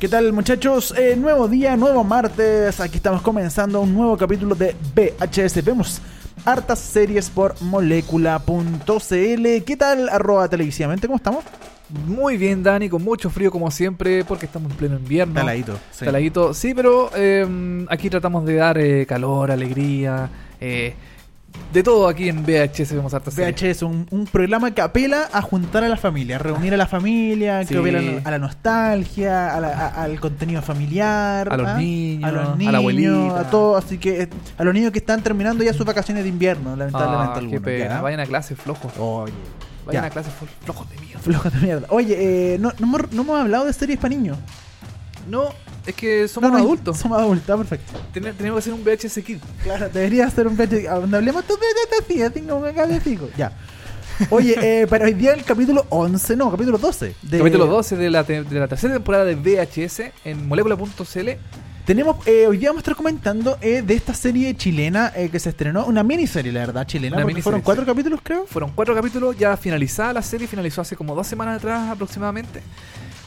¿Qué 0.00 0.08
tal 0.08 0.32
muchachos? 0.32 0.94
Eh, 0.96 1.16
nuevo 1.16 1.48
día, 1.48 1.76
nuevo 1.76 2.04
martes. 2.04 2.78
Aquí 2.78 2.98
estamos 2.98 3.20
comenzando 3.20 3.80
un 3.80 3.92
nuevo 3.92 4.16
capítulo 4.16 4.54
de 4.54 4.76
VHS. 4.94 5.64
Vemos 5.64 6.00
hartas 6.44 6.78
series 6.78 7.28
por 7.28 7.60
molécula.cl. 7.60 9.64
¿Qué 9.66 9.76
tal? 9.76 10.08
Arroba 10.08 10.48
televisivamente, 10.48 11.08
¿cómo 11.08 11.16
estamos? 11.16 11.44
Muy 12.06 12.36
bien, 12.36 12.62
Dani, 12.62 12.88
con 12.88 13.02
mucho 13.02 13.28
frío 13.28 13.50
como 13.50 13.72
siempre, 13.72 14.24
porque 14.24 14.46
estamos 14.46 14.70
en 14.70 14.76
pleno 14.76 14.96
invierno. 14.98 15.34
Taladito. 15.34 15.76
Sí. 15.90 16.04
Taladito, 16.04 16.54
sí, 16.54 16.74
pero 16.74 17.10
eh, 17.16 17.84
aquí 17.88 18.08
tratamos 18.08 18.46
de 18.46 18.54
dar 18.54 18.78
eh, 18.78 19.04
calor, 19.04 19.50
alegría, 19.50 20.30
eh, 20.60 20.94
de 21.72 21.82
todo 21.82 22.08
aquí 22.08 22.28
en 22.30 22.44
VHS 22.44 22.94
vemos 22.94 23.12
hartas. 23.12 23.34
VHS, 23.36 23.82
un, 23.82 24.06
un 24.10 24.24
programa 24.26 24.70
que 24.70 24.80
apela 24.80 25.28
a 25.32 25.42
juntar 25.42 25.84
a 25.84 25.88
la 25.88 25.96
familia, 25.98 26.36
a 26.36 26.38
reunir 26.38 26.72
a 26.72 26.76
la 26.78 26.86
familia, 26.86 27.62
Sí. 27.64 27.74
que 27.74 27.78
apela 27.80 28.00
a 28.24 28.30
la 28.30 28.38
nostalgia, 28.38 29.54
a 29.54 29.60
la- 29.60 29.68
a- 29.68 30.02
al 30.04 30.18
contenido 30.18 30.62
familiar, 30.62 31.52
A 31.52 31.56
los 31.56 31.66
¿ah? 31.68 31.76
niños, 31.76 32.28
a 32.28 32.32
los 32.32 32.42
a 32.46 32.50
la 32.50 32.56
niños, 32.56 32.74
abuelita. 32.74 33.40
a 33.40 33.50
todo, 33.50 33.76
así 33.76 33.98
que 33.98 34.22
eh, 34.22 34.28
a 34.56 34.64
los 34.64 34.72
niños 34.72 34.92
que 34.92 34.98
están 34.98 35.22
terminando 35.22 35.62
ya 35.62 35.72
sus 35.74 35.84
vacaciones 35.84 36.22
de 36.24 36.30
invierno, 36.30 36.74
lamentablemente 36.74 37.40
Ah, 37.46 37.50
qué 37.50 37.60
pena, 37.60 37.94
¿ya? 37.96 38.00
vayan 38.00 38.20
a 38.20 38.26
clase 38.26 38.56
flojos. 38.56 38.92
Oye, 38.98 39.32
Vayan 39.86 40.02
ya. 40.04 40.06
a 40.06 40.10
clase 40.10 40.30
flo- 40.30 40.48
flojos 40.64 40.88
de 40.90 40.96
mierda. 41.00 41.20
flojos 41.20 41.52
de 41.52 41.60
mierda. 41.60 41.86
Oye, 41.90 42.54
eh, 42.54 42.58
no, 42.58 42.72
no, 42.78 42.86
hemos, 42.86 43.12
no 43.12 43.22
hemos 43.22 43.40
hablado 43.40 43.64
de 43.66 43.72
series 43.72 43.98
para 43.98 44.10
niños. 44.14 44.36
No, 45.28 45.52
es 45.86 45.94
que 45.94 46.26
somos 46.28 46.50
No, 46.50 46.58
no, 46.58 46.64
adultos. 46.64 46.98
Somos 46.98 47.18
adultos, 47.18 47.56
perfecto. 47.58 47.92
Ten- 48.12 48.34
tenemos 48.36 48.56
que 48.64 48.70
hacer 48.70 48.72
un 48.72 48.84
VHS 48.84 49.22
Kid. 49.22 49.38
Claro, 49.62 49.88
debería 49.88 50.28
ser 50.30 50.46
un 50.46 50.56
VHS. 50.56 51.00
Donde 51.00 51.16
hablemos 51.16 51.44
tú 51.44 51.54
de 51.56 52.68
acá 52.70 52.86
de 52.86 53.00
fijo. 53.00 53.28
Ya. 53.36 53.52
Oye, 54.30 54.56
eh, 54.82 54.86
para 54.88 55.04
hoy 55.04 55.14
día 55.14 55.32
el 55.32 55.44
capítulo 55.44 55.86
11, 55.90 56.34
no, 56.36 56.50
capítulo 56.50 56.76
12. 56.78 57.14
de- 57.22 57.38
Capítulo 57.38 57.66
12 57.66 57.96
de 57.96 58.10
la, 58.10 58.24
te- 58.24 58.42
de 58.42 58.58
la 58.58 58.66
tercera 58.66 58.94
temporada 58.94 59.24
de 59.24 59.36
VHS 59.36 60.12
en 60.24 60.48
molécula.cl. 60.48 61.28
Tenemos, 61.86 62.16
eh, 62.26 62.46
hoy 62.46 62.58
día 62.58 62.68
vamos 62.68 62.80
a 62.80 62.82
estar 62.82 62.96
comentando 62.96 63.56
eh, 63.62 63.80
de 63.80 63.94
esta 63.94 64.12
serie 64.12 64.54
chilena 64.54 65.10
eh, 65.16 65.30
que 65.30 65.38
se 65.40 65.48
estrenó, 65.50 65.86
una 65.86 66.02
miniserie, 66.02 66.52
la 66.52 66.60
verdad, 66.60 66.86
chilena, 66.86 67.16
porque 67.22 67.40
fueron 67.40 67.62
cuatro 67.62 67.86
capítulos, 67.86 68.20
creo. 68.22 68.44
Fueron 68.46 68.72
cuatro 68.74 68.94
capítulos, 68.94 69.38
ya 69.38 69.56
finalizada 69.56 70.12
la 70.12 70.20
serie, 70.22 70.46
finalizó 70.46 70.82
hace 70.82 70.96
como 70.96 71.14
dos 71.14 71.26
semanas 71.26 71.56
atrás 71.56 71.88
aproximadamente. 71.88 72.60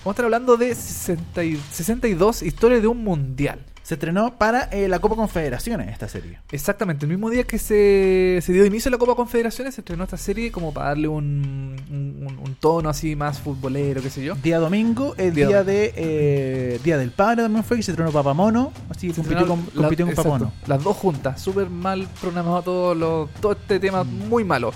Vamos 0.03 0.07
a 0.07 0.11
estar 0.11 0.25
hablando 0.25 0.57
de 0.57 0.73
60 0.73 1.43
y- 1.43 1.61
62 1.71 2.41
historias 2.43 2.81
de 2.81 2.87
un 2.87 3.03
mundial. 3.03 3.59
Se 3.83 3.95
estrenó 3.95 4.37
para 4.37 4.63
eh, 4.71 4.87
la 4.87 4.99
Copa 4.99 5.15
Confederaciones 5.15 5.89
esta 5.89 6.07
serie. 6.07 6.39
Exactamente, 6.51 7.05
el 7.05 7.09
mismo 7.11 7.29
día 7.29 7.43
que 7.43 7.57
se, 7.57 8.39
se 8.41 8.53
dio 8.53 8.65
inicio 8.65 8.89
a 8.89 8.91
la 8.91 8.97
Copa 8.97 9.15
Confederaciones, 9.15 9.75
se 9.75 9.81
estrenó 9.81 10.03
esta 10.03 10.17
serie 10.17 10.51
como 10.51 10.71
para 10.73 10.89
darle 10.89 11.07
un, 11.07 11.75
un- 11.89 12.55
tono 12.59 12.89
así 12.89 13.15
más 13.15 13.39
futbolero, 13.39 14.01
qué 14.01 14.09
sé 14.11 14.23
yo. 14.23 14.35
Día 14.35 14.59
domingo, 14.59 15.15
el 15.17 15.33
Día 15.33 15.63
de 15.63 15.93
eh, 15.95 16.79
Día 16.83 16.97
del 16.99 17.09
Padre 17.11 17.41
también 17.43 17.63
fue, 17.63 17.77
que 17.77 17.83
se 17.83 17.91
estrenó 17.91 18.11
Papamono, 18.11 18.71
así 18.89 19.07
que 19.07 19.13
compitió 19.15 19.47
con, 19.47 19.59
estrenaron 19.59 19.81
la- 19.81 19.81
compitió 19.87 20.05
con 20.05 20.15
Papamono. 20.15 20.53
Las 20.67 20.83
dos 20.83 20.95
juntas, 20.97 21.41
súper 21.41 21.69
mal 21.69 22.07
programado 22.21 22.61
todo, 22.61 22.95
lo, 22.95 23.29
todo 23.41 23.53
este 23.53 23.79
tema, 23.79 24.03
muy 24.03 24.43
malo. 24.43 24.71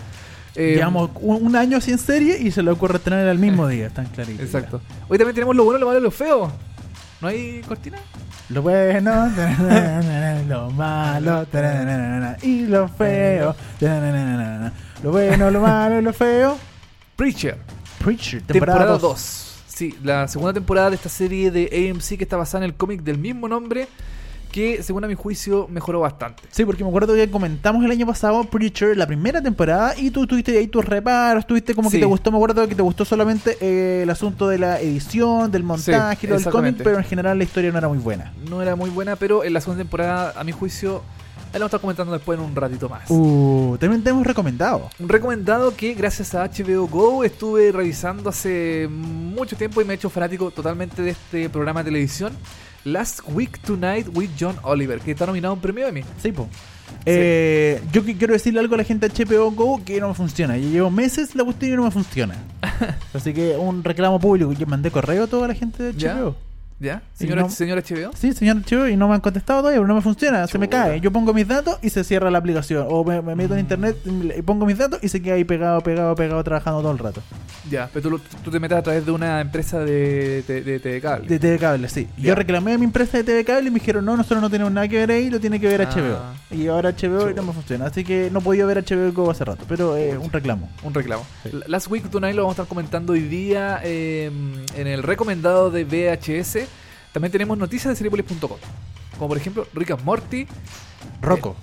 Eh, 0.55 0.75
Llevamos 0.75 1.09
un, 1.21 1.45
un 1.47 1.55
año 1.55 1.81
sin 1.81 1.97
serie 1.97 2.37
y 2.39 2.51
se 2.51 2.63
le 2.63 2.71
ocurre 2.71 2.97
estrenar 2.97 3.27
el 3.27 3.39
mismo 3.39 3.67
día, 3.67 3.89
tan 3.89 4.05
clarito. 4.07 4.39
ya. 4.39 4.45
Exacto. 4.45 4.81
Hoy 5.09 5.17
también 5.17 5.35
tenemos 5.35 5.55
lo 5.55 5.65
bueno, 5.65 5.79
lo 5.79 5.87
malo 5.87 5.99
y 5.99 6.03
lo 6.03 6.11
feo. 6.11 6.51
¿No 7.21 7.27
hay 7.27 7.61
cortina? 7.67 7.97
Lo 8.49 8.61
bueno, 8.61 9.11
lo 10.47 10.69
malo, 10.71 11.45
y 12.43 12.65
lo 12.67 12.87
feo. 12.87 13.55
Lo 15.03 15.11
bueno, 15.11 15.51
lo 15.51 15.61
malo 15.61 15.99
y 15.99 16.01
lo 16.01 16.13
feo. 16.13 16.57
Preacher. 17.15 17.57
Preacher, 18.03 18.41
Temporada 18.43 18.79
temporada 18.79 18.91
2. 18.99 19.01
2. 19.01 19.63
Sí, 19.67 19.97
la 20.03 20.27
segunda 20.27 20.53
temporada 20.53 20.89
de 20.91 20.95
esta 20.95 21.09
serie 21.09 21.49
de 21.51 21.89
AMC 21.91 22.17
que 22.17 22.23
está 22.23 22.37
basada 22.37 22.63
en 22.63 22.69
el 22.71 22.75
cómic 22.77 23.01
del 23.01 23.17
mismo 23.17 23.47
nombre, 23.47 23.87
que 24.45 24.83
según 24.83 25.03
a 25.03 25.07
mi 25.07 25.15
juicio 25.15 25.67
mejoró 25.69 25.99
bastante. 25.99 26.43
Sí, 26.49 26.65
porque 26.65 26.83
me 26.83 26.89
acuerdo 26.89 27.13
que 27.13 27.29
comentamos 27.29 27.83
el 27.83 27.91
año 27.91 28.05
pasado 28.05 28.43
Preacher, 28.45 28.95
la 28.95 29.07
primera 29.07 29.41
temporada, 29.41 29.93
y 29.97 30.11
tú 30.11 30.25
tuviste 30.27 30.57
ahí 30.57 30.67
tus 30.67 30.85
reparos, 30.85 31.45
tuviste 31.45 31.75
como 31.75 31.89
que 31.89 31.99
te 31.99 32.05
gustó, 32.05 32.31
me 32.31 32.37
acuerdo 32.37 32.67
que 32.67 32.75
te 32.75 32.81
gustó 32.81 33.05
solamente 33.05 33.57
eh, 33.59 34.01
el 34.03 34.09
asunto 34.09 34.47
de 34.47 34.57
la 34.57 34.79
edición, 34.79 35.51
del 35.51 35.63
montaje, 35.63 36.21
Sí, 36.21 36.27
lo 36.27 36.39
del 36.39 36.49
cómic, 36.49 36.75
pero 36.77 36.97
en 36.97 37.03
general 37.03 37.37
la 37.37 37.43
historia 37.43 37.71
no 37.71 37.77
era 37.77 37.87
muy 37.87 37.97
buena. 37.97 38.33
No 38.49 38.61
era 38.61 38.75
muy 38.75 38.89
buena, 38.89 39.15
pero 39.15 39.43
en 39.43 39.53
la 39.53 39.61
segunda 39.61 39.83
temporada, 39.83 40.33
a 40.35 40.43
mi 40.43 40.51
juicio, 40.51 41.01
ahí 41.53 41.53
la 41.53 41.59
vamos 41.59 41.63
a 41.63 41.65
estar 41.67 41.81
comentando 41.81 42.13
después 42.13 42.39
en 42.39 42.45
un 42.45 42.55
ratito 42.55 42.89
más. 42.89 43.09
Uh, 43.09 43.77
también 43.79 44.03
te 44.03 44.09
hemos 44.09 44.25
recomendado. 44.25 44.89
Un 44.99 45.09
recomendado 45.09 45.75
que 45.75 45.93
gracias 45.93 46.35
a 46.35 46.45
HBO 46.45 46.87
Go 46.87 47.23
estuve 47.23 47.71
revisando 47.71 48.29
hace 48.29 48.87
mucho 48.89 49.55
tiempo 49.55 49.81
y 49.81 49.85
me 49.85 49.93
he 49.93 49.95
hecho 49.95 50.09
fanático 50.09 50.51
totalmente 50.51 51.01
de 51.01 51.11
este 51.11 51.49
programa 51.49 51.81
de 51.81 51.85
televisión. 51.85 52.33
Last 52.85 53.21
Week 53.27 53.59
Tonight 53.63 54.07
with 54.13 54.29
John 54.39 54.55
Oliver, 54.63 54.99
que 54.99 55.11
está 55.11 55.25
nominado 55.25 55.51
a 55.51 55.55
un 55.55 55.61
premio 55.61 55.87
Emmy. 55.87 56.03
Sí, 56.21 56.31
po. 56.31 56.47
Eh, 57.05 57.81
yo 57.91 58.05
que- 58.05 58.15
quiero 58.15 58.33
decirle 58.33 58.59
algo 58.59 58.75
a 58.75 58.77
la 58.77 58.83
gente 58.83 59.09
de 59.09 59.13
HBO 59.25 59.51
Go 59.51 59.83
que 59.83 59.99
no 59.99 60.07
me 60.09 60.13
funciona. 60.13 60.57
Yo 60.57 60.69
llevo 60.69 60.91
meses 60.91 61.35
la 61.35 61.43
cuestión 61.43 61.73
y 61.73 61.75
no 61.75 61.83
me 61.83 61.91
funciona. 61.91 62.35
Así 63.13 63.33
que 63.33 63.57
un 63.57 63.83
reclamo 63.83 64.19
público. 64.19 64.53
Yo 64.53 64.65
mandé 64.67 64.91
correo 64.91 65.23
a 65.23 65.27
toda 65.27 65.47
la 65.47 65.53
gente 65.55 65.81
de. 65.83 65.91
HBO. 65.93 65.97
¿Ya? 65.97 66.31
Y 66.77 66.89
Señor, 67.13 67.37
no- 67.37 67.49
señor 67.49 67.77
HBO. 67.81 68.11
Sí, 68.15 68.33
señor 68.33 68.57
HBO, 68.57 68.89
y 68.89 68.97
no 68.97 69.07
me 69.07 69.15
han 69.15 69.21
contestado 69.21 69.61
todavía, 69.61 69.79
pero 69.79 69.87
no 69.87 69.95
me 69.95 70.01
funciona, 70.01 70.45
se 70.45 70.57
me 70.59 70.67
cae. 70.67 70.99
Yo 70.99 71.09
pongo 71.11 71.33
mis 71.33 71.47
datos 71.47 71.79
y 71.81 71.89
se 71.89 72.03
cierra 72.03 72.29
la 72.29 72.37
aplicación. 72.39 72.85
O 72.89 73.03
me, 73.05 73.21
me 73.21 73.33
meto 73.33 73.53
en 73.53 73.61
internet 73.61 73.95
y 74.05 74.41
pongo 74.41 74.65
mis 74.65 74.77
datos 74.77 74.99
y 75.01 75.07
se 75.07 75.21
queda 75.21 75.35
ahí 75.35 75.45
pegado, 75.45 75.79
pegado, 75.81 76.13
pegado, 76.15 76.43
trabajando 76.43 76.81
todo 76.81 76.91
el 76.91 76.97
rato. 76.99 77.21
Ya, 77.71 77.89
pero 77.93 78.09
tú, 78.09 78.21
tú 78.43 78.51
te 78.51 78.59
metes 78.59 78.77
a 78.77 78.83
través 78.83 79.05
de 79.05 79.11
una 79.11 79.39
empresa 79.41 79.79
de, 79.79 80.43
de, 80.43 80.61
de, 80.61 80.79
de 80.79 81.01
cable. 81.01 81.27
De 81.27 81.39
TV 81.39 81.57
Cable, 81.57 81.87
sí. 81.89 82.07
Ya. 82.17 82.23
Yo 82.25 82.35
reclamé 82.35 82.73
a 82.73 82.77
mi 82.77 82.83
empresa 82.85 83.17
de 83.17 83.23
TV 83.23 83.45
Cable 83.45 83.69
y 83.69 83.71
me 83.71 83.79
dijeron, 83.79 84.03
no, 84.05 84.17
nosotros 84.17 84.41
no 84.41 84.49
tenemos 84.49 84.71
nada 84.73 84.87
que 84.87 84.97
ver 84.97 85.11
ahí, 85.11 85.29
lo 85.29 85.39
tiene 85.39 85.59
que 85.59 85.67
ver 85.67 85.81
Ah. 85.81 85.89
HBO. 86.51 86.55
Y 86.57 86.67
ahora 86.67 86.89
HBO 86.91 87.31
no 87.33 87.41
me 87.43 87.53
funciona. 87.53 87.85
Así 87.85 88.03
que 88.03 88.29
no 88.31 88.41
podía 88.41 88.65
ver 88.65 88.83
HBO 88.83 89.11
Go 89.13 89.31
hace 89.31 89.45
rato, 89.45 89.63
pero 89.67 89.95
eh, 89.97 90.17
un 90.17 90.29
reclamo. 90.31 90.69
Un 90.83 90.93
reclamo. 90.93 91.25
Sí. 91.43 91.51
Last 91.67 91.87
Week 91.89 92.07
Tonight 92.09 92.35
lo 92.35 92.43
vamos 92.43 92.59
a 92.59 92.63
estar 92.63 92.67
comentando 92.69 93.13
hoy 93.13 93.21
día 93.21 93.79
eh, 93.83 94.29
en 94.75 94.87
el 94.87 95.01
recomendado 95.03 95.71
de 95.71 95.85
VHS. 95.85 96.65
También 97.15 97.31
tenemos 97.31 97.57
noticias 97.57 97.93
de 97.93 97.95
Seriepolis.com. 97.95 98.57
Como 99.17 99.27
por 99.29 99.37
ejemplo 99.37 99.65
Rick 99.73 99.91
and 99.91 100.03
Morty, 100.03 100.45
Rocco, 101.21 101.55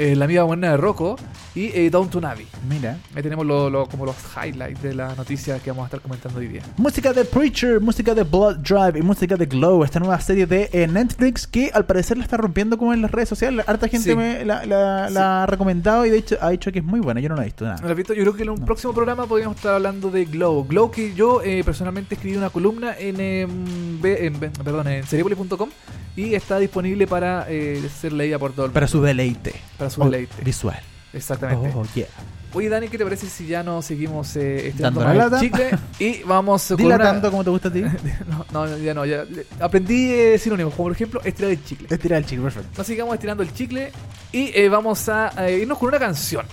eh, 0.00 0.16
La 0.16 0.24
amiga 0.24 0.42
buena 0.44 0.70
de 0.70 0.76
Rocco 0.76 1.16
y 1.54 1.66
eh, 1.74 1.90
Downton 1.90 2.24
Abbey. 2.24 2.46
mira. 2.68 2.96
Ahí 3.14 3.22
tenemos 3.22 3.44
lo- 3.46 3.68
lo- 3.68 3.86
como 3.86 4.06
los 4.06 4.16
highlights 4.36 4.82
de 4.82 4.94
la 4.94 5.14
noticia 5.14 5.58
que 5.58 5.70
vamos 5.70 5.82
a 5.84 5.86
estar 5.86 6.00
comentando 6.00 6.38
hoy 6.38 6.48
día. 6.48 6.62
Música 6.76 7.12
de 7.12 7.24
Preacher, 7.24 7.80
música 7.80 8.14
de 8.14 8.22
Blood 8.22 8.58
Drive 8.58 8.98
y 8.98 9.02
música 9.02 9.36
de 9.36 9.46
Glow, 9.46 9.84
esta 9.84 9.98
nueva 10.00 10.18
serie 10.20 10.46
de 10.46 10.70
eh, 10.72 10.86
Netflix 10.86 11.46
que 11.46 11.70
al 11.74 11.84
parecer 11.86 12.16
la 12.18 12.24
está 12.24 12.36
rompiendo 12.36 12.78
como 12.78 12.92
en 12.94 13.02
las 13.02 13.10
redes 13.10 13.28
sociales. 13.28 13.64
Harta 13.68 13.88
gente 13.88 14.10
Sí. 14.10 14.16
me 14.16 14.44
la, 14.44 14.64
la- 14.66 15.10
la 15.10 15.42
ha 15.42 15.46
recomendado 15.46 16.06
y 16.06 16.10
de 16.10 16.18
hecho 16.18 16.36
ha 16.40 16.50
dicho 16.50 16.70
que 16.72 16.78
es 16.78 16.84
muy 16.84 17.00
buena. 17.00 17.20
Yo 17.20 17.28
no 17.28 17.34
la 17.36 17.42
he 17.42 17.46
visto 17.46 17.64
¿No 17.64 17.72
nada. 17.74 17.90
has 17.90 17.96
visto? 17.96 18.14
Yo 18.14 18.22
creo 18.22 18.34
que 18.34 18.42
en 18.44 18.50
un 18.50 18.60
No. 18.60 18.64
próximo 18.66 18.92
programa 18.94 19.26
podríamos 19.26 19.56
estar 19.56 19.74
hablando 19.74 20.10
de 20.10 20.24
Glow. 20.24 20.64
Glow 20.66 20.90
que 20.90 21.14
yo 21.14 21.42
eh, 21.42 21.62
personalmente 21.64 22.14
escribí 22.14 22.36
una 22.36 22.50
columna 22.50 22.94
en, 22.98 23.20
em, 23.20 24.00
en, 24.04 24.34
perdón, 24.38 24.88
en 24.88 25.06
seriepolis.com 25.06 25.68
y 26.16 26.34
está 26.34 26.58
disponible 26.58 27.06
para 27.06 27.46
eh, 27.48 27.82
ser 28.00 28.12
leída 28.12 28.38
por 28.38 28.52
todo 28.52 28.66
el 28.66 28.72
Para 28.72 28.86
mundo. 28.86 28.98
su 28.98 29.02
deleite. 29.04 29.54
Para 29.78 29.89
su 29.90 30.00
Oh, 30.02 30.04
deleite. 30.04 30.42
Visual. 30.42 30.78
Exactamente. 31.12 31.72
Oh, 31.74 31.84
yeah. 31.94 32.06
Oye, 32.52 32.68
Dani, 32.68 32.88
¿qué 32.88 32.98
te 32.98 33.04
parece 33.04 33.28
si 33.28 33.46
ya 33.46 33.62
no 33.62 33.80
seguimos 33.80 34.34
eh, 34.36 34.68
estirando 34.68 35.00
más 35.00 35.12
el 35.12 35.18
lata. 35.18 35.40
chicle? 35.40 35.70
Y 36.00 36.22
vamos 36.24 36.66
con 36.66 36.76
Dila 36.78 36.96
una- 36.96 37.04
tanto 37.04 37.30
como 37.30 37.44
te 37.44 37.50
gusta 37.50 37.68
a 37.68 37.72
ti. 37.72 37.82
no, 38.52 38.66
no, 38.66 38.76
ya 38.78 38.92
no. 38.94 39.04
Ya, 39.06 39.24
aprendí 39.60 40.10
eh, 40.12 40.38
sinónimos, 40.38 40.74
como 40.74 40.86
por 40.88 40.92
ejemplo 40.96 41.20
estirar 41.24 41.52
el 41.52 41.64
chicle. 41.64 41.86
Estirar 41.90 42.18
el 42.18 42.26
chico, 42.26 42.42
perfecto. 42.42 42.68
No 42.78 42.82
sigamos 42.84 43.14
estirando 43.14 43.42
el 43.44 43.52
chicle 43.52 43.92
y 44.32 44.50
eh, 44.54 44.68
vamos 44.68 45.08
a 45.08 45.32
eh, 45.48 45.58
irnos 45.62 45.78
con 45.78 45.88
una 45.90 45.98
canción. 46.00 46.44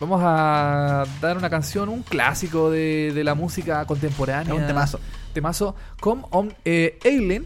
Vamos 0.00 0.20
a 0.24 1.04
dar 1.20 1.36
una 1.36 1.48
canción, 1.50 1.88
un 1.88 2.02
clásico 2.02 2.70
de, 2.70 3.12
de 3.14 3.24
la 3.24 3.34
música 3.34 3.84
contemporánea. 3.86 4.52
Es 4.54 4.60
un 4.60 4.66
temazo. 4.66 5.00
Temazo. 5.32 5.74
Come 6.00 6.22
on 6.30 6.54
eh, 6.64 6.98
Alien. 7.04 7.44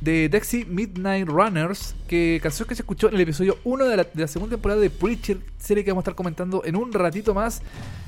De 0.00 0.28
Dexy 0.28 0.64
Midnight 0.66 1.26
Runners, 1.28 1.94
que 2.08 2.38
canción 2.42 2.68
que 2.68 2.74
se 2.74 2.82
escuchó 2.82 3.08
en 3.08 3.14
el 3.14 3.20
episodio 3.22 3.58
1 3.64 3.84
de 3.86 3.96
la, 3.96 4.04
de 4.04 4.20
la 4.22 4.28
segunda 4.28 4.54
temporada 4.56 4.80
de 4.80 4.90
Preacher, 4.90 5.38
serie 5.58 5.82
que 5.84 5.90
vamos 5.90 6.02
a 6.02 6.04
estar 6.04 6.14
comentando 6.14 6.62
en 6.64 6.76
un 6.76 6.92
ratito 6.92 7.32
más. 7.34 7.62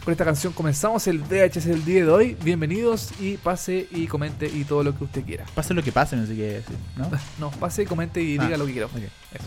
Con 0.04 0.12
esta 0.12 0.24
canción 0.24 0.52
comenzamos 0.52 1.06
el 1.06 1.18
VHS 1.20 1.64
del 1.64 1.84
día 1.84 2.04
de 2.04 2.10
hoy. 2.10 2.36
Bienvenidos 2.44 3.10
y 3.20 3.38
pase 3.38 3.88
y 3.90 4.06
comente 4.06 4.46
y 4.46 4.64
todo 4.64 4.84
lo 4.84 4.96
que 4.96 5.04
usted 5.04 5.24
quiera. 5.24 5.44
Pase 5.54 5.72
lo 5.74 5.82
que 5.82 5.90
pase, 5.92 6.16
no 6.16 6.26
sé 6.26 6.36
qué 6.36 6.42
decir, 6.42 6.76
¿no? 6.96 7.10
No, 7.40 7.50
pase, 7.52 7.84
comente 7.86 8.22
y 8.22 8.38
Ah, 8.38 8.44
diga 8.44 8.56
lo 8.56 8.66
que 8.66 8.72
quiera. 8.72 8.86
ok. 8.86 8.92
Eso. 8.96 9.44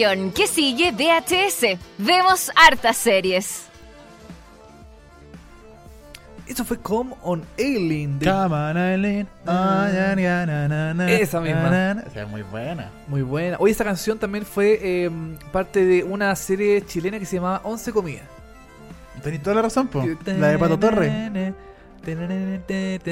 Sillón. 0.00 0.32
¿Qué 0.32 0.46
sigue? 0.46 0.92
VHS. 0.92 1.78
Vemos 1.98 2.50
hartas 2.56 2.96
series. 2.96 3.64
Eso 6.46 6.64
fue 6.64 6.78
Come 6.78 7.14
on 7.22 7.44
Aileen. 7.58 8.18
de- 8.18 8.26
Come 8.26 8.54
on, 8.56 8.76
Eileen. 8.76 9.28
Ah, 9.46 9.88
na, 10.96 11.10
Esa 11.12 11.40
misma. 11.40 11.70
na, 11.70 11.94
na. 11.94 12.00
Esa 12.02 12.22
es 12.22 12.28
muy 12.28 12.42
buena. 12.42 12.90
Muy 13.06 13.22
buena. 13.22 13.56
Hoy 13.60 13.70
esta 13.70 13.84
canción 13.84 14.18
también 14.18 14.44
fue 14.44 14.78
eh, 14.82 15.10
parte 15.52 15.84
de 15.84 16.02
una 16.02 16.34
serie 16.34 16.84
chilena 16.84 17.18
que 17.20 17.26
se 17.26 17.36
llamaba 17.36 17.60
Once 17.62 17.92
Comidas. 17.92 18.24
Tenés 19.22 19.42
toda 19.42 19.56
la 19.56 19.62
razón, 19.62 19.86
po. 19.88 20.02
La 20.26 20.48
de 20.48 20.58
Pato 20.58 20.78
Torre. 20.78 21.52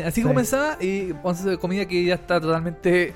Así 0.05 0.21
Sí. 0.21 0.23
comenzaba 0.23 0.83
y 0.83 1.13
Once 1.23 1.59
Comida 1.59 1.85
que 1.87 2.05
ya 2.07 2.15
está 2.15 2.41
totalmente 2.41 3.13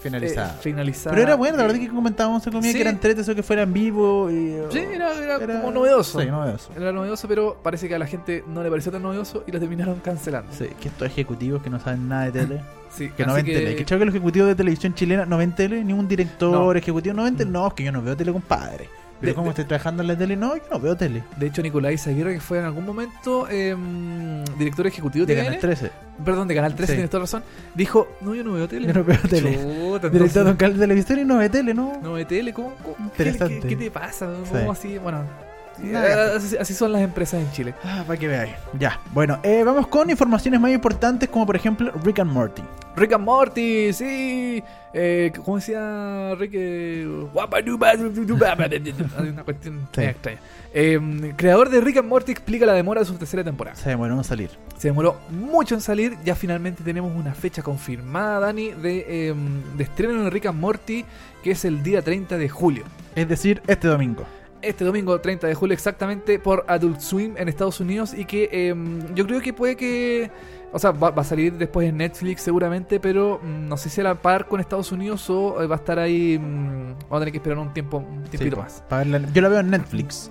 Finalizada. 0.00 0.54
eh, 0.54 0.58
finalizada. 0.62 1.10
Pero 1.14 1.22
era 1.26 1.34
bueno, 1.36 1.56
la 1.58 1.64
Eh, 1.64 1.66
verdad 1.66 1.80
que 1.80 1.88
comentábamos 1.88 2.46
en 2.46 2.52
comida 2.52 2.70
sí. 2.70 2.76
que 2.76 2.80
eran 2.82 2.98
tres 2.98 3.18
eso 3.18 3.34
que 3.34 3.42
fuera 3.42 3.62
en 3.62 3.72
vivo. 3.72 4.30
Y, 4.30 4.56
Sí, 4.70 4.78
era, 4.78 5.12
era 5.14 5.36
era- 5.36 5.60
como 5.60 5.70
novedoso. 5.72 6.20
Sí, 6.20 6.26
novedoso. 6.26 6.70
Era 6.76 6.92
novedoso, 6.92 7.28
pero 7.28 7.58
parece 7.62 7.86
que 7.88 7.94
a 7.94 7.98
la 7.98 8.06
gente 8.06 8.42
no 8.48 8.62
le 8.62 8.70
pareció 8.70 8.90
tan 8.90 9.02
novedoso 9.02 9.44
y 9.46 9.52
lo 9.52 9.60
terminaron 9.60 10.00
cancelando. 10.00 10.52
Sí, 10.52 10.68
que 10.80 10.88
estos 10.88 11.06
ejecutivos 11.06 11.62
que 11.62 11.70
no 11.70 11.78
saben 11.78 12.08
nada 12.08 12.24
de 12.30 12.32
tele. 12.32 12.60
Sí, 12.90 13.08
Que 13.16 13.24
no 13.24 13.34
ven 13.34 13.46
tele. 13.46 13.76
Que 13.76 13.84
creo 13.84 14.00
que 14.00 14.04
los 14.04 14.12
ejecutivos 14.14 14.48
de 14.48 14.56
televisión 14.56 14.94
chilena 14.94 15.24
no 15.24 15.38
ven 15.38 15.54
tele, 15.54 15.84
ningún 15.84 16.08
director 16.08 16.50
No. 16.50 16.72
ejecutivo 16.72 17.14
no 17.14 17.22
ven 17.22 17.36
tele. 17.36 17.48
No, 17.48 17.68
es 17.68 17.74
que 17.74 17.84
yo 17.84 17.92
no 17.92 18.02
veo 18.02 18.16
tele, 18.16 18.32
compadre. 18.32 18.88
Pero 19.20 19.32
De- 19.32 19.34
como 19.34 19.46
de- 19.46 19.50
estoy 19.50 19.64
trabajando 19.66 20.02
en 20.02 20.08
la 20.08 20.16
tele, 20.16 20.34
no, 20.36 20.56
yo 20.56 20.62
no 20.70 20.80
veo 20.80 20.96
tele. 20.96 21.22
De 21.36 21.46
hecho, 21.46 21.60
Nicolás 21.62 22.06
Aguirre, 22.06 22.34
que 22.34 22.40
fue 22.40 22.58
en 22.58 22.64
algún 22.64 22.86
momento 22.86 23.46
em, 23.48 24.42
director 24.58 24.86
ejecutivo 24.86 25.26
de 25.26 25.34
TVN, 25.34 25.44
Canal 25.44 25.60
13. 25.60 25.90
perdón, 26.24 26.48
de 26.48 26.54
Canal 26.54 26.74
13, 26.74 26.92
Sí. 26.92 26.96
tienes 26.96 27.10
toda 27.10 27.20
razón, 27.22 27.42
dijo, 27.74 28.08
no, 28.22 28.34
yo 28.34 28.42
no 28.44 28.52
veo 28.54 28.66
tele. 28.66 28.86
Yo 28.88 28.94
no 28.94 29.04
veo 29.04 29.18
tele. 29.28 29.58
Chuta, 29.58 30.08
Director 30.08 30.44
de 30.46 30.56
canal 30.56 30.74
de 30.74 30.80
televisión 30.80 31.18
y 31.18 31.24
no 31.24 31.38
ve 31.38 31.48
tele, 31.50 31.74
¿no? 31.74 32.00
no 32.02 32.14
ve 32.14 32.24
tele, 32.24 32.52
¿cómo? 32.54 32.74
cómo- 32.82 32.96
qué- 33.16 33.22
Interesante. 33.24 33.60
¿Qué, 33.60 33.68
qué 33.68 33.76
te 33.76 33.90
pasa? 33.90 34.28
Sí. 34.44 34.50
¿Cómo 34.52 34.72
así? 34.72 34.98
Bueno, 34.98 35.22
Nada. 35.82 36.36
así, 36.36 36.56
así 36.56 36.74
son 36.74 36.92
las 36.92 37.02
empresas 37.02 37.40
en 37.40 37.50
Chile. 37.52 37.74
Ah, 37.84 38.04
para 38.06 38.18
que 38.18 38.28
veáis. 38.28 38.52
Ya, 38.78 39.00
bueno, 39.12 39.38
eh, 39.42 39.62
vamos 39.64 39.86
con 39.88 40.10
informaciones 40.10 40.60
más 40.60 40.70
importantes 40.72 41.28
como 41.28 41.46
por 41.46 41.56
ejemplo 41.56 41.92
Rick 42.04 42.20
and 42.20 42.32
Morty. 42.32 42.62
Rick 42.96 43.12
and 43.12 43.24
Morty, 43.24 43.92
sí. 43.92 44.62
Eh, 44.92 45.32
¿Cómo 45.44 45.56
decía 45.58 46.34
Rick? 46.36 46.50
Eh, 46.54 47.26
Hay 49.18 49.28
una 49.28 49.44
cuestión 49.44 49.88
Sí. 49.92 50.02
extraña. 50.02 50.38
Eh, 50.72 51.32
creador 51.36 51.68
de 51.70 51.80
Rick 51.80 51.98
and 51.98 52.08
Morty 52.08 52.32
explica 52.32 52.66
la 52.66 52.72
demora 52.72 53.00
de 53.00 53.06
su 53.06 53.14
tercera 53.14 53.44
temporada. 53.44 53.76
Se 53.76 53.88
demoró 53.90 54.14
en 54.16 54.24
salir. 54.24 54.50
Se 54.78 54.88
demoró 54.88 55.18
mucho 55.30 55.74
en 55.74 55.80
salir. 55.80 56.16
Ya 56.24 56.34
finalmente 56.34 56.82
tenemos 56.82 57.14
una 57.14 57.34
fecha 57.34 57.62
confirmada, 57.62 58.40
Dani, 58.40 58.70
de, 58.72 59.04
eh, 59.08 59.34
de 59.76 59.84
estreno 59.84 60.24
de 60.24 60.30
Rick 60.30 60.46
and 60.46 60.58
Morty, 60.60 61.04
que 61.42 61.52
es 61.52 61.64
el 61.64 61.82
día 61.82 62.02
30 62.02 62.36
de 62.38 62.48
julio. 62.48 62.84
Es 63.14 63.28
decir, 63.28 63.62
este 63.66 63.88
domingo. 63.88 64.24
Este 64.62 64.84
domingo 64.84 65.18
30 65.20 65.46
de 65.46 65.54
julio 65.54 65.72
exactamente 65.74 66.38
por 66.38 66.64
Adult 66.68 67.00
Swim 67.00 67.34
en 67.36 67.48
Estados 67.48 67.80
Unidos 67.80 68.12
y 68.14 68.24
que 68.26 68.48
eh, 68.52 68.74
yo 69.14 69.26
creo 69.26 69.40
que 69.40 69.52
puede 69.52 69.76
que... 69.76 70.30
O 70.72 70.78
sea, 70.78 70.92
va, 70.92 71.10
va 71.10 71.22
a 71.22 71.24
salir 71.24 71.54
después 71.54 71.88
en 71.88 71.96
Netflix 71.96 72.42
seguramente, 72.42 73.00
pero 73.00 73.40
mm, 73.42 73.68
no 73.68 73.76
sé 73.76 73.88
si 73.88 74.00
a 74.00 74.04
la 74.04 74.14
par 74.14 74.46
con 74.46 74.60
Estados 74.60 74.92
Unidos 74.92 75.28
o 75.30 75.60
eh, 75.62 75.66
va 75.66 75.76
a 75.76 75.78
estar 75.78 75.98
ahí... 75.98 76.38
mm, 76.38 76.92
vamos 77.08 77.12
a 77.12 77.18
tener 77.20 77.32
que 77.32 77.38
esperar 77.38 77.58
un 77.58 77.72
tiempo, 77.72 77.96
un 77.98 78.22
tiempito 78.24 78.56
Sí, 78.56 78.62
más. 78.62 78.84
para 78.88 79.04
yo 79.04 79.42
la 79.42 79.48
veo 79.48 79.60
en 79.60 79.70
Netflix. 79.70 80.30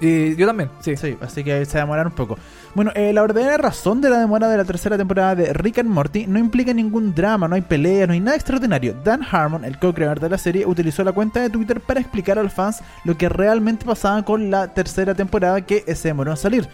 Eh, 0.00 0.34
yo 0.38 0.46
también, 0.46 0.70
sí. 0.80 0.96
Sí, 0.96 1.16
así 1.20 1.44
que 1.44 1.64
se 1.64 1.78
demorar 1.78 2.06
un 2.06 2.12
poco. 2.12 2.38
Bueno, 2.74 2.92
eh, 2.94 3.12
la 3.12 3.22
verdadera 3.22 3.56
razón 3.56 4.00
de 4.00 4.10
la 4.10 4.18
demora 4.18 4.48
de 4.48 4.56
la 4.56 4.64
tercera 4.64 4.96
temporada 4.96 5.34
de 5.34 5.52
Rick 5.52 5.78
and 5.78 5.90
Morty 5.90 6.26
no 6.26 6.38
implica 6.38 6.72
ningún 6.72 7.14
drama, 7.14 7.48
no 7.48 7.54
hay 7.54 7.62
pelea, 7.62 8.06
no 8.06 8.12
hay 8.12 8.20
nada 8.20 8.36
extraordinario. 8.36 8.94
Dan 9.04 9.22
Harmon, 9.28 9.64
el 9.64 9.78
co-creador 9.78 10.20
de 10.20 10.28
la 10.28 10.38
serie, 10.38 10.66
utilizó 10.66 11.04
la 11.04 11.12
cuenta 11.12 11.40
de 11.40 11.50
Twitter 11.50 11.80
para 11.80 12.00
explicar 12.00 12.38
a 12.38 12.42
los 12.42 12.52
fans 12.52 12.82
lo 13.04 13.16
que 13.16 13.28
realmente 13.28 13.84
pasaba 13.84 14.24
con 14.24 14.50
la 14.50 14.72
tercera 14.72 15.14
temporada 15.14 15.60
que 15.62 15.82
se 15.94 16.08
demoró 16.08 16.30
en 16.30 16.36
salir. 16.36 16.68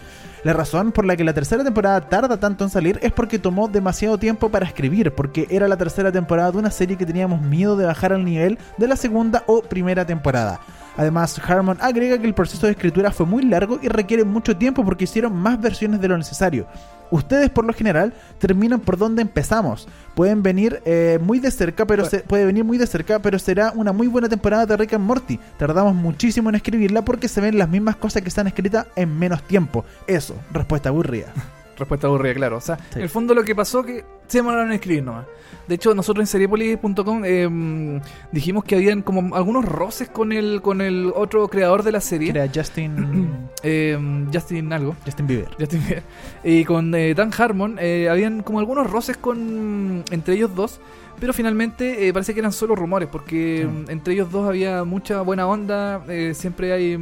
La 0.47 0.53
razón 0.53 0.93
por 0.93 1.03
la 1.03 1.17
que 1.17 1.25
la 1.25 1.33
tercera 1.33 1.61
temporada 1.61 1.99
tarda 2.07 2.37
tanto 2.37 2.63
en 2.63 2.69
salir 2.69 2.99
es 3.01 3.11
porque 3.11 3.37
tomó 3.37 3.67
demasiado 3.67 4.17
tiempo 4.17 4.47
para 4.47 4.65
escribir, 4.65 5.11
porque 5.11 5.45
era 5.49 5.67
la 5.67 5.75
tercera 5.75 6.09
temporada 6.09 6.53
de 6.53 6.57
una 6.57 6.71
serie 6.71 6.95
que 6.95 7.05
teníamos 7.05 7.41
miedo 7.41 7.75
de 7.75 7.85
bajar 7.85 8.13
al 8.13 8.23
nivel 8.23 8.57
de 8.77 8.87
la 8.87 8.95
segunda 8.95 9.43
o 9.47 9.61
primera 9.61 10.05
temporada. 10.05 10.61
Además, 10.95 11.37
Harmon 11.45 11.77
agrega 11.81 12.17
que 12.17 12.27
el 12.27 12.33
proceso 12.33 12.65
de 12.65 12.71
escritura 12.71 13.11
fue 13.11 13.25
muy 13.25 13.43
largo 13.43 13.77
y 13.81 13.89
requiere 13.89 14.23
mucho 14.23 14.55
tiempo 14.55 14.85
porque 14.85 15.03
hicieron 15.03 15.35
más 15.35 15.59
versiones 15.59 15.99
de 15.99 16.07
lo 16.07 16.17
necesario. 16.17 16.65
Ustedes, 17.11 17.49
por 17.49 17.65
lo 17.65 17.73
general, 17.73 18.13
terminan 18.39 18.79
por 18.79 18.97
donde 18.97 19.21
empezamos. 19.21 19.87
Pueden 20.15 20.43
venir 20.43 20.81
eh, 20.85 21.19
muy 21.21 21.39
de 21.39 21.51
cerca, 21.51 21.85
pero 21.85 22.03
Bueno. 22.03 22.17
se, 22.17 22.23
puede 22.23 22.45
venir 22.45 22.63
muy 22.63 22.77
de 22.77 22.87
cerca, 22.87 23.19
pero 23.19 23.39
será 23.39 23.71
una 23.75 23.91
muy 23.93 24.07
buena 24.07 24.29
temporada 24.29 24.65
de 24.65 24.77
Rick 24.77 24.93
and 24.93 25.05
Morty. 25.05 25.39
Tardamos 25.57 25.95
muchísimo 25.95 26.49
en 26.49 26.55
escribirla 26.55 27.03
porque 27.03 27.27
se 27.27 27.41
ven 27.41 27.57
las 27.57 27.69
mismas 27.69 27.95
cosas 27.95 28.21
que 28.21 28.29
están 28.29 28.47
escritas 28.47 28.87
en 28.95 29.17
menos 29.17 29.43
tiempo. 29.43 29.85
Eso, 30.07 30.35
respuesta 30.51 30.89
aburrida. 30.89 31.33
Respuesta 31.77 32.07
aburrida, 32.07 32.33
claro. 32.33 32.57
O 32.57 32.61
sea, 32.61 32.77
Sí. 32.77 32.97
en 32.97 33.01
el 33.03 33.09
fondo 33.09 33.33
lo 33.33 33.43
que 33.43 33.55
pasó 33.55 33.83
que 33.83 34.03
se 34.27 34.39
demoraron 34.39 34.67
en 34.67 34.73
escribir 34.73 35.03
nomás. 35.03 35.25
De 35.67 35.75
hecho, 35.75 35.93
nosotros 35.93 36.23
en 36.23 36.27
seriepolis.com 36.27 37.21
eh, 37.25 38.01
dijimos 38.31 38.63
que 38.63 38.75
habían 38.75 39.01
como 39.01 39.35
algunos 39.35 39.65
roces 39.65 40.07
con 40.07 40.31
el 40.31 40.61
con 40.61 40.79
el 40.81 41.11
otro 41.13 41.47
creador 41.49 41.83
de 41.83 41.91
la 41.91 41.99
serie, 42.01 42.29
Era 42.31 42.47
Justin, 42.53 43.37
eh, 43.63 43.97
Justin 44.33 44.71
algo. 44.73 44.95
Justin 45.05 45.27
Bieber. 45.27 45.49
Justin 45.59 45.81
Bieber. 45.85 46.03
Y 46.43 46.63
con 46.65 46.93
eh, 46.95 47.13
Dan 47.13 47.31
Harmon 47.37 47.77
eh, 47.79 48.07
habían 48.09 48.43
como 48.43 48.59
algunos 48.59 48.89
roces 48.89 49.17
con 49.17 50.03
entre 50.09 50.35
ellos 50.35 50.55
dos, 50.55 50.79
pero 51.19 51.33
finalmente 51.33 52.07
eh, 52.07 52.13
parece 52.13 52.33
que 52.33 52.39
eran 52.39 52.53
solo 52.53 52.73
rumores, 52.75 53.09
porque 53.11 53.59
Sí. 53.61 53.67
mm, 53.67 53.91
entre 53.91 54.13
ellos 54.13 54.31
dos 54.31 54.47
había 54.47 54.83
mucha 54.85 55.21
buena 55.21 55.47
onda, 55.47 56.01
eh, 56.07 56.31
siempre 56.33 56.71
hay... 56.73 56.97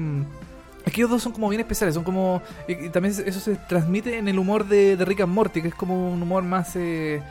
es 0.86 0.94
que 0.94 1.02
ellos 1.02 1.10
dos 1.10 1.24
son 1.24 1.32
como 1.32 1.50
bien 1.50 1.60
especiales, 1.62 1.96
son 1.96 2.04
como... 2.04 2.42
Y, 2.68 2.86
y 2.86 2.90
también 2.90 3.14
eso 3.26 3.40
se 3.40 3.56
transmite 3.56 4.18
en 4.18 4.28
el 4.28 4.38
humor 4.40 4.68
de, 4.68 4.96
de 4.98 5.06
Rick 5.06 5.22
and 5.22 5.34
Morty, 5.34 5.62
que 5.62 5.70
es 5.70 5.76
como 5.76 6.12
un 6.14 6.22
humor 6.22 6.44
más... 6.44 6.76
eh, 6.76 7.22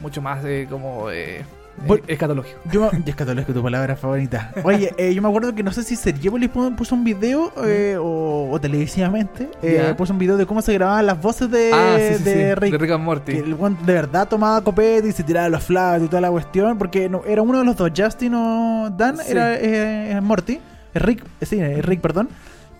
mucho 0.00 0.22
más 0.22 0.44
eh, 0.44 0.66
como... 0.70 1.10
Eh, 1.10 1.44
Bueno. 1.86 2.02
escatológico. 2.06 2.58
Yo 2.70 2.90
me... 2.92 3.02
Escatológico, 3.10 3.52
tu 3.52 3.62
palabra 3.62 3.96
favorita. 3.96 4.52
Oye, 4.64 4.92
eh, 4.98 5.14
yo 5.14 5.22
me 5.22 5.28
acuerdo 5.28 5.54
que 5.54 5.62
no 5.62 5.72
sé 5.72 5.82
si 5.84 5.96
Seriepolis 5.96 6.50
pu- 6.50 6.74
puso 6.76 6.94
un 6.94 7.02
video 7.04 7.52
eh, 7.64 7.96
o, 7.98 8.48
o 8.50 8.60
televisivamente 8.60 9.48
eh, 9.62 9.94
puso 9.96 10.12
un 10.12 10.18
video 10.18 10.36
de 10.36 10.44
cómo 10.46 10.60
se 10.62 10.72
grababan 10.74 11.06
las 11.06 11.20
voces 11.20 11.50
de, 11.50 11.70
ah, 11.72 11.96
sí, 11.98 12.18
sí, 12.18 12.24
de 12.24 12.48
sí, 12.48 12.54
Rick. 12.60 12.72
de 12.72 12.78
Rick 12.78 12.90
and 12.92 13.04
Morty. 13.04 13.32
Que 13.32 13.38
el 13.38 13.54
weón 13.54 13.76
de 13.86 13.92
verdad 13.92 14.28
tomaba 14.28 14.60
copete 14.62 15.08
y 15.08 15.12
se 15.12 15.22
tiraba 15.24 15.48
los 15.48 15.62
flags 15.64 16.04
y 16.04 16.08
toda 16.08 16.20
la 16.20 16.30
cuestión. 16.30 16.78
Porque 16.78 17.08
no, 17.08 17.22
era 17.24 17.42
uno 17.42 17.58
de 17.60 17.64
los 17.64 17.76
dos, 17.76 17.90
Justin 17.96 18.34
o 18.34 18.90
Dan, 18.96 19.18
era 19.26 19.54
eh, 19.56 20.12
eh, 20.12 20.20
Morty. 20.20 20.54
Eh, 20.94 20.98
Rick, 20.98 21.24
sí, 21.42 21.62
Rick, 21.80 22.00
perdón. 22.00 22.28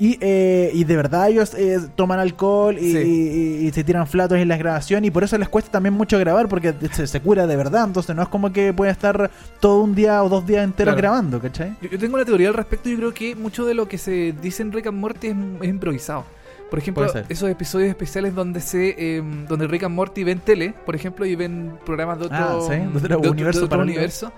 Y, 0.00 0.16
eh, 0.20 0.70
y 0.74 0.84
de 0.84 0.94
verdad 0.96 1.28
ellos 1.28 1.54
eh, 1.54 1.80
toman 1.96 2.20
alcohol 2.20 2.78
y, 2.78 2.92
Sí. 2.92 2.98
y- 2.98 3.66
y 3.66 3.72
se 3.72 3.82
tiran 3.82 4.06
flatos 4.06 4.38
en 4.38 4.46
la 4.46 4.56
grabación 4.56 5.04
y 5.04 5.10
por 5.10 5.24
eso 5.24 5.36
les 5.38 5.48
cuesta 5.48 5.72
también 5.72 5.92
mucho 5.94 6.18
grabar 6.20 6.48
porque 6.48 6.72
se, 6.92 7.06
se 7.08 7.20
cura 7.20 7.48
de 7.48 7.56
verdad. 7.56 7.84
Entonces 7.84 8.14
no 8.14 8.22
es 8.22 8.28
como 8.28 8.52
que 8.52 8.72
pueda 8.72 8.92
estar 8.92 9.28
todo 9.58 9.82
un 9.82 9.96
día 9.96 10.22
o 10.22 10.28
dos 10.28 10.46
días 10.46 10.62
enteros 10.62 10.94
Claro. 10.94 10.98
grabando, 10.98 11.40
¿cachai? 11.40 11.74
Yo, 11.82 11.88
yo 11.90 11.98
tengo 11.98 12.14
una 12.14 12.24
teoría 12.24 12.48
al 12.48 12.54
respecto 12.54 12.88
y 12.88 12.96
creo 12.96 13.12
que 13.12 13.34
mucho 13.34 13.66
de 13.66 13.74
lo 13.74 13.88
que 13.88 13.98
se 13.98 14.32
dice 14.40 14.62
en 14.62 14.70
Rick 14.72 14.86
and 14.86 14.98
Morty 14.98 15.26
es, 15.28 15.36
es 15.62 15.68
improvisado. 15.68 16.24
Por 16.70 16.78
ejemplo, 16.78 17.04
esos 17.28 17.48
episodios 17.50 17.88
especiales 17.88 18.34
donde 18.34 18.60
se 18.60 18.94
eh, 18.98 19.22
donde 19.48 19.66
Rick 19.66 19.82
and 19.84 19.94
Morty 19.96 20.22
ven 20.22 20.38
tele, 20.38 20.74
por 20.86 20.94
ejemplo, 20.94 21.24
y 21.26 21.34
ven 21.34 21.72
programas 21.84 22.18
de 22.20 22.26
otro, 22.26 22.36
Ah, 22.38 22.58
sí, 22.60 22.74
de 22.76 22.98
otro 23.14 23.20
de 23.20 23.30
universo 23.30 23.60
de 23.60 23.66
otro 23.66 23.80
universo. 23.80 24.32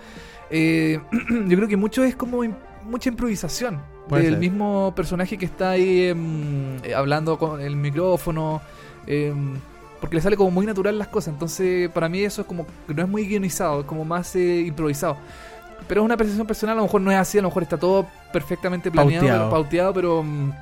Eh, 0.49 1.01
yo 1.49 1.57
creo 1.57 1.69
que 1.69 1.77
mucho 1.77 2.03
es 2.05 2.15
como 2.17 2.43
mucha 2.85 3.09
improvisación 3.11 3.81
Puede 4.11 4.25
del 4.25 4.33
ser. 4.35 4.41
mismo 4.41 4.93
personaje 4.95 5.39
que 5.39 5.47
está 5.47 5.71
ahí 5.71 6.09
em, 6.09 6.77
eh, 6.85 6.95
hablando 6.95 7.39
con 7.39 7.61
el 7.61 7.77
micrófono. 7.77 8.61
em, 9.07 9.55
porque 10.01 10.17
le 10.17 10.23
sale 10.23 10.37
como 10.37 10.51
muy 10.51 10.65
natural 10.67 10.99
las 10.99 11.09
cosas. 11.09 11.33
Entonces, 11.35 11.91
para 11.91 12.09
mí 12.09 12.21
eso 12.21 12.41
es 12.43 12.47
como 12.47 12.67
que 12.87 12.95
no 12.95 13.03
es 13.03 13.09
muy 13.09 13.27
guionizado, 13.27 13.81
es 13.81 13.87
como 13.87 14.05
más 14.05 14.35
eh, 14.37 14.61
improvisado. 14.67 15.17
Pero 15.89 16.01
es 16.03 16.05
una 16.05 16.17
percepción 16.17 16.47
personal, 16.47 16.75
a 16.75 16.77
lo 16.77 16.83
mejor 16.85 17.01
no 17.03 17.11
es 17.11 17.19
así, 17.19 17.39
a 17.39 17.43
lo 17.43 17.49
mejor 17.49 17.63
está 17.65 17.77
todo 17.77 18.07
perfectamente 18.33 18.91
planeado, 18.91 19.21
Pauteado. 19.27 19.39
pero- 19.49 19.51
pauteado, 19.51 19.93
pero, 19.95 20.23
mm, 20.23 20.53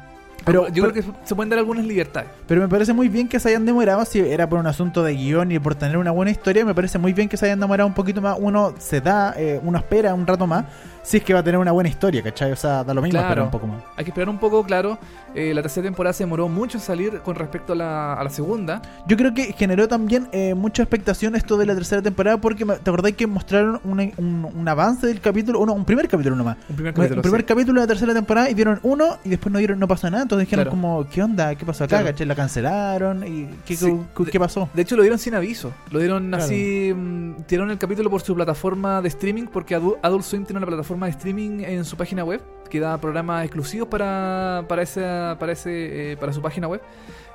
Pero- 0.44 0.68
yo 0.68 0.82
pero- 0.82 0.92
creo 0.92 1.04
que 1.04 1.10
se 1.24 1.34
pueden 1.34 1.50
dar 1.50 1.58
algunas 1.58 1.84
libertades. 1.84 2.30
Pero 2.46 2.60
me 2.62 2.68
parece 2.68 2.92
muy 2.92 3.08
bien 3.08 3.28
que 3.28 3.38
se 3.38 3.48
hayan 3.50 3.64
demorado, 3.66 4.04
si 4.04 4.18
era 4.20 4.48
por 4.48 4.58
un 4.58 4.66
asunto 4.66 5.02
de 5.04 5.14
guion 5.14 5.52
y 5.52 5.58
por 5.58 5.74
tener 5.74 5.98
una 5.98 6.10
buena 6.10 6.30
historia, 6.30 6.64
me 6.64 6.74
parece 6.74 6.98
muy 6.98 7.12
bien 7.12 7.28
que 7.28 7.36
se 7.36 7.46
hayan 7.46 7.60
demorado 7.60 7.86
un 7.86 7.94
poquito 7.94 8.20
más. 8.22 8.36
Uno 8.40 8.74
se 8.78 9.00
da, 9.00 9.34
eh, 9.36 9.60
uno 9.62 9.78
espera 9.78 10.14
un 10.14 10.26
rato 10.26 10.46
más, 10.46 10.64
si 11.08 11.16
es 11.16 11.24
que 11.24 11.32
va 11.32 11.40
a 11.40 11.42
tener 11.42 11.58
una 11.58 11.72
buena 11.72 11.88
historia, 11.88 12.22
¿cachai? 12.22 12.52
O 12.52 12.56
sea, 12.56 12.84
da 12.84 12.92
lo 12.92 13.00
mismo 13.00 13.12
Claro. 13.18 13.28
esperar 13.28 13.44
un 13.46 13.50
poco 13.50 13.66
más. 13.66 13.82
Hay 13.96 14.04
que 14.04 14.10
esperar 14.10 14.28
un 14.28 14.36
poco, 14.38 14.62
claro. 14.64 14.98
eh, 15.34 15.52
la 15.54 15.62
tercera 15.62 15.84
temporada 15.84 16.12
se 16.12 16.24
demoró 16.24 16.48
mucho 16.48 16.76
en 16.78 16.82
salir 16.82 17.20
con 17.20 17.34
respecto 17.34 17.72
a 17.72 17.76
la, 17.76 18.12
a 18.14 18.24
la 18.24 18.30
segunda. 18.30 18.82
Yo 19.06 19.16
creo 19.16 19.32
que 19.32 19.52
generó 19.54 19.88
también 19.88 20.28
eh, 20.32 20.54
mucha 20.54 20.82
expectación 20.82 21.34
esto 21.36 21.56
de 21.56 21.64
la 21.66 21.74
tercera 21.74 22.02
temporada, 22.02 22.38
porque 22.38 22.64
te 22.64 22.90
acordás 22.90 23.12
que 23.12 23.26
mostraron 23.26 23.80
un, 23.84 24.00
un- 24.18 24.48
un 24.54 24.68
avance 24.68 25.06
del 25.06 25.20
capítulo, 25.20 25.60
uno, 25.60 25.72
un 25.72 25.84
primer 25.84 26.08
capítulo 26.08 26.36
nomás. 26.36 26.56
Un 26.68 26.76
primer 26.76 26.92
Un 26.92 26.96
capítulo. 26.96 27.22
primer 27.22 27.40
sí. 27.40 27.46
capítulo 27.46 27.80
de 27.80 27.86
la 27.86 27.88
tercera 27.88 28.12
temporada 28.14 28.50
y 28.50 28.54
dieron 28.54 28.78
uno 28.82 29.16
y 29.24 29.30
después 29.30 29.50
no 29.52 29.58
dieron, 29.58 29.78
no 29.78 29.88
pasó 29.88 30.10
nada. 30.10 30.22
Entonces 30.24 30.46
dijeron 30.46 30.64
Claro. 30.64 30.70
como, 30.70 31.06
¿qué 31.08 31.22
onda? 31.22 31.54
¿Qué 31.54 31.64
pasó 31.64 31.84
acá? 31.84 31.96
Claro. 32.00 32.06
¿Cachai? 32.12 32.26
La 32.26 32.34
cancelaron 32.34 33.26
y 33.26 33.48
¿qué, 33.64 33.76
Sí, 33.76 33.86
qué- 34.16 34.24
de- 34.24 34.30
qué 34.30 34.38
pasó? 34.40 34.68
De 34.74 34.82
hecho, 34.82 34.96
lo 34.96 35.02
dieron 35.02 35.18
sin 35.18 35.34
aviso. 35.34 35.72
Lo 35.90 35.98
dieron 36.00 36.34
así. 36.34 36.92
mm, 36.94 37.42
tiraron 37.46 37.70
el 37.70 37.78
capítulo 37.78 38.10
por 38.10 38.20
su 38.20 38.34
plataforma 38.34 39.00
de 39.00 39.08
streaming. 39.08 39.44
Porque 39.52 39.76
Adu- 39.76 39.96
Adult 40.02 40.24
Swim 40.24 40.44
tiene 40.44 40.58
una 40.58 40.66
plataforma 40.66 40.97
de 41.06 41.12
streaming 41.12 41.60
en 41.60 41.84
su 41.84 41.96
página 41.96 42.24
web. 42.24 42.40
Que 42.68 42.80
da 42.80 42.98
programas 42.98 43.44
exclusivos 43.44 43.88
para, 43.88 44.64
para, 44.68 44.82
esa, 44.82 45.36
para, 45.40 45.52
ese, 45.52 46.12
eh, 46.12 46.16
para 46.16 46.32
su 46.32 46.42
página 46.42 46.68
web. 46.68 46.82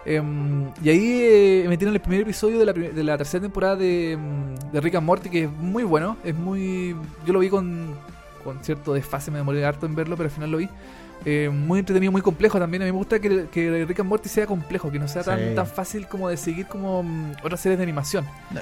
Em, 0.05 0.69
y 0.83 0.89
ahí 0.89 1.19
eh, 1.21 1.65
metieron 1.67 1.95
el 1.95 2.01
primer 2.01 2.21
episodio 2.21 2.59
de 2.59 2.65
la, 2.65 2.73
de 2.73 3.03
la 3.03 3.17
tercera 3.17 3.41
temporada 3.41 3.75
de, 3.75 4.17
mm, 4.17 4.71
de 4.71 4.81
Rick 4.81 4.95
and 4.95 5.07
Morty. 5.07 5.29
Que 5.29 5.43
es 5.45 5.51
muy 5.51 5.83
bueno. 5.83 6.17
Es 6.23 6.35
muy. 6.35 6.95
Yo 7.25 7.33
lo 7.33 7.39
vi 7.39 7.49
con, 7.49 7.95
con 8.43 8.63
cierto 8.63 8.93
desfase. 8.93 9.31
Me 9.31 9.37
demoré 9.37 9.65
harto 9.65 9.85
en 9.85 9.95
verlo, 9.95 10.15
pero 10.17 10.27
al 10.27 10.31
final 10.35 10.51
lo 10.51 10.57
vi. 10.57 10.69
eh, 11.25 11.49
muy 11.49 11.79
entretenido, 11.79 12.11
muy 12.11 12.21
complejo 12.21 12.59
también. 12.59 12.81
A 12.81 12.85
mí 12.85 12.91
me 12.91 12.97
gusta 12.97 13.17
que, 13.17 13.45
que 13.49 13.85
Rick 13.85 14.01
and 14.01 14.09
Morty 14.09 14.27
sea 14.27 14.45
complejo, 14.45 14.91
que 14.91 14.99
no 14.99 15.07
sea 15.07 15.23
tan, 15.23 15.39
Sí. 15.39 15.55
tan 15.55 15.65
fácil 15.67 16.05
como 16.05 16.27
de 16.27 16.35
seguir 16.35 16.67
como 16.67 17.01
mm, 17.01 17.31
otras 17.43 17.61
series 17.61 17.77
de 17.79 17.83
animación. 17.83 18.25
No, 18.51 18.59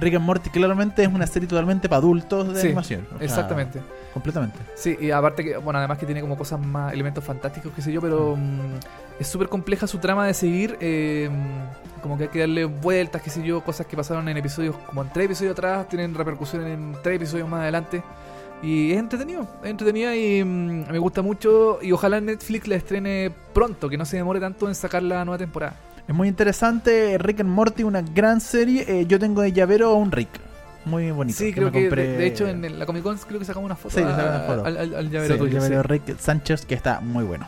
Rick 0.00 0.16
and 0.16 0.24
Morty 0.26 0.50
claramente 0.50 1.02
es 1.02 1.08
una 1.08 1.26
serie 1.26 1.48
totalmente 1.48 1.88
para 1.88 2.00
adultos 2.00 2.52
de 2.52 2.60
Sí, 2.60 2.66
animación. 2.66 3.06
O 3.14 3.16
sea, 3.18 3.24
Exactamente. 3.26 3.80
completamente. 4.12 4.58
Sí, 4.74 4.98
y 5.00 5.10
aparte 5.12 5.42
que, 5.44 5.56
bueno, 5.56 5.78
además 5.78 5.96
que 5.96 6.04
tiene 6.04 6.20
como 6.20 6.36
cosas 6.36 6.60
más, 6.60 6.92
elementos 6.92 7.24
fantásticos, 7.24 7.72
qué 7.74 7.80
sé 7.80 7.90
yo, 7.90 8.02
pero 8.02 8.36
mm, 8.36 8.74
es 9.18 9.26
súper 9.26 9.48
compleja 9.48 9.86
su 9.86 9.96
trama 9.96 10.26
de 10.26 10.34
seguir. 10.34 10.76
eh, 10.80 11.30
mm, 11.32 12.02
como 12.02 12.18
que 12.18 12.24
hay 12.24 12.28
que 12.28 12.40
darle 12.40 12.66
vueltas, 12.66 13.22
qué 13.22 13.30
sé 13.30 13.42
yo, 13.42 13.62
cosas 13.64 13.86
que 13.86 13.96
pasaron 13.96 14.28
en 14.28 14.36
episodios, 14.36 14.76
como 14.88 15.00
en 15.04 15.08
tres 15.10 15.24
episodios 15.24 15.52
atrás, 15.52 15.88
tienen 15.88 16.14
repercusión 16.14 16.66
en 16.66 16.94
tres 17.02 17.16
episodios 17.16 17.48
más 17.48 17.62
adelante. 17.62 18.02
Y 18.64 18.92
es 18.92 18.98
entretenido, 18.98 19.46
es 19.62 19.70
entretenida 19.70 20.16
y 20.16 20.42
mm, 20.42 20.90
me 20.90 20.98
gusta 20.98 21.20
mucho. 21.22 21.78
Y 21.82 21.92
ojalá 21.92 22.20
Netflix 22.20 22.66
la 22.66 22.76
estrene 22.76 23.30
pronto, 23.52 23.88
que 23.90 23.98
no 23.98 24.04
se 24.06 24.16
demore 24.16 24.40
tanto 24.40 24.68
en 24.68 24.74
sacar 24.74 25.02
la 25.02 25.24
nueva 25.24 25.38
temporada. 25.38 25.76
Es 26.08 26.14
muy 26.14 26.28
interesante. 26.28 27.18
Rick 27.18 27.40
and 27.40 27.50
Morty, 27.50 27.82
una 27.82 28.00
gran 28.02 28.40
serie. 28.40 28.84
Eh, 28.88 29.06
yo 29.06 29.18
tengo 29.18 29.42
de 29.42 29.52
llavero 29.52 29.90
a 29.90 29.94
un 29.94 30.10
Rick. 30.12 30.28
Muy 30.86 31.10
bonito. 31.10 31.38
Sí, 31.38 31.46
que 31.46 31.54
creo 31.54 31.72
que 31.72 31.80
de, 31.82 31.90
compré- 31.90 32.16
de 32.16 32.26
hecho 32.26 32.46
en 32.46 32.62
el- 32.64 32.78
la 32.78 32.84
Comic 32.86 33.02
Con 33.02 33.16
creo 33.16 33.38
que 33.38 33.46
sacamos 33.46 33.66
una 33.66 33.74
foto, 33.76 33.94
Sí, 33.96 34.02
a- 34.02 34.06
una 34.06 34.44
foto. 34.46 34.64
al, 34.66 34.76
al- 34.76 34.94
al 34.94 35.06
Sí, 35.06 35.12
llavero 35.12 35.34
el 35.34 35.40
tuyo, 35.40 35.58
llavero 35.60 35.82
sí. 35.82 35.88
Rick 35.88 36.18
Sánchez, 36.18 36.66
que 36.66 36.74
está 36.74 37.00
muy 37.00 37.24
bueno. 37.24 37.46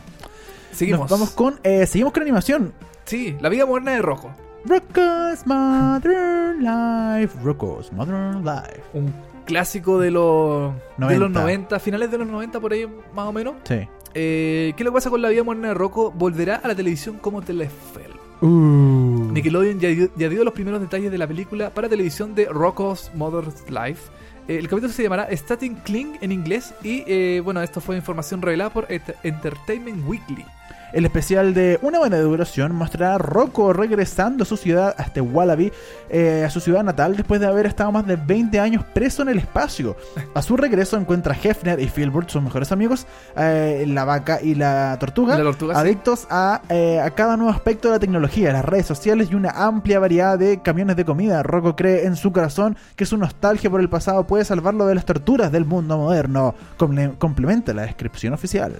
Seguimos. 0.71 1.01
Nos 1.01 1.11
vamos 1.11 1.29
con. 1.31 1.59
eh, 1.63 1.85
seguimos 1.85 2.13
con 2.13 2.23
animación. 2.23 2.73
Sí, 3.05 3.35
la 3.39 3.49
vida 3.49 3.65
moderna 3.65 3.91
de 3.93 4.01
Rocco. 4.01 4.31
Rocco's 4.65 5.45
Modern 5.45 6.59
Life. 6.63 7.37
Rocco's 7.43 7.91
Modern 7.93 8.43
Life. 8.43 8.81
un 8.93 9.13
clásico 9.47 9.99
de 9.99 10.11
los 10.11 10.73
90. 10.99 11.07
de 11.07 11.19
los 11.19 11.31
90. 11.31 11.39
90, 11.41 11.79
finales 11.79 12.11
de 12.11 12.17
los 12.19 12.27
90 12.27 12.59
por 12.59 12.73
ahí 12.73 12.85
más 13.15 13.25
o 13.27 13.33
menos. 13.33 13.55
Sí. 13.63 13.87
Eh, 14.13 14.73
¿Qué 14.77 14.83
que 14.83 14.91
pasa 14.91 15.09
con 15.09 15.21
la 15.21 15.29
vida 15.29 15.43
moderna 15.43 15.69
de 15.69 15.73
Rocco? 15.73 16.11
Volverá 16.11 16.57
a 16.57 16.67
la 16.67 16.75
televisión 16.75 17.17
como 17.17 17.41
Telefilm. 17.41 18.15
Uh. 18.41 19.31
Nickelodeon 19.31 19.79
ya 19.79 19.89
dio, 19.89 20.09
ya 20.15 20.29
dio 20.29 20.43
los 20.43 20.53
primeros 20.53 20.79
detalles 20.79 21.11
de 21.11 21.17
la 21.17 21.25
película 21.27 21.71
para 21.71 21.89
televisión 21.89 22.35
de 22.35 22.45
Rocco's 22.45 23.09
Modern 23.15 23.51
Life. 23.69 24.11
Eh, 24.47 24.57
el 24.57 24.67
capítulo 24.67 24.93
se 24.93 25.01
llamará 25.03 25.27
Static 25.35 25.83
Cling 25.83 26.17
en 26.21 26.31
inglés 26.31 26.73
y 26.83 27.03
eh, 27.07 27.41
bueno, 27.43 27.61
esto 27.61 27.81
fue 27.81 27.95
información 27.95 28.41
revelada 28.41 28.69
por 28.71 28.87
Ent- 28.89 29.15
Entertainment 29.23 30.07
Weekly. 30.07 30.45
El 30.93 31.05
especial 31.05 31.53
de 31.53 31.77
una 31.81 31.99
buena 31.99 32.17
duración 32.19 32.73
mostrará 32.73 33.15
a 33.15 33.17
Rocco 33.17 33.73
regresando 33.73 34.43
a 34.43 34.45
su 34.45 34.55
ciudad, 34.55 34.95
a 34.97 35.03
este 35.03 35.19
Wallaby, 35.19 35.71
eh, 36.09 36.43
a 36.45 36.49
su 36.49 36.61
ciudad 36.61 36.81
natal, 36.83 37.17
después 37.17 37.41
de 37.41 37.47
haber 37.47 37.65
estado 37.65 37.91
más 37.91 38.07
de 38.07 38.15
20 38.15 38.57
años 38.59 38.85
preso 38.93 39.21
en 39.21 39.29
el 39.29 39.37
espacio. 39.39 39.97
A 40.33 40.41
su 40.41 40.55
regreso 40.55 40.95
encuentra 40.97 41.33
a 41.33 41.37
Hefner 41.37 41.79
y 41.81 41.89
Filbert, 41.89 42.29
sus 42.29 42.41
mejores 42.41 42.71
amigos, 42.71 43.05
eh, 43.35 43.83
la 43.87 44.05
vaca 44.05 44.39
y 44.41 44.55
la 44.55 44.97
tortuga, 44.99 45.37
La 45.37 45.43
tortuga, 45.43 45.75
sí. 45.75 45.81
adictos 45.81 46.25
a, 46.29 46.61
eh, 46.69 47.01
a 47.01 47.09
cada 47.11 47.35
nuevo 47.35 47.51
aspecto 47.51 47.89
de 47.89 47.95
la 47.95 47.99
tecnología, 47.99 48.53
las 48.53 48.63
redes 48.65 48.85
sociales 48.85 49.27
y 49.29 49.35
una 49.35 49.49
amplia 49.51 49.99
variedad 49.99 50.39
de 50.39 50.61
camiones 50.61 50.95
de 50.95 51.03
comida. 51.03 51.43
Rocco 51.43 51.75
cree 51.75 52.05
en 52.05 52.15
su 52.15 52.31
corazón 52.31 52.77
que 52.95 53.05
su 53.05 53.17
nostalgia 53.17 53.69
por 53.69 53.81
el 53.81 53.89
pasado 53.89 54.25
puede 54.25 54.45
salvarlo 54.45 54.85
de 54.87 54.95
las 54.95 55.03
torturas 55.05 55.51
del 55.51 55.65
mundo 55.65 55.97
moderno. 55.97 56.55
Comple- 56.77 57.17
complementa 57.17 57.73
la 57.73 57.81
descripción 57.81 58.33
oficial. 58.33 58.73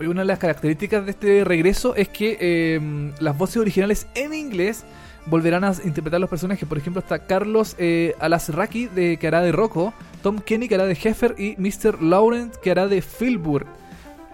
Una 0.00 0.20
de 0.22 0.26
las 0.26 0.38
características 0.38 1.04
de 1.04 1.10
este 1.10 1.44
regreso 1.44 1.94
es 1.96 2.08
que 2.08 2.38
eh, 2.40 3.12
las 3.18 3.36
voces 3.36 3.56
originales 3.56 4.06
en 4.14 4.32
inglés 4.32 4.84
volverán 5.26 5.64
a 5.64 5.72
interpretar 5.84 6.20
los 6.20 6.30
personajes. 6.30 6.68
Por 6.68 6.78
ejemplo, 6.78 7.00
está 7.00 7.20
Carlos 7.20 7.74
eh, 7.78 8.14
Alasraki, 8.18 8.86
de, 8.86 9.16
que 9.16 9.26
hará 9.26 9.42
de 9.42 9.52
Rocco, 9.52 9.92
Tom 10.22 10.38
Kenny, 10.38 10.68
que 10.68 10.74
hará 10.74 10.86
de 10.86 10.94
Heffer, 10.94 11.34
y 11.38 11.56
Mr. 11.58 12.02
Laurent, 12.02 12.54
que 12.56 12.70
hará 12.70 12.86
de 12.86 13.02
Philbur. 13.02 13.66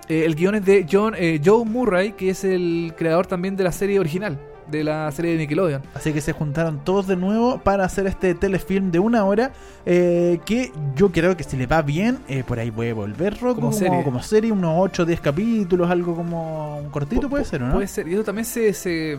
Eh, 0.09 0.25
el 0.25 0.35
guion 0.35 0.56
es 0.56 0.64
de 0.64 0.87
John, 0.90 1.14
eh, 1.16 1.40
Joe 1.44 1.64
Murray, 1.64 2.12
que 2.12 2.30
es 2.30 2.44
el 2.44 2.92
creador 2.97 3.26
también 3.26 3.56
de 3.56 3.64
la 3.64 3.73
serie 3.73 3.99
original, 3.99 4.38
de 4.71 4.85
la 4.85 5.11
serie 5.12 5.33
de 5.33 5.38
Nickelodeon. 5.38 5.83
Así 5.94 6.12
que 6.12 6.21
se 6.21 6.33
juntaron 6.33 6.80
todos 6.85 7.06
de 7.06 7.16
nuevo 7.16 7.59
para 7.59 7.85
hacer 7.85 8.06
este 8.06 8.35
telefilm 8.35 8.90
de 8.90 8.99
una 8.99 9.25
hora. 9.25 9.52
eh, 9.87 10.40
que 10.47 10.73
yo 10.97 11.12
creo 11.12 11.37
que 11.37 11.44
si 11.44 11.56
le 11.59 11.66
va 11.66 11.83
bien, 11.83 12.18
eh, 12.28 12.42
por 12.47 12.59
ahí 12.59 12.71
puede 12.71 12.92
volver 12.94 13.35
Rocco 13.35 13.56
Como 13.56 13.68
como, 13.68 13.73
serie. 13.78 14.02
como 14.04 14.23
serie, 14.23 14.50
unos 14.52 14.75
8 14.78 15.02
o 15.02 15.06
10 15.06 15.21
capítulos, 15.21 15.90
algo 15.90 16.16
como 16.16 16.78
un 16.78 16.88
cortito, 16.90 17.26
Pu- 17.26 17.30
puede 17.30 17.44
pu- 17.44 17.49
ser, 17.49 17.62
¿o 17.62 17.66
¿no? 17.66 17.75
Puede 17.75 17.87
ser. 17.88 18.09
Y 18.09 18.14
eso 18.14 18.25
también 18.25 18.47
se. 18.47 18.73
se 18.73 19.18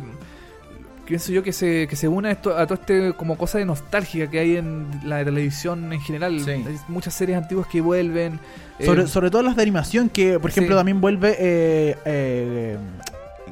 pienso 1.06 1.32
yo 1.32 1.44
que 1.44 1.54
se, 1.54 1.88
que 1.88 1.96
se 1.96 2.08
une 2.08 2.30
a, 2.30 2.32
esto, 2.32 2.58
a 2.58 2.66
todo 2.66 2.80
este 2.80 3.14
como 3.14 3.38
cosa 3.38 3.60
de 3.60 3.66
nostalgia 3.66 4.28
que 4.28 4.40
hay 4.40 4.58
en 4.58 4.88
la 5.04 5.24
televisión 5.24 5.94
en 5.94 6.02
general. 6.02 6.40
Sí. 6.44 6.50
Hay 6.50 6.78
muchas 6.88 7.14
series 7.14 7.38
antiguas 7.38 7.68
que 7.68 7.80
vuelven. 7.80 8.40
eh, 8.80 8.86
Sobre, 8.88 9.06
sobre 9.08 9.30
todo 9.30 9.44
las 9.44 9.56
de 9.56 9.62
animación, 9.62 10.10
que 10.10 10.40
por 10.40 10.50
ejemplo 10.50 10.74
Sí. 10.76 10.80
también 10.80 11.00
vuelve. 11.02 11.36
Eh, 11.38 11.96
eh, 12.06 12.78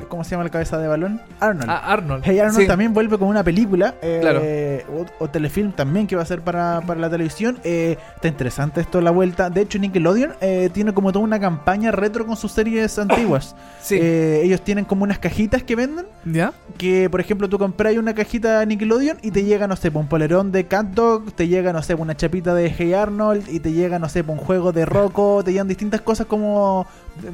¿Cómo 0.10 0.24
se 0.24 0.32
llama 0.32 0.44
la 0.44 0.50
cabeza 0.50 0.78
de 0.78 0.88
balón? 0.88 1.22
Arnold. 1.40 1.70
a 1.70 1.78
Arnold. 1.94 2.24
Hey 2.26 2.40
Arnold 2.40 2.60
Sí. 2.62 2.68
también 2.68 2.94
vuelve 2.94 3.18
con 3.18 3.28
una 3.28 3.44
película 3.44 3.96
eh, 4.02 4.20
Claro. 4.22 4.42
o, 5.20 5.24
o 5.24 5.30
telefilm 5.30 5.72
también 5.72 6.08
que 6.08 6.16
va 6.16 6.22
a 6.24 6.26
ser 6.26 6.42
para, 6.42 6.82
para 6.86 7.00
la 7.00 7.10
televisión. 7.10 7.58
Eh, 7.64 7.98
está 8.16 8.28
interesante 8.28 8.82
esto 8.82 9.02
la 9.02 9.12
vuelta. 9.12 9.50
De 9.50 9.62
hecho, 9.62 9.78
Nickelodeon 9.80 10.34
eh, 10.42 10.70
tiene 10.74 10.94
como 10.94 11.12
toda 11.12 11.24
una 11.26 11.40
campaña 11.40 11.92
retro 11.92 12.26
con 12.26 12.36
sus 12.38 12.52
series 12.52 12.98
antiguas. 13.00 13.56
Sí. 13.84 13.98
Eh, 14.02 14.42
ellos 14.46 14.62
tienen 14.62 14.86
como 14.86 15.04
unas 15.04 15.20
cajitas 15.20 15.62
que 15.62 15.76
venden. 15.76 16.06
¿Ya? 16.24 16.54
Que 16.78 17.10
por 17.10 17.20
ejemplo 17.20 17.50
tú 17.50 17.60
compras 17.60 17.96
una 17.98 18.14
cajita 18.16 18.64
Nickelodeon 18.66 19.18
y 19.22 19.32
te 19.32 19.44
llega, 19.44 19.68
no 19.68 19.76
sé, 19.76 19.90
un 19.94 20.08
polerón 20.08 20.54
de 20.54 20.66
Cat 20.68 20.86
Dog, 20.88 21.34
te 21.34 21.50
llega, 21.50 21.74
no 21.74 21.82
sé, 21.84 21.94
una 21.96 22.16
chapita 22.16 22.56
de 22.56 22.70
Hey 22.76 22.94
Arnold 22.94 23.50
y 23.50 23.60
te 23.60 23.74
llega, 23.74 24.00
no 24.00 24.08
sé, 24.08 24.22
un 24.26 24.38
juego 24.38 24.72
de 24.72 24.86
Rocco, 24.86 25.44
te 25.44 25.52
llegan 25.52 25.68
distintas 25.68 26.00
cosas 26.00 26.28
como 26.28 26.88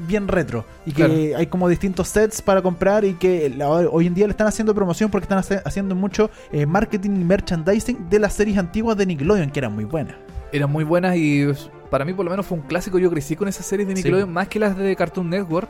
bien 0.07 0.27
retro. 0.27 0.65
Y 0.85 0.91
que 0.91 1.05
Claro. 1.05 1.37
hay 1.37 1.47
como 1.47 1.67
distintos 1.69 2.07
sets 2.09 2.41
para 2.41 2.61
comprar 2.61 3.05
y 3.05 3.13
que 3.13 3.49
la- 3.49 3.67
hoy 3.69 4.07
en 4.07 4.13
día 4.13 4.27
le 4.27 4.31
están 4.31 4.47
haciendo 4.47 4.73
promoción 4.75 5.09
porque 5.09 5.23
están 5.25 5.37
hace- 5.39 5.61
haciendo 5.65 5.95
mucho 5.95 6.29
eh, 6.51 6.65
marketing 6.65 7.11
y 7.21 7.23
merchandising 7.23 8.09
de 8.09 8.19
las 8.19 8.33
series 8.33 8.57
antiguas 8.57 8.97
de 8.97 9.05
Nickelodeon, 9.05 9.49
que 9.51 9.59
eran 9.59 9.73
muy 9.73 9.85
buenas. 9.85 10.15
Eran 10.51 10.71
muy 10.71 10.83
buenas 10.83 11.15
y 11.15 11.47
para 11.89 12.05
mí 12.05 12.13
por 12.13 12.25
lo 12.25 12.31
menos 12.31 12.45
fue 12.45 12.57
un 12.57 12.63
clásico. 12.65 12.99
Yo 12.99 13.09
crecí 13.09 13.35
con 13.35 13.47
esas 13.47 13.65
series 13.65 13.87
de 13.87 13.95
Sí. 13.95 13.99
Nickelodeon 14.03 14.31
más 14.33 14.47
que 14.47 14.59
las 14.59 14.75
de 14.77 14.95
Cartoon 14.95 15.29
Network. 15.29 15.69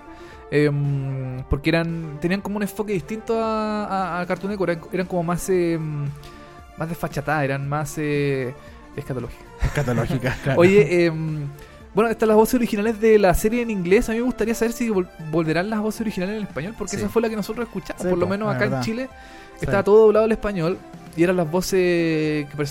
em, 0.52 1.44
porque 1.48 1.70
eran 1.70 2.18
tenían 2.20 2.42
como 2.42 2.58
un 2.58 2.64
enfoque 2.64 2.92
distinto 2.94 3.40
a, 3.40 3.86
a- 3.86 4.22
a 4.22 4.26
Cartoon 4.26 4.50
Network. 4.52 4.72
Eran, 4.72 4.84
eran 4.94 5.06
como 5.08 5.22
más 5.22 5.48
em, 5.50 6.08
más 6.76 6.90
desfachatadas, 6.90 7.44
eran 7.44 7.70
más 7.70 7.94
eh, 8.00 8.54
escatológicas. 8.96 9.46
Catológicas, 9.76 10.38
claro. 10.44 10.60
Oye, 10.60 11.06
em, 11.06 11.46
bueno, 12.00 12.12
están 12.12 12.30
las 12.30 12.38
voces 12.38 12.56
originales 12.56 13.00
de 13.02 13.20
la 13.20 13.34
serie 13.34 13.62
en 13.62 13.70
inglés. 13.70 14.08
A 14.10 14.14
mí 14.14 14.20
me 14.20 14.24
gustaría 14.24 14.56
saber 14.56 14.72
si 14.74 14.90
vol- 14.90 15.08
volverán 15.32 15.70
las 15.70 15.80
voces 15.82 16.02
originales 16.02 16.38
en 16.38 16.44
español, 16.44 16.74
porque 16.78 16.92
Sí. 16.96 16.98
esa 17.04 17.10
fue 17.10 17.22
la 17.22 17.30
que 17.30 17.36
nosotros 17.36 17.68
escuchamos. 17.68 18.02
Sí, 18.02 18.08
por 18.08 18.18
lo 18.18 18.28
menos 18.28 18.54
acá 18.54 18.66
en. 18.66 18.80
Chile 18.82 19.10
estaba 19.62 19.84
todo 19.84 20.04
doblado 20.06 20.26
al 20.26 20.32
español 20.32 20.78
y 21.18 21.24
eran 21.24 21.36
las 21.38 21.50
voces 21.52 22.48
que 22.48 22.66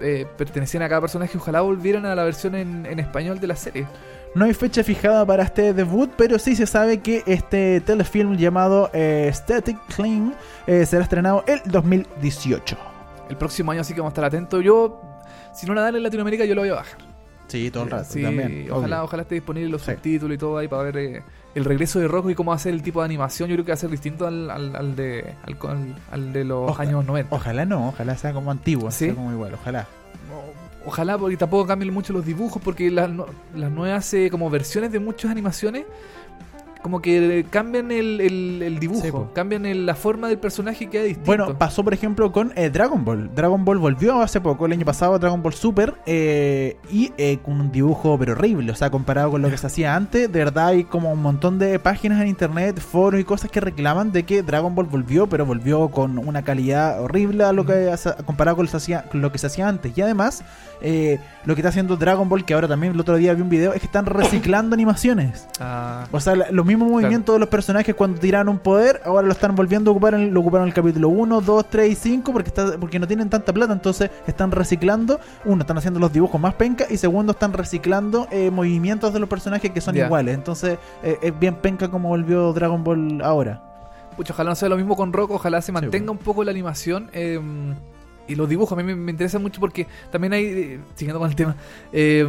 eh, 0.00 0.26
pertenecían 0.36 0.82
a 0.82 0.88
cada 0.88 1.00
personaje. 1.00 1.36
Ojalá 1.38 1.60
volvieran 1.62 2.04
a 2.06 2.14
la 2.14 2.24
versión 2.24 2.54
en, 2.54 2.84
en 2.86 2.98
español 2.98 3.40
de 3.40 3.46
la 3.46 3.56
serie. 3.56 3.86
No 4.34 4.44
hay 4.44 4.52
fecha 4.52 4.84
fijada 4.84 5.24
para 5.24 5.42
este 5.44 5.72
debut, 5.72 6.10
pero 6.16 6.38
sí 6.38 6.54
se 6.54 6.66
sabe 6.66 6.98
que 6.98 7.22
este 7.26 7.80
telefilm 7.80 8.36
llamado 8.36 8.90
eh, 8.92 9.30
Static 9.32 9.78
Clean 9.96 10.34
eh, 10.66 10.84
será 10.84 11.02
estrenado 11.04 11.42
el 11.46 11.62
2018. 11.64 12.76
El 13.30 13.36
próximo 13.36 13.72
año, 13.72 13.80
así 13.80 13.94
que 13.94 14.00
vamos 14.00 14.10
a 14.10 14.12
estar 14.12 14.24
atentos. 14.26 14.62
Yo, 14.62 15.00
si 15.54 15.66
no 15.66 15.74
la 15.74 15.80
dan 15.82 15.96
en 15.96 16.02
Latinoamérica, 16.02 16.44
yo 16.44 16.54
lo 16.54 16.60
voy 16.60 16.70
a 16.70 16.74
bajar. 16.74 17.07
Sí, 17.48 17.70
todo 17.70 17.84
el 17.84 17.90
rato. 17.90 18.06
Sí, 18.10 18.22
también. 18.22 18.68
ojalá, 18.70 18.96
obvio. 18.98 19.04
ojalá 19.04 19.22
esté 19.22 19.34
disponible 19.36 19.68
los 19.70 19.82
Sí. 19.82 19.92
subtítulos 19.92 20.34
y 20.34 20.38
todo 20.38 20.58
ahí 20.58 20.68
para 20.68 20.82
ver 20.84 20.96
eh, 20.98 21.22
el 21.54 21.64
regreso 21.64 21.98
de 21.98 22.06
Rocco 22.06 22.30
y 22.30 22.34
cómo 22.34 22.56
ser 22.58 22.74
el 22.74 22.82
tipo 22.82 23.00
de 23.00 23.06
animación. 23.06 23.48
Yo 23.48 23.56
creo 23.56 23.64
que 23.64 23.72
va 23.72 23.74
a 23.74 23.78
ser 23.78 23.90
distinto 23.90 24.26
al, 24.26 24.50
al, 24.50 24.76
al 24.76 24.94
de, 24.94 25.34
al, 25.42 25.56
al- 26.12 26.32
de 26.32 26.44
los 26.44 26.70
Oja- 26.70 26.82
años 26.84 27.04
90. 27.04 27.34
Ojalá 27.34 27.64
no, 27.64 27.88
ojalá 27.88 28.16
sea 28.16 28.32
como 28.32 28.50
antiguo, 28.50 28.90
¿Sí? 28.90 29.06
sea 29.06 29.14
como 29.14 29.32
igual, 29.32 29.54
ojalá. 29.54 29.86
Ojalá, 30.86 31.18
porque 31.18 31.36
tampoco 31.36 31.66
cambien 31.66 31.92
mucho 31.92 32.12
los 32.12 32.24
dibujos, 32.24 32.62
porque 32.62 32.90
las, 32.90 33.10
las 33.54 33.70
nuevas 33.70 34.12
eh, 34.14 34.28
como 34.30 34.48
versiones 34.48 34.90
de 34.92 34.98
muchas 35.00 35.30
animaciones 35.30 35.84
como 36.82 37.00
que 37.02 37.44
cambian 37.50 37.90
el, 37.90 38.20
el- 38.20 38.62
el 38.62 38.78
dibujo, 38.78 39.02
Sí, 39.28 39.30
cambian 39.34 39.66
el- 39.66 39.86
la 39.86 39.94
forma 39.94 40.28
del 40.28 40.38
personaje 40.38 40.84
y 40.84 40.86
queda 40.88 41.02
distinto. 41.04 41.26
Bueno, 41.26 41.58
pasó 41.58 41.82
por 41.84 41.94
ejemplo 41.94 42.30
con 42.32 42.52
eh, 42.56 42.70
Dragon 42.70 43.04
Ball. 43.04 43.30
Dragon 43.34 43.64
Ball 43.64 43.78
volvió 43.78 44.20
hace 44.20 44.40
poco, 44.40 44.66
el 44.66 44.72
año 44.72 44.84
pasado, 44.84 45.18
Dragon 45.18 45.42
Ball 45.42 45.52
Super, 45.54 45.94
eh, 46.06 46.76
y 46.90 47.12
eh, 47.18 47.38
con 47.42 47.60
un 47.60 47.72
dibujo 47.72 48.16
pero 48.18 48.32
horrible. 48.32 48.72
O 48.72 48.74
sea, 48.74 48.90
comparado 48.90 49.30
con 49.30 49.42
lo 49.42 49.50
que 49.50 49.58
se 49.58 49.66
hacía 49.66 49.94
antes, 49.96 50.30
de 50.30 50.38
verdad 50.38 50.68
hay 50.68 50.84
como 50.84 51.12
un 51.12 51.20
montón 51.22 51.58
de 51.58 51.78
páginas 51.78 52.20
en 52.22 52.28
internet, 52.28 52.78
foros 52.80 53.20
y 53.20 53.24
cosas 53.24 53.50
que 53.50 53.60
reclaman 53.60 54.12
de 54.12 54.22
que 54.24 54.42
Dragon 54.42 54.74
Ball 54.74 54.86
volvió, 54.86 55.26
pero 55.28 55.44
volvió 55.46 55.88
con 55.88 56.18
una 56.18 56.42
calidad 56.42 57.02
horrible 57.02 57.44
a 57.44 57.52
lo 57.52 57.64
que 57.66 57.94
comparado 58.24 58.56
con 58.56 58.64
lo, 58.64 58.68
que 58.68 58.70
se 58.72 58.76
hacía, 58.76 59.02
con 59.10 59.20
lo 59.20 59.32
que 59.32 59.38
se 59.38 59.46
hacía 59.46 59.68
antes. 59.68 59.96
Y 59.96 60.00
además, 60.02 60.42
eh, 60.80 61.18
lo 61.48 61.54
que 61.54 61.62
está 61.62 61.70
haciendo 61.70 61.96
Dragon 61.96 62.28
Ball, 62.28 62.44
que 62.44 62.52
ahora 62.52 62.68
también 62.68 62.92
el 62.92 63.00
otro 63.00 63.16
día 63.16 63.32
vi 63.32 63.40
un 63.40 63.48
video, 63.48 63.72
es 63.72 63.80
que 63.80 63.86
están 63.86 64.04
reciclando 64.04 64.74
animaciones. 64.74 65.48
Ah, 65.60 66.06
O 66.12 66.20
sea, 66.20 66.34
los 66.34 66.66
mismos 66.66 66.66
mismo 66.66 66.88
movimiento 66.90 67.32
de 67.32 67.38
los 67.38 67.48
personajes 67.48 67.94
cuando 67.94 68.20
tiraron 68.20 68.50
un 68.50 68.58
poder, 68.58 69.00
ahora 69.04 69.26
lo 69.26 69.32
están 69.32 69.56
volviendo 69.56 69.90
a 69.90 69.92
ocupar, 69.92 70.14
en, 70.14 70.32
lo 70.32 70.40
ocuparon 70.40 70.66
en 70.66 70.68
el 70.68 70.74
capítulo 70.74 71.08
1, 71.08 71.40
2, 71.40 71.66
3 71.70 71.90
y 71.90 71.94
5 71.94 72.32
porque, 72.32 72.48
está, 72.48 72.76
porque 72.78 72.98
no 72.98 73.06
tienen 73.06 73.30
tanta 73.30 73.52
plata, 73.52 73.72
entonces 73.72 74.10
están 74.26 74.50
reciclando, 74.52 75.18
uno, 75.46 75.62
están 75.62 75.78
haciendo 75.78 75.98
los 76.00 76.12
dibujos 76.12 76.38
más 76.40 76.54
penca 76.54 76.84
y 76.88 76.98
segundo, 76.98 77.32
están 77.32 77.54
reciclando 77.54 78.28
eh, 78.30 78.50
movimientos 78.50 79.12
de 79.14 79.20
los 79.20 79.28
personajes 79.28 79.70
que 79.70 79.80
son 79.80 79.96
iguales, 79.96 80.34
entonces 80.34 80.78
eh, 81.02 81.18
es 81.22 81.38
bien 81.38 81.54
penca 81.56 81.88
como 81.88 82.10
volvió 82.10 82.52
Dragon 82.52 82.84
Ball 82.84 83.22
ahora. 83.22 83.62
Pucha, 84.16 84.34
ojalá 84.34 84.50
no 84.50 84.56
sea 84.56 84.68
lo 84.68 84.76
mismo 84.76 84.96
con 84.96 85.12
Rock, 85.14 85.30
ojalá 85.30 85.62
se 85.62 85.72
mantenga 85.72 85.98
bueno. 85.98 86.12
un 86.12 86.18
poco 86.18 86.44
la 86.44 86.50
animación. 86.50 87.08
eh, 87.14 87.40
y 88.28 88.34
los 88.34 88.48
dibujos 88.48 88.72
a 88.72 88.76
mí 88.76 88.82
me, 88.84 88.94
me 88.94 89.10
interesan 89.10 89.42
mucho 89.42 89.60
porque 89.60 89.86
también 90.12 90.32
hay, 90.34 90.44
eh, 90.44 90.80
siguiendo 90.94 91.18
con 91.18 91.28
el 91.30 91.34
tema, 91.36 91.56
eh, 91.92 92.26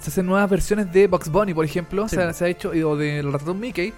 se 0.00 0.10
hacen 0.10 0.26
nuevas 0.26 0.48
versiones 0.48 0.92
de 0.92 1.06
Bugs 1.08 1.28
Bunny, 1.30 1.52
por 1.54 1.64
ejemplo, 1.64 2.08
Sí. 2.08 2.16
se, 2.16 2.22
ha- 2.22 2.32
se 2.32 2.44
ha 2.44 2.48
hecho, 2.48 2.70
o 2.70 2.96
del 2.96 3.32
ratón 3.32 3.58
Mickey, 3.60 3.92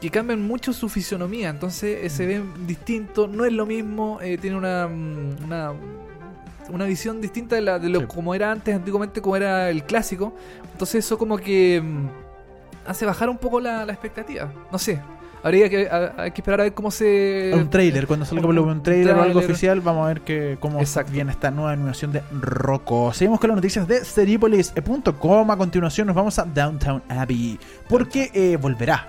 que 0.00 0.10
cambian 0.10 0.40
mucho 0.42 0.72
su 0.72 0.88
fisonomía, 0.88 1.50
entonces 1.50 2.04
eh, 2.04 2.08
se 2.10 2.24
ven 2.26 2.66
distinto, 2.66 3.26
no 3.28 3.44
es 3.44 3.52
lo 3.52 3.66
mismo, 3.66 4.18
eh, 4.22 4.38
tiene 4.38 4.56
una, 4.56 4.88
mm, 4.88 5.44
una 5.44 5.72
una 6.72 6.84
visión 6.84 7.20
distinta 7.20 7.56
de, 7.56 7.62
la, 7.62 7.78
de 7.80 7.88
lo 7.88 7.98
Sí. 8.00 8.06
como 8.06 8.32
era 8.32 8.52
antes, 8.52 8.72
antiguamente 8.72 9.20
como 9.20 9.34
era 9.34 9.70
el 9.70 9.82
clásico, 9.82 10.32
entonces 10.70 11.04
eso 11.04 11.18
como 11.18 11.36
que 11.36 11.82
mm, 11.82 12.06
hace 12.86 13.04
bajar 13.04 13.28
un 13.28 13.38
poco 13.38 13.58
la, 13.60 13.84
la 13.84 13.92
expectativa, 13.92 14.52
no 14.70 14.78
sé. 14.78 15.00
Habría 15.42 15.68
que, 15.70 15.88
a- 15.88 16.14
hay 16.18 16.30
que 16.32 16.40
esperar 16.42 16.60
a 16.60 16.62
ver 16.64 16.74
cómo 16.74 16.90
se... 16.90 17.50
un 17.54 17.70
trailer, 17.70 18.06
cuando 18.06 18.26
salga 18.26 18.46
un- 18.46 18.58
un 18.58 18.82
trailer 18.82 19.14
o 19.16 19.22
algo 19.22 19.38
oficial, 19.40 19.80
vamos 19.80 20.04
a 20.04 20.08
ver 20.08 20.20
que, 20.20 20.58
cómo 20.60 20.80
Exacto. 20.80 21.12
viene 21.12 21.30
esta 21.32 21.50
nueva 21.50 21.72
animación 21.72 22.12
de 22.12 22.22
Rocco. 22.40 23.12
Seguimos 23.14 23.40
con 23.40 23.48
las 23.48 23.56
noticias 23.56 23.88
de 23.88 24.04
Seriepolis.com. 24.04 25.50
A 25.50 25.56
continuación 25.56 26.06
nos 26.06 26.16
vamos 26.16 26.38
a 26.38 26.44
Downtown 26.44 27.02
Abbey, 27.08 27.58
porque 27.88 28.30
eh, 28.34 28.56
volverá. 28.60 29.08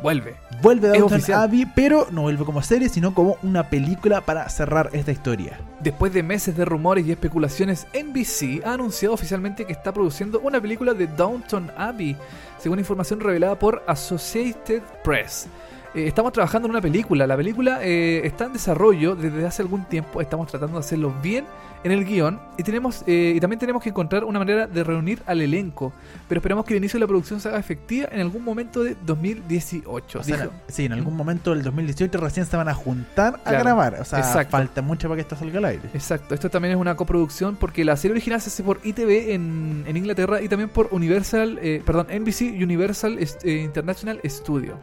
Vuelve. 0.00 0.36
Vuelve 0.62 0.88
Downtown. 0.96 1.20
Abbey, 1.34 1.66
pero 1.74 2.06
no 2.12 2.22
vuelve 2.22 2.44
como 2.44 2.62
serie, 2.62 2.88
sino 2.88 3.14
como 3.14 3.36
una 3.42 3.68
película 3.68 4.20
para 4.20 4.48
cerrar 4.48 4.90
esta 4.92 5.10
historia. 5.10 5.58
Después 5.80 6.12
de 6.12 6.22
meses 6.22 6.56
de 6.56 6.64
rumores 6.64 7.04
y 7.06 7.10
especulaciones, 7.10 7.86
NBC 7.92 8.64
ha 8.64 8.74
anunciado 8.74 9.14
oficialmente 9.14 9.64
que 9.64 9.72
está 9.72 9.92
produciendo 9.92 10.38
una 10.40 10.60
película 10.60 10.94
de 10.94 11.08
Downton 11.08 11.72
Abbey, 11.76 12.16
según 12.58 12.78
información 12.78 13.18
revelada 13.18 13.58
por 13.58 13.82
Associated 13.88 14.82
Press. 15.02 15.48
Eh, 15.94 16.06
estamos 16.06 16.32
trabajando 16.32 16.66
en 16.66 16.70
una 16.72 16.82
película, 16.82 17.26
la 17.26 17.36
película 17.36 17.78
eh, 17.82 18.20
está 18.24 18.44
en 18.44 18.52
desarrollo 18.52 19.16
desde 19.16 19.46
hace 19.46 19.62
algún 19.62 19.86
tiempo, 19.86 20.20
estamos 20.20 20.46
tratando 20.46 20.74
de 20.74 20.80
hacerlo 20.80 21.14
bien 21.22 21.46
en 21.82 21.92
el 21.92 22.04
guion 22.04 22.40
y 22.58 22.62
tenemos 22.62 23.04
eh, 23.06 23.32
y 23.34 23.40
también 23.40 23.58
tenemos 23.58 23.82
que 23.82 23.88
encontrar 23.88 24.24
una 24.24 24.38
manera 24.38 24.66
de 24.66 24.84
reunir 24.84 25.22
al 25.24 25.40
elenco, 25.40 25.92
pero 26.28 26.40
esperamos 26.40 26.66
que 26.66 26.74
el 26.74 26.78
inicio 26.78 26.98
de 26.98 27.00
la 27.00 27.06
producción 27.06 27.40
se 27.40 27.48
haga 27.48 27.58
efectiva 27.58 28.08
en 28.12 28.20
algún 28.20 28.44
momento 28.44 28.82
de 28.82 28.96
2018. 29.06 30.18
O 30.18 30.22
sea, 30.22 30.36
dijo. 30.36 30.50
sí, 30.66 30.84
en 30.84 30.92
algún 30.92 31.16
momento 31.16 31.54
del 31.54 31.62
2018 31.62 32.18
recién 32.18 32.44
se 32.44 32.56
van 32.56 32.68
a 32.68 32.74
juntar 32.74 33.40
a 33.44 33.52
grabar. 33.52 33.94
O 33.98 34.04
sea, 34.04 34.18
exacto. 34.18 34.50
falta 34.50 34.82
mucho 34.82 35.08
para 35.08 35.16
que 35.16 35.22
esto 35.22 35.36
salga 35.36 35.58
al 35.58 35.64
aire. 35.64 35.88
Exacto, 35.94 36.34
esto 36.34 36.50
también 36.50 36.74
es 36.74 36.80
una 36.80 36.96
coproducción 36.96 37.56
porque 37.56 37.84
la 37.86 37.96
serie 37.96 38.12
original 38.12 38.42
se 38.42 38.50
hace 38.50 38.62
por 38.62 38.80
ITV 38.84 39.30
en, 39.32 39.84
en 39.86 39.96
Inglaterra 39.96 40.42
y 40.42 40.48
también 40.48 40.68
por 40.68 40.88
Universal, 40.90 41.58
perdón, 41.86 42.08
NBC 42.12 42.62
Universal 42.62 43.18
International 43.44 44.20
Studio. 44.26 44.76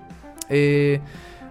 Eh, 0.50 1.00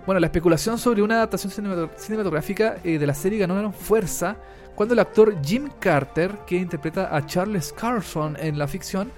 bueno, 0.07 0.21
la 0.21 0.27
especulación 0.27 0.79
sobre 0.79 1.03
una 1.03 1.17
adaptación 1.17 1.53
cinemato- 1.53 1.91
cinematográfica 1.97 2.77
eh, 2.85 2.99
de 2.99 3.07
la 3.07 3.15
serie 3.15 3.39
ganó 3.39 3.73
fuerza 3.73 4.37
cuando 4.75 4.95
el 4.95 5.01
actor 5.01 5.37
Jim 5.43 5.69
Carter, 5.79 6.33
que 6.47 6.57
interpreta 6.57 7.15
a 7.15 7.25
Charles 7.27 7.73
Carlson 7.73 8.37
en 8.41 8.59
la 8.59 8.67
ficción, 8.67 9.13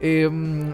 eh, 0.00 0.28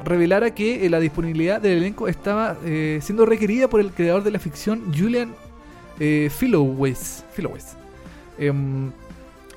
revelara 0.05 0.55
que 0.55 0.88
la 0.88 1.01
disponibilidad 1.01 1.61
del 1.61 1.79
elenco 1.79 2.09
estaba 2.09 2.57
siendo 3.01 3.27
requerida 3.27 3.68
por 3.68 3.81
el 3.81 3.90
creador 3.90 4.23
de 4.23 4.31
la 4.31 4.38
ficción, 4.38 4.92
Julian 4.97 5.35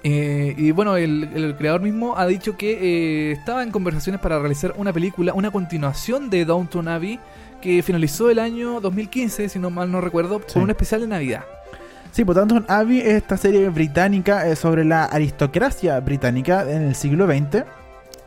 eh, 0.03 0.55
y 0.57 0.71
bueno, 0.71 0.95
el, 0.97 1.29
el 1.35 1.55
creador 1.55 1.81
mismo 1.81 2.17
ha 2.17 2.25
dicho 2.25 2.57
que 2.57 3.31
estaba 3.31 3.61
en 3.61 3.69
conversaciones 3.69 4.19
para 4.19 4.39
realizar 4.39 4.73
una 4.77 4.91
película, 4.91 5.33
una 5.35 5.51
continuación 5.51 6.31
de 6.31 6.43
Downton 6.43 6.87
Abbey, 6.87 7.19
que 7.62 7.82
finalizó 7.84 8.30
el 8.30 8.39
año 8.39 8.82
2015, 8.82 9.47
si 9.50 9.60
no 9.60 9.69
mal 9.69 9.91
no 9.91 10.02
recuerdo, 10.02 10.41
Sí. 10.47 10.54
con 10.54 10.63
un 10.63 10.69
especial 10.71 11.02
de 11.02 11.08
Navidad. 11.08 11.43
Sí, 12.12 12.26
por 12.26 12.36
tanto, 12.36 12.62
Abbey 12.67 13.00
es 13.00 13.13
esta 13.13 13.38
serie 13.38 13.69
británica 13.69 14.45
eh, 14.47 14.58
sobre 14.58 14.84
la 14.84 15.06
aristocracia 15.06 15.97
británica 16.02 16.69
en 16.69 16.82
el 16.82 16.95
siglo 16.95 17.26
XX. 17.26 17.63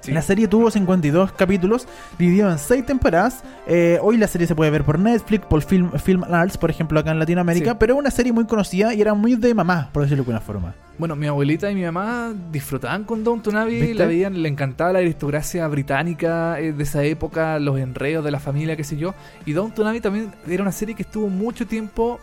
Sí. 0.04 0.12
La 0.12 0.20
serie 0.22 0.48
tuvo 0.48 0.70
52 0.70 1.32
capítulos, 1.32 1.88
dividido 2.18 2.50
en 2.50 2.58
6 2.58 2.84
temporadas. 2.84 3.42
Eh, 3.66 3.98
hoy 4.02 4.18
la 4.18 4.28
serie 4.28 4.46
se 4.46 4.54
puede 4.54 4.70
ver 4.70 4.84
por 4.84 4.98
Netflix, 4.98 5.46
por 5.46 5.62
Film, 5.62 5.92
Film 5.92 6.24
Arts, 6.24 6.58
por 6.58 6.68
ejemplo, 6.70 7.00
acá 7.00 7.10
en 7.10 7.18
Latinoamérica, 7.18 7.70
Sí. 7.70 7.76
pero 7.80 7.94
es 7.94 8.00
una 8.00 8.10
serie 8.10 8.32
muy 8.32 8.44
conocida 8.44 8.92
y 8.92 9.00
era 9.00 9.14
muy 9.14 9.34
de 9.36 9.54
mamá, 9.54 9.88
por 9.92 10.02
decirlo 10.02 10.24
de 10.24 10.30
alguna 10.32 10.40
forma. 10.40 10.74
Bueno, 10.98 11.16
mi 11.16 11.26
abuelita 11.26 11.70
y 11.70 11.74
mi 11.74 11.82
mamá 11.84 12.32
disfrutaban 12.52 13.04
con 13.04 13.24
Downton 13.24 13.56
Abbey, 13.56 13.80
¿Viste? 13.80 13.94
la 13.94 14.06
veían, 14.06 14.40
le 14.42 14.48
encantaba 14.48 14.92
la 14.92 14.98
aristocracia 15.00 15.66
británica 15.68 16.60
eh, 16.60 16.72
de 16.72 16.82
esa 16.82 17.02
época, 17.02 17.58
los 17.58 17.78
enredos 17.80 18.24
de 18.24 18.30
la 18.30 18.38
familia, 18.40 18.76
qué 18.76 18.84
sé 18.84 18.96
yo. 18.96 19.14
Y 19.46 19.54
Downton 19.54 19.86
Abbey 19.86 20.00
también 20.00 20.30
era 20.46 20.62
una 20.62 20.70
serie 20.70 20.94
que 20.94 21.02
estuvo 21.02 21.28
mucho 21.28 21.66
tiempo 21.66 22.20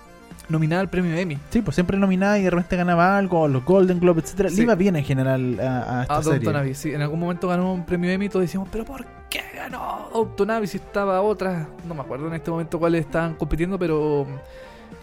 nominada 0.51 0.81
al 0.81 0.89
premio 0.89 1.15
Emmy. 1.15 1.37
Sí, 1.49 1.61
pues 1.61 1.75
siempre 1.75 1.97
nominada 1.97 2.37
y 2.37 2.43
de 2.43 2.49
repente 2.49 2.75
ganaba 2.75 3.17
algo, 3.17 3.47
los 3.47 3.63
Golden 3.65 3.99
Globes, 3.99 4.25
etcétera. 4.25 4.49
Sí. 4.49 4.57
Le 4.57 4.63
iba 4.63 4.75
bien 4.75 4.95
en 4.95 5.03
general 5.03 5.59
a, 5.59 5.99
a 5.99 6.01
esta 6.03 6.17
A 6.17 6.23
serie. 6.23 6.49
Abbey, 6.49 6.75
sí. 6.75 6.93
En 6.93 7.01
algún 7.01 7.19
momento 7.19 7.47
ganó 7.47 7.73
un 7.73 7.85
premio 7.85 8.11
Emmy 8.11 8.25
y 8.25 8.29
todos 8.29 8.43
decíamos, 8.43 8.69
¿pero 8.71 8.85
por 8.85 9.05
qué 9.29 9.41
ganó 9.55 10.09
Downton 10.13 10.51
Abbey 10.51 10.67
si 10.67 10.77
estaba 10.77 11.21
otra? 11.21 11.67
No 11.87 11.95
me 11.95 12.01
acuerdo 12.01 12.27
en 12.27 12.33
este 12.33 12.51
momento 12.51 12.77
cuáles 12.77 13.05
estaban 13.05 13.35
compitiendo, 13.35 13.79
pero 13.79 14.27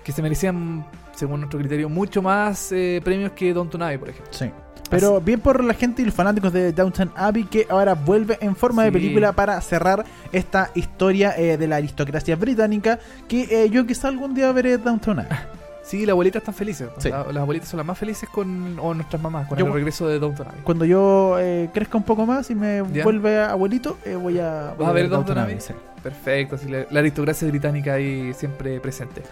que 0.04 0.12
se 0.12 0.22
merecían, 0.22 0.86
según 1.14 1.40
nuestro 1.40 1.58
criterio, 1.58 1.88
mucho 1.88 2.22
más 2.22 2.72
eh, 2.72 3.00
premios 3.02 3.32
que 3.32 3.52
Downton 3.52 3.82
Abbey, 3.82 3.98
por 3.98 4.08
ejemplo. 4.10 4.32
Sí. 4.32 4.50
Pero 4.90 5.20
bien 5.20 5.40
por 5.40 5.62
la 5.62 5.74
gente 5.74 6.02
y 6.02 6.04
los 6.06 6.14
fanáticos 6.14 6.52
de 6.52 6.72
Downton 6.72 7.12
Abbey 7.16 7.44
que 7.44 7.66
ahora 7.68 7.94
vuelve 7.94 8.38
en 8.40 8.56
forma 8.56 8.84
de 8.84 8.92
película 8.92 9.32
para 9.32 9.60
cerrar 9.60 10.04
esta 10.32 10.70
historia 10.74 11.34
eh, 11.36 11.56
de 11.58 11.66
la 11.66 11.76
aristocracia 11.76 12.36
británica 12.36 12.98
que 13.28 13.42
eh, 13.64 13.70
yo 13.70 13.86
quizá 13.86 14.08
algún 14.08 14.34
día 14.34 14.50
veré 14.52 14.78
Downton 14.78 15.20
Abbey. 15.20 15.38
Sí, 15.88 16.04
las 16.04 16.10
abuelitas 16.12 16.42
están 16.42 16.54
felices. 16.54 16.86
Sí. 16.98 17.08
La- 17.08 17.24
las 17.32 17.36
abuelitas 17.38 17.66
son 17.70 17.78
las 17.78 17.86
más 17.86 17.96
felices 17.96 18.28
con 18.28 18.78
o 18.78 18.92
nuestras 18.92 19.22
mamás, 19.22 19.48
con 19.48 19.56
Yo- 19.56 19.64
el 19.68 19.72
regreso 19.72 20.06
de 20.06 20.18
Downton 20.18 20.48
Abbey. 20.48 20.60
Cuando 20.62 20.84
yo 20.84 21.38
eh, 21.40 21.70
crezca 21.72 21.96
un 21.96 22.04
poco 22.04 22.26
más 22.26 22.50
y 22.50 22.54
me 22.54 22.82
Ya. 22.92 23.04
vuelve 23.04 23.38
abuelito, 23.42 23.96
eh, 24.04 24.14
voy 24.14 24.38
a, 24.38 24.74
voy 24.76 24.86
a 24.86 24.92
ver 24.92 25.08
Downton 25.08 25.38
Abbey, 25.38 25.54
Abbey? 25.54 25.64
sí. 25.66 25.72
Perfecto, 26.02 26.56
así 26.56 26.68
la, 26.68 26.84
la 26.90 27.00
aristocracia 27.00 27.48
británica 27.48 27.94
ahí 27.94 28.34
siempre 28.34 28.78
presente. 28.80 29.22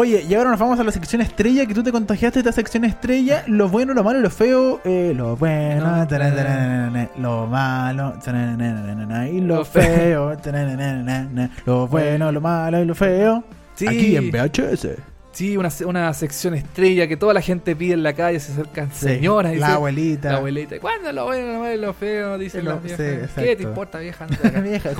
Oye, 0.00 0.24
y 0.28 0.32
ahora 0.34 0.50
nos 0.50 0.60
vamos 0.60 0.78
a 0.78 0.84
la 0.84 0.92
sección 0.92 1.20
estrella 1.22 1.66
que 1.66 1.74
tú 1.74 1.82
te 1.82 1.90
contagiaste 1.90 2.38
de 2.40 2.48
esta 2.48 2.52
sección 2.52 2.84
estrella. 2.84 3.42
Lo 3.48 3.68
bueno, 3.68 3.94
lo 3.94 4.04
malo 4.04 4.20
lo 4.20 4.30
feo. 4.30 4.80
Eh, 4.84 5.12
lo 5.16 5.36
bueno, 5.36 5.96
No, 5.96 6.06
taranana, 6.06 7.08
lo 7.18 7.48
malo, 7.48 8.14
taranana, 8.24 9.28
y 9.28 9.40
lo 9.40 9.64
feo. 9.64 10.36
taranana, 10.36 11.50
Lo 11.66 11.88
bueno, 11.88 12.30
lo 12.30 12.40
malo 12.40 12.80
y 12.80 12.84
lo 12.84 12.94
feo. 12.94 13.42
Sí, 13.74 13.88
Aquí 13.88 14.14
en 14.16 14.30
VHS. 14.30 14.88
sí 15.32 15.56
una, 15.56 15.68
una 15.84 16.14
sección 16.14 16.54
estrella 16.54 17.08
que 17.08 17.16
toda 17.16 17.34
la 17.34 17.40
gente 17.40 17.74
pide 17.74 17.94
en 17.94 18.04
la 18.04 18.12
calle, 18.12 18.38
se 18.38 18.52
acercan 18.52 18.92
señoras 18.92 19.52
y 19.52 19.56
la 19.56 19.74
abuelita. 19.74 20.30
La 20.30 20.36
abuelita. 20.38 20.78
¿Cuándo 20.78 21.10
lo 21.12 21.24
bueno, 21.24 21.54
lo 21.54 21.58
malo 21.58 21.74
y 21.74 21.78
lo 21.78 21.92
feo? 21.92 22.38
Dicen 22.38 22.64
Lo- 22.64 22.74
las 22.80 22.82
sí. 22.92 23.32
¿Qué 23.34 23.56
te 23.56 23.64
importa, 23.64 23.98
vieja? 23.98 24.26
Acá. 24.26 24.60
vieja. 24.60 24.90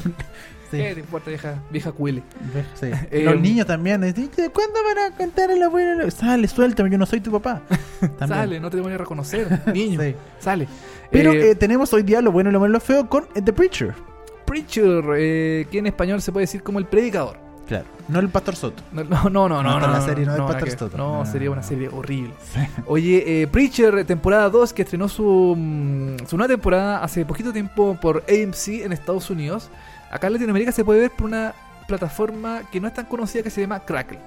Sí, 0.71 0.77
¿Qué 0.79 0.95
te 0.95 1.01
importa, 1.01 1.31
vieja? 1.31 1.55
Vieja 1.71 1.93
cuele. 1.93 2.23
sí. 2.75 2.87
Eh, 3.11 3.23
Los 3.25 3.41
niños 3.41 3.67
también. 3.67 4.01
dicen, 4.03 4.31
¿Cuándo 4.53 4.79
van 4.85 5.13
a 5.13 5.17
contar 5.17 5.51
el 5.51 5.63
abuelo? 5.63 6.11
Sale, 6.11 6.47
suéltame, 6.49 6.91
yo 6.91 6.99
no 6.99 7.07
soy 7.07 7.21
tu 7.21 7.31
papá. 7.33 7.63
Sale, 8.27 8.61
no 8.61 8.71
te 8.71 8.81
voy 8.81 8.93
a 8.93 8.99
reconocer, 8.99 9.61
niño. 9.73 10.01
Sí. 10.03 10.15
Sale. 10.39 10.69
Pero 11.11 11.33
Eh, 11.33 11.51
eh, 11.51 11.55
tenemos 11.55 11.93
hoy 11.93 12.03
día 12.03 12.21
lo 12.21 12.33
bueno, 12.33 12.51
lo 12.51 12.61
malo 12.61 12.71
y 12.71 12.75
lo 12.75 12.81
feo 12.81 13.09
con 13.09 13.27
The 13.35 13.53
Preacher. 13.53 13.95
Preacher, 14.45 15.05
eh, 15.17 15.67
que 15.71 15.79
en 15.79 15.87
español 15.87 16.23
se 16.23 16.33
puede 16.33 16.45
decir 16.45 16.63
como 16.63 16.79
el 16.79 16.87
predicador. 16.87 17.37
Claro. 17.67 17.85
No 18.09 18.19
el 18.21 18.31
Pastor 18.31 18.57
Soto. 18.57 18.83
No, 18.93 19.05
no, 19.05 19.29
no, 19.31 19.49
no. 19.49 19.63
No, 19.63 19.63
no, 19.63 19.75
está 19.77 19.87
no, 19.89 19.93
la 19.93 20.01
serie, 20.01 20.25
no, 20.25 20.33
del 20.33 20.41
nada 20.41 20.53
Pastor 20.53 20.65
que 20.65 20.71
ver. 20.71 20.79
Soto. 20.79 20.97
No, 20.97 21.19
No, 21.19 21.27
sería 21.31 21.51
una 21.51 21.63
serie 21.63 21.89
horrible. 21.93 22.33
Oye, 22.87 23.43
eh, 23.43 23.47
Preacher, 23.47 24.07
temporada 24.07 24.49
2, 24.49 24.73
que 24.73 24.83
estrenó 24.83 25.07
su, 25.07 25.55
mm, 25.55 26.27
su 26.27 26.39
nueva 26.39 26.49
temporada 26.55 27.05
hace 27.05 27.27
poquito 27.27 27.53
tiempo 27.53 27.99
por 28.01 28.25
AMC 28.27 28.85
en 28.85 28.93
Estados 28.95 29.29
Unidos. 29.29 29.69
Acá 30.11 30.29
en 30.29 30.35
Latinoamérica 30.35 30.73
se 30.73 30.85
puede 30.85 31.01
ver 31.01 31.11
por 31.11 31.27
una 31.27 31.55
plataforma 31.87 32.63
que 32.71 32.81
no 32.81 32.89
es 32.89 32.95
tan 32.95 33.07
conocida 33.07 33.43
que 33.43 33.51
se 33.51 33.61
llama 33.61 33.81
Crackle. 33.81 34.19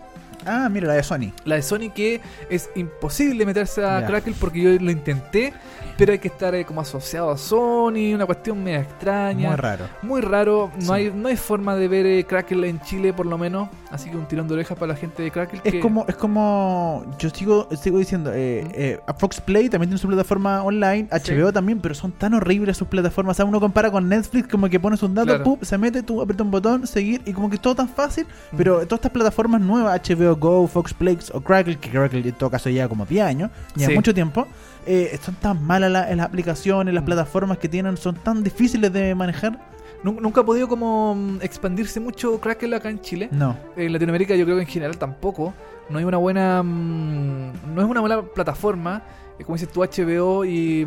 Ah, 0.45 0.67
mira, 0.69 0.88
la 0.88 0.93
de 0.93 1.04
Sony. 1.04 1.32
La 1.45 1.56
de 1.56 1.62
Sony 1.62 1.89
que 1.93 2.21
es 2.49 2.69
imposible 2.75 3.45
meterse 3.45 3.84
a. 3.86 4.06
Crackle 4.06 4.34
porque 4.39 4.62
yo 4.62 4.69
lo 4.84 4.91
intenté, 4.91 5.54
pero 5.97 6.12
hay 6.13 6.19
que 6.19 6.27
estar 6.27 6.54
eh, 6.56 6.65
como 6.65 6.82
asociado 6.82 7.30
a 7.32 7.38
Sony, 7.38 8.13
una 8.13 8.25
cuestión 8.25 8.63
media 8.63 8.80
extraña. 8.82 9.47
Muy 9.49 9.56
raro. 9.58 9.86
Muy 10.01 10.21
raro, 10.21 10.71
no 10.75 10.82
Sí. 10.82 10.91
hay 10.91 11.12
no 11.15 11.27
hay 11.27 11.38
forma 11.38 11.75
de 11.75 11.88
ver 11.88 12.06
eh, 12.06 12.23
Crackle 12.25 12.67
en 12.67 12.80
Chile 12.82 13.13
por 13.13 13.25
lo 13.25 13.38
menos, 13.38 13.69
así 13.91 14.10
que 14.10 14.17
un 14.17 14.27
tirón 14.27 14.47
de 14.47 14.56
orejas 14.56 14.77
para 14.77 14.93
la 14.93 14.97
gente 14.99 15.21
de 15.23 15.32
Crackle. 15.32 15.62
Es 15.63 15.71
que- 15.73 15.80
como, 15.80 16.06
es 16.08 16.15
como, 16.15 17.06
yo 17.19 17.30
sigo, 17.30 17.67
sigo 17.80 17.97
diciendo, 17.99 18.32
eh, 18.34 18.99
a 19.06 19.13
Fox 19.13 19.39
Play 19.41 19.69
también 19.69 19.89
tiene 19.89 19.99
su 19.99 20.08
plataforma 20.08 20.63
online, 20.63 21.08
Sí. 21.23 21.34
HBO 21.34 21.54
también, 21.54 21.80
pero 21.80 21.93
son 21.95 22.12
tan 22.12 22.34
horribles 22.34 22.77
sus 22.77 22.88
plataformas. 22.88 23.36
O 23.36 23.38
sea, 23.38 23.45
uno 23.45 23.60
compara 23.60 23.91
con 23.91 24.08
Netflix, 24.10 24.47
como 24.47 24.67
que 24.69 24.80
pones 24.80 25.04
un 25.04 25.13
dato, 25.13 25.36
Claro. 25.36 25.58
se 25.62 25.77
mete, 25.77 26.01
tú 26.04 26.21
aprietas 26.21 26.45
un 26.45 26.51
botón, 26.51 26.88
seguir, 26.88 27.21
y 27.25 27.34
como 27.34 27.49
que 27.49 27.56
es 27.56 27.62
todo 27.62 27.75
tan 27.75 27.88
fácil. 27.89 28.25
Pero 28.58 28.75
todas 28.86 28.93
estas 28.99 29.12
plataformas 29.12 29.62
nuevas, 29.62 29.93
HBO 30.01 30.31
Go, 30.36 30.67
Fox 30.67 30.94
Play 30.94 31.17
o 31.34 31.41
Crackle, 31.41 31.78
que 31.78 31.89
Crackle 31.89 32.20
en 32.22 32.32
todo 32.34 32.50
caso 32.50 32.70
lleva 32.70 32.88
como 32.88 33.06
10 33.06 33.26
años, 33.26 33.52
lleva 33.76 33.89
Sí. 33.89 33.96
mucho 33.96 34.13
tiempo, 34.13 34.48
eh, 34.86 35.17
son 35.24 35.36
tan 35.36 35.63
malas 35.65 35.91
la- 35.91 36.13
las 36.15 36.26
aplicaciones, 36.26 36.94
las 36.94 37.04
Mm. 37.04 37.06
plataformas 37.06 37.58
que 37.58 37.67
tienen, 37.70 37.98
son 37.98 38.15
tan 38.15 38.44
difíciles 38.44 38.91
de 38.94 39.13
manejar. 39.15 39.60
Nun- 40.04 40.20
Nunca 40.20 40.41
ha 40.41 40.46
podido 40.46 40.67
como 40.67 41.13
mm, 41.15 41.39
expandirse 41.41 42.00
mucho 42.00 42.39
Crackle 42.39 42.76
acá 42.76 42.89
en 42.89 43.00
Chile. 43.02 43.30
No. 43.32 43.56
En 43.76 43.94
Latinoamérica 43.94 44.36
yo 44.36 44.46
creo 44.46 44.56
que 44.58 44.63
en 44.63 44.67
general 44.67 44.98
tampoco. 44.98 45.54
No 45.89 45.98
hay 46.00 46.06
una 46.06 46.17
buena... 46.17 46.63
mm, 46.63 47.74
no 47.76 47.82
es 47.82 47.88
una 47.88 48.00
buena 48.00 48.22
plataforma. 48.24 49.04
Eh, 49.38 49.44
Como 49.44 49.56
dices 49.56 49.70
tú, 49.72 49.82
HBO 49.84 50.44
y 50.46 50.86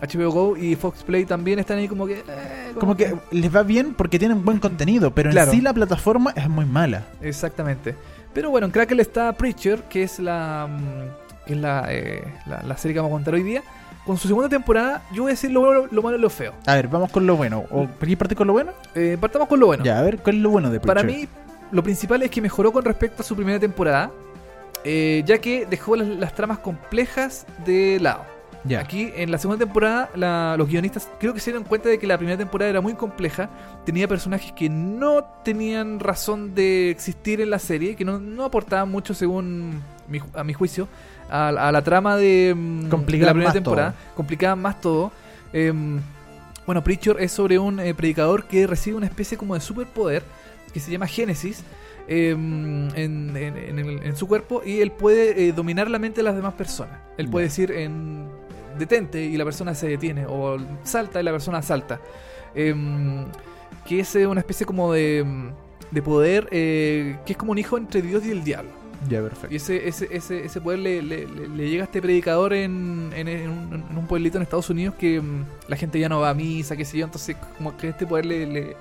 HBO 0.00 0.30
Go 0.30 0.56
y 0.56 0.76
Fox 0.76 1.02
Play 1.02 1.24
también 1.24 1.58
están 1.58 1.78
ahí 1.78 1.88
como 1.88 2.06
que... 2.06 2.20
eh, 2.20 2.72
Como 2.78 2.96
que 2.96 3.14
les 3.30 3.54
va 3.54 3.62
bien 3.62 3.94
porque 3.94 4.18
tienen 4.18 4.44
buen 4.44 4.58
contenido, 4.60 5.10
pero 5.10 5.30
Claro. 5.30 5.50
en 5.50 5.56
sí 5.58 5.62
la 5.62 5.72
plataforma 5.74 6.32
es 6.36 6.48
muy 6.48 6.64
mala. 6.66 7.02
Exactamente. 7.20 7.94
Pero 8.34 8.50
bueno, 8.50 8.66
en 8.66 8.72
Crackle 8.72 9.00
está 9.00 9.32
Preacher, 9.32 9.82
que 9.84 10.02
es 10.02 10.18
la 10.18 10.68
mm, 10.68 11.46
que 11.46 11.52
es 11.54 11.58
la, 11.58 11.86
eh, 11.88 12.24
la, 12.46 12.62
la 12.62 12.76
serie 12.76 12.94
que 12.94 13.00
vamos 13.00 13.12
a 13.12 13.16
contar 13.16 13.34
hoy 13.34 13.42
día. 13.42 13.62
Con 14.04 14.18
su 14.18 14.28
segunda 14.28 14.50
temporada, 14.50 15.02
yo 15.14 15.22
voy 15.22 15.30
a 15.30 15.34
decir 15.34 15.50
lo, 15.50 15.60
bueno, 15.62 15.86
lo 15.90 16.02
malo 16.02 16.18
y 16.18 16.20
lo 16.20 16.28
feo. 16.28 16.52
A 16.66 16.74
ver, 16.74 16.88
vamos 16.88 17.10
con 17.10 17.26
lo 17.26 17.36
bueno. 17.36 17.64
¿O 17.70 17.86
¿Quieres 17.98 18.18
partir 18.18 18.36
con 18.36 18.46
lo 18.46 18.52
bueno? 18.52 18.72
Eh, 18.94 19.16
partamos 19.18 19.48
con 19.48 19.58
lo 19.58 19.66
bueno. 19.66 19.82
Ya, 19.82 19.98
a 19.98 20.02
ver, 20.02 20.18
¿cuál 20.18 20.36
es 20.36 20.42
lo 20.42 20.50
bueno 20.50 20.70
de 20.70 20.78
Para 20.80 21.00
Preacher? 21.00 21.22
mí, 21.22 21.28
lo 21.70 21.82
principal 21.82 22.22
es 22.22 22.30
que 22.30 22.42
mejoró 22.42 22.70
con 22.70 22.84
respecto 22.84 23.22
a 23.22 23.24
su 23.24 23.34
primera 23.34 23.58
temporada, 23.58 24.10
eh, 24.84 25.22
ya 25.24 25.38
que 25.38 25.64
dejó 25.64 25.96
las, 25.96 26.06
las 26.06 26.34
tramas 26.34 26.58
complejas 26.58 27.46
de 27.64 27.98
lado. 28.00 28.24
Ya. 28.66 28.80
Aquí, 28.80 29.12
en 29.14 29.30
la 29.30 29.36
segunda 29.38 29.62
temporada, 29.64 30.08
la- 30.14 30.54
los 30.56 30.68
guionistas 30.68 31.08
creo 31.20 31.34
que 31.34 31.40
se 31.40 31.50
dieron 31.50 31.64
cuenta 31.68 31.88
de 31.90 31.98
que 31.98 32.06
la 32.06 32.16
primera 32.16 32.38
temporada 32.38 32.70
era 32.70 32.80
muy 32.80 32.94
compleja, 32.94 33.50
tenía 33.84 34.08
personajes 34.08 34.52
que 34.52 34.68
no 34.70 35.24
tenían 35.44 36.00
razón 36.00 36.54
de 36.54 36.88
existir 36.90 37.40
en 37.42 37.50
la 37.50 37.58
serie, 37.58 37.94
que 37.94 38.04
no, 38.06 38.18
no 38.18 38.44
aportaban 38.44 38.90
mucho, 38.90 39.12
según 39.12 39.82
mi 40.08 40.20
a 40.34 40.42
mi 40.44 40.54
juicio, 40.54 40.88
a, 41.30 41.48
a 41.48 41.72
la 41.72 41.82
trama 41.82 42.16
de, 42.16 42.54
mm, 42.56 42.80
de 42.80 42.86
la 42.86 42.90
primera 43.32 43.50
temporada. 43.52 43.94
Complicaban 44.16 44.62
más 44.62 44.80
todo. 44.80 45.12
Em, 45.52 46.00
bueno, 46.64 46.82
Preacher 46.82 47.16
es 47.20 47.32
sobre 47.32 47.58
un 47.58 47.78
eh, 47.80 47.92
predicador 47.94 48.44
que 48.44 48.66
recibe 48.66 48.96
una 48.96 49.06
especie 49.06 49.36
como 49.36 49.52
de 49.54 49.60
superpoder 49.60 50.22
que 50.72 50.80
se 50.80 50.90
llama 50.90 51.06
Génesis 51.06 51.62
em, 52.08 52.88
en, 52.96 53.36
en- 53.36 53.56
en 53.56 53.78
el- 53.78 54.02
en 54.02 54.16
su 54.16 54.26
cuerpo 54.26 54.62
y 54.64 54.80
él 54.80 54.90
puede 54.90 55.48
eh, 55.48 55.52
dominar 55.52 55.90
la 55.90 55.98
mente 55.98 56.18
de 56.20 56.24
las 56.24 56.36
demás 56.36 56.54
personas. 56.54 56.98
Él 57.16 57.28
puede 57.28 57.46
decir 57.46 57.70
en 57.70 58.28
detente 58.78 59.22
y 59.22 59.36
la 59.36 59.44
persona 59.44 59.74
se 59.74 59.88
detiene 59.88 60.26
o 60.26 60.56
salta 60.82 61.20
y 61.20 61.24
la 61.24 61.32
persona 61.32 61.62
salta. 61.62 62.00
Em, 62.54 63.24
que 63.86 64.00
es 64.00 64.14
eh, 64.16 64.26
una 64.26 64.40
especie 64.40 64.64
como 64.66 64.92
de, 64.92 65.24
de 65.90 66.02
poder 66.02 66.48
eh, 66.50 67.16
que 67.26 67.32
es 67.32 67.36
como 67.38 67.52
un 67.52 67.58
hijo 67.58 67.76
entre 67.76 68.00
Dios 68.02 68.24
y 68.24 68.30
el 68.30 68.44
diablo. 68.44 68.70
Ya, 69.08 69.18
Y 69.18 69.22
perfecto. 69.22 69.54
ese, 69.54 69.86
ese, 69.88 70.08
ese, 70.10 70.44
ese 70.46 70.60
poder 70.60 70.78
le, 70.78 71.02
le- 71.02 71.26
le- 71.26 71.48
le 71.48 71.68
llega 71.68 71.82
a 71.82 71.86
este 71.86 72.00
predicador 72.00 72.54
en, 72.54 73.10
en, 73.14 73.28
en 73.28 73.50
un, 73.50 73.84
en 73.90 73.98
un 73.98 74.06
pueblito 74.06 74.38
en 74.38 74.42
Estados 74.44 74.70
Unidos 74.70 74.94
que 74.94 75.20
mm, 75.20 75.44
la 75.68 75.76
gente 75.76 75.98
ya 75.98 76.08
no 76.08 76.20
va 76.20 76.30
a 76.30 76.34
misa, 76.34 76.74
qué 76.76 76.84
sé 76.86 76.96
yo, 76.98 77.04
entonces 77.04 77.36
como 77.58 77.76
que 77.76 77.88
este 77.88 78.06
poder 78.06 78.24
le- 78.24 78.76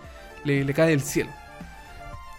le 0.45 0.73
cae 0.73 0.91
del 0.91 1.01
cielo. 1.01 1.29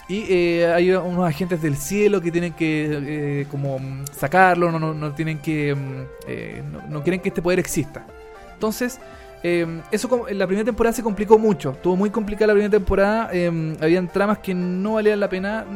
Y 0.07 0.25
eh, 0.29 0.73
hay 0.73 0.91
unos 0.91 1.27
agentes 1.27 1.63
del 1.63 1.77
cielo 1.77 2.21
que 2.21 2.31
tienen 2.31 2.53
que 2.53 3.41
eh, 3.43 3.47
como 3.51 3.79
mm, 3.79 4.05
sacarlo, 4.13 4.71
no, 4.71 4.79
no, 4.79 4.93
no 4.93 5.13
tienen 5.13 5.39
que 5.39 5.75
mm, 5.75 6.03
eh, 6.29 6.63
no, 6.71 6.83
no 6.89 7.03
quieren 7.03 7.21
que 7.21 7.29
este 7.31 7.41
poder 7.41 7.59
exista. 7.59 8.07
Entonces, 8.53 9.01
eh, 9.47 9.83
eso 9.91 10.27
la 10.31 10.47
primera 10.47 10.65
temporada 10.65 10.95
se 10.95 11.03
complicó 11.03 11.39
mucho. 11.39 11.73
Estuvo 11.73 11.97
muy 11.97 12.09
complicada 12.09 12.49
la 12.49 12.53
primera 12.55 12.71
temporada. 12.71 13.29
eh, 13.33 13.77
habían 13.81 14.09
tramas 14.09 14.39
que 14.39 14.55
no 14.55 14.95
valían 14.95 15.21
la 15.21 15.29
pena. 15.29 15.67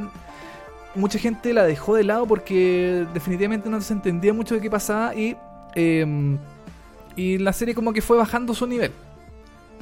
Mucha 0.94 1.18
gente 1.18 1.52
la 1.52 1.64
dejó 1.64 1.94
de 1.94 2.02
lado 2.04 2.26
porque 2.26 3.06
definitivamente 3.12 3.68
no 3.68 3.80
se 3.82 3.92
entendía 3.92 4.32
mucho 4.32 4.54
de 4.54 4.62
qué 4.62 4.70
pasaba 4.70 5.14
y, 5.14 5.36
eh, 5.74 6.38
y 7.14 7.36
la 7.38 7.52
serie 7.52 7.74
como 7.74 7.92
que 7.92 8.00
fue 8.00 8.16
bajando 8.16 8.54
su 8.54 8.66
nivel, 8.66 8.90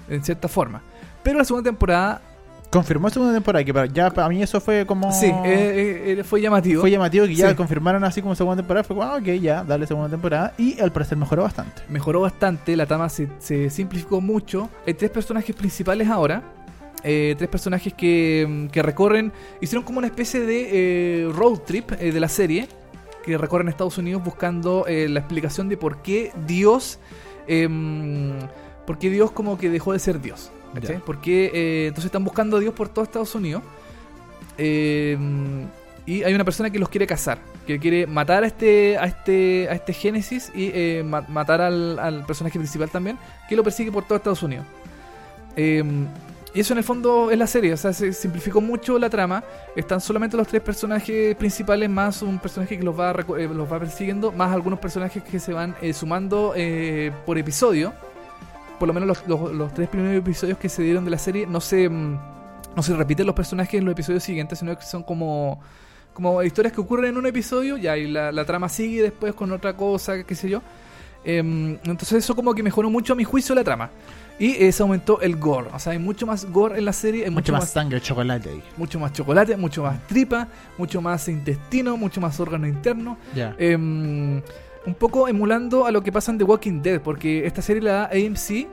en 0.08 0.24
cierta 0.24 0.48
forma. 0.48 0.82
Pero 1.22 1.38
la 1.38 1.44
segunda 1.44 1.70
temporada, 1.70 2.20
Confirmó 2.70 3.08
segunda 3.10 3.32
temporada, 3.32 3.64
que 3.64 3.72
para, 3.72 3.86
ya 3.86 4.10
para 4.10 4.28
mí 4.28 4.42
eso 4.42 4.60
fue 4.60 4.84
como... 4.84 5.10
sí, 5.12 5.26
eh, 5.44 6.16
eh, 6.18 6.24
fue 6.24 6.40
llamativo. 6.40 6.80
Fue 6.82 6.90
llamativo 6.90 7.26
que 7.26 7.34
ya 7.34 7.50
Sí. 7.50 7.54
confirmaron 7.54 8.02
así 8.04 8.20
como 8.20 8.34
segunda 8.34 8.56
temporada. 8.62 8.84
Fue 8.84 8.96
como, 8.96 9.08
ah, 9.08 9.16
ok, 9.16 9.26
ya, 9.40 9.62
dale 9.64 9.86
segunda 9.86 10.10
temporada. 10.10 10.52
Y 10.58 10.78
al 10.80 10.92
parecer 10.92 11.16
mejoró 11.16 11.42
bastante. 11.44 11.82
mejoró 11.88 12.20
bastante, 12.22 12.76
la 12.76 12.84
trama 12.86 13.08
se, 13.08 13.28
se 13.38 13.70
simplificó 13.70 14.20
mucho. 14.20 14.68
Hay 14.86 14.94
tres 14.94 15.10
personajes 15.10 15.54
principales 15.54 16.08
ahora. 16.08 16.42
eh, 17.04 17.36
tres 17.38 17.48
personajes 17.48 17.94
que, 17.94 18.46
mm, 18.48 18.66
que 18.68 18.82
recorren, 18.82 19.32
hicieron 19.60 19.84
como 19.84 19.98
una 19.98 20.08
especie 20.08 20.40
de 20.40 20.70
eh, 20.72 21.32
road 21.32 21.58
trip 21.60 21.92
eh, 22.00 22.10
de 22.10 22.18
la 22.18 22.28
serie, 22.28 22.66
que 23.24 23.38
recorren 23.38 23.68
Estados 23.68 23.96
Unidos 23.98 24.24
buscando 24.24 24.86
eh, 24.88 25.08
la 25.08 25.20
explicación 25.20 25.68
de 25.68 25.76
por 25.76 26.02
qué 26.02 26.32
Dios, 26.48 26.98
em, 27.46 28.32
por 28.86 28.98
qué 28.98 29.10
Dios 29.10 29.30
como 29.30 29.56
que 29.56 29.70
dejó 29.70 29.92
de 29.92 30.00
ser 30.00 30.20
Dios. 30.20 30.50
Porque 31.04 31.50
eh, 31.54 31.86
entonces 31.88 32.06
están 32.06 32.24
buscando 32.24 32.56
a 32.56 32.60
Dios 32.60 32.74
por 32.74 32.88
todo 32.88 33.04
Estados 33.04 33.34
Unidos. 33.34 33.62
em, 34.58 35.66
y 36.06 36.22
hay 36.22 36.34
una 36.34 36.44
persona 36.44 36.70
que 36.70 36.78
los 36.78 36.88
quiere 36.88 37.06
cazar, 37.06 37.38
que 37.66 37.78
quiere 37.80 38.06
matar 38.06 38.44
a 38.44 38.46
este, 38.46 38.96
a 38.96 39.06
este, 39.06 39.66
a 39.68 39.74
este 39.74 39.92
Génesis 39.92 40.52
y 40.54 40.70
eh, 40.72 41.02
ma- 41.04 41.22
matar 41.28 41.60
al, 41.60 41.98
al 41.98 42.24
personaje 42.24 42.58
principal 42.58 42.88
también, 42.90 43.18
que 43.48 43.56
lo 43.56 43.64
persigue 43.64 43.90
por 43.90 44.04
todo 44.04 44.16
Estados 44.16 44.42
Unidos. 44.42 44.64
Em, 45.56 46.06
y 46.54 46.60
eso 46.60 46.72
en 46.74 46.78
el 46.78 46.84
fondo 46.84 47.30
es 47.30 47.36
la 47.38 47.46
serie, 47.46 47.72
o 47.72 47.76
sea, 47.76 47.92
se 47.92 48.12
simplificó 48.14 48.60
mucho 48.62 48.98
la 48.98 49.10
trama. 49.10 49.42
Están 49.74 50.00
solamente 50.00 50.36
los 50.38 50.46
tres 50.48 50.62
personajes 50.62 51.34
principales, 51.36 51.90
más 51.90 52.22
un 52.22 52.38
personaje 52.38 52.78
que 52.78 52.84
los 52.84 52.98
va, 52.98 53.10
eh, 53.36 53.48
los 53.52 53.70
va 53.70 53.78
persiguiendo, 53.78 54.32
más 54.32 54.52
algunos 54.52 54.78
personajes 54.78 55.22
que 55.22 55.38
se 55.38 55.52
van 55.52 55.74
eh, 55.82 55.92
sumando 55.92 56.54
eh, 56.56 57.12
por 57.26 57.36
episodio. 57.36 57.92
Por 58.78 58.88
lo 58.88 58.94
menos 58.94 59.06
los, 59.08 59.26
los- 59.26 59.52
los 59.52 59.72
tres 59.74 59.88
primeros 59.88 60.16
episodios 60.18 60.58
que 60.58 60.68
se 60.68 60.82
dieron 60.82 61.04
de 61.04 61.10
la 61.10 61.18
serie 61.18 61.46
no 61.46 61.60
se, 61.60 61.88
mm, 61.88 62.18
no 62.76 62.82
se 62.82 62.94
repiten 62.94 63.26
los 63.26 63.34
personajes 63.34 63.74
en 63.74 63.84
los 63.84 63.92
episodios 63.92 64.22
siguientes, 64.22 64.58
sino 64.58 64.76
que 64.76 64.84
son 64.84 65.02
como, 65.02 65.60
como 66.12 66.42
historias 66.42 66.72
que 66.74 66.80
ocurren 66.80 67.10
en 67.10 67.16
un 67.16 67.26
episodio, 67.26 67.76
ya 67.76 67.96
y 67.96 68.06
la, 68.10 68.32
la 68.32 68.44
trama 68.44 68.68
sigue 68.68 69.02
después 69.02 69.34
con 69.34 69.50
otra 69.52 69.74
cosa, 69.76 70.22
qué 70.24 70.34
sé 70.34 70.48
yo. 70.50 70.62
Em, 71.24 71.72
entonces 71.84 72.12
eso 72.12 72.36
como 72.36 72.54
que 72.54 72.62
mejoró 72.62 72.88
mucho 72.88 73.14
a 73.14 73.16
mi 73.16 73.24
juicio 73.24 73.54
la 73.54 73.64
trama. 73.64 73.90
Y 74.38 74.50
eh, 74.62 74.70
se 74.70 74.82
aumentó 74.82 75.20
el 75.22 75.36
gore. 75.36 75.70
O 75.72 75.78
sea, 75.78 75.92
hay 75.92 75.98
mucho 75.98 76.26
más 76.26 76.44
gore 76.44 76.78
en 76.78 76.84
la 76.84 76.92
serie. 76.92 77.24
Hay 77.24 77.30
Mucho 77.30 77.52
más 77.54 77.70
sangre, 77.70 78.00
chocolate 78.02 78.60
mucho 78.76 79.00
más 79.00 79.12
chocolate, 79.14 79.56
mucho 79.56 79.82
más 79.82 80.06
tripa, 80.06 80.46
mucho 80.76 81.00
más 81.00 81.26
intestino, 81.28 81.96
mucho 81.96 82.20
más 82.20 82.38
órgano 82.38 82.66
interno. 82.66 83.16
Ya. 83.34 83.56
Em, 83.58 84.42
un 84.86 84.94
poco 84.94 85.28
emulando 85.28 85.86
a 85.86 85.90
lo 85.90 86.02
que 86.02 86.12
pasa 86.12 86.30
en 86.30 86.38
The 86.38 86.44
Walking 86.44 86.80
Dead, 86.80 87.00
porque 87.00 87.46
esta 87.46 87.60
serie 87.60 87.82
la 87.82 87.92
da 87.92 88.04
AMC. 88.06 88.68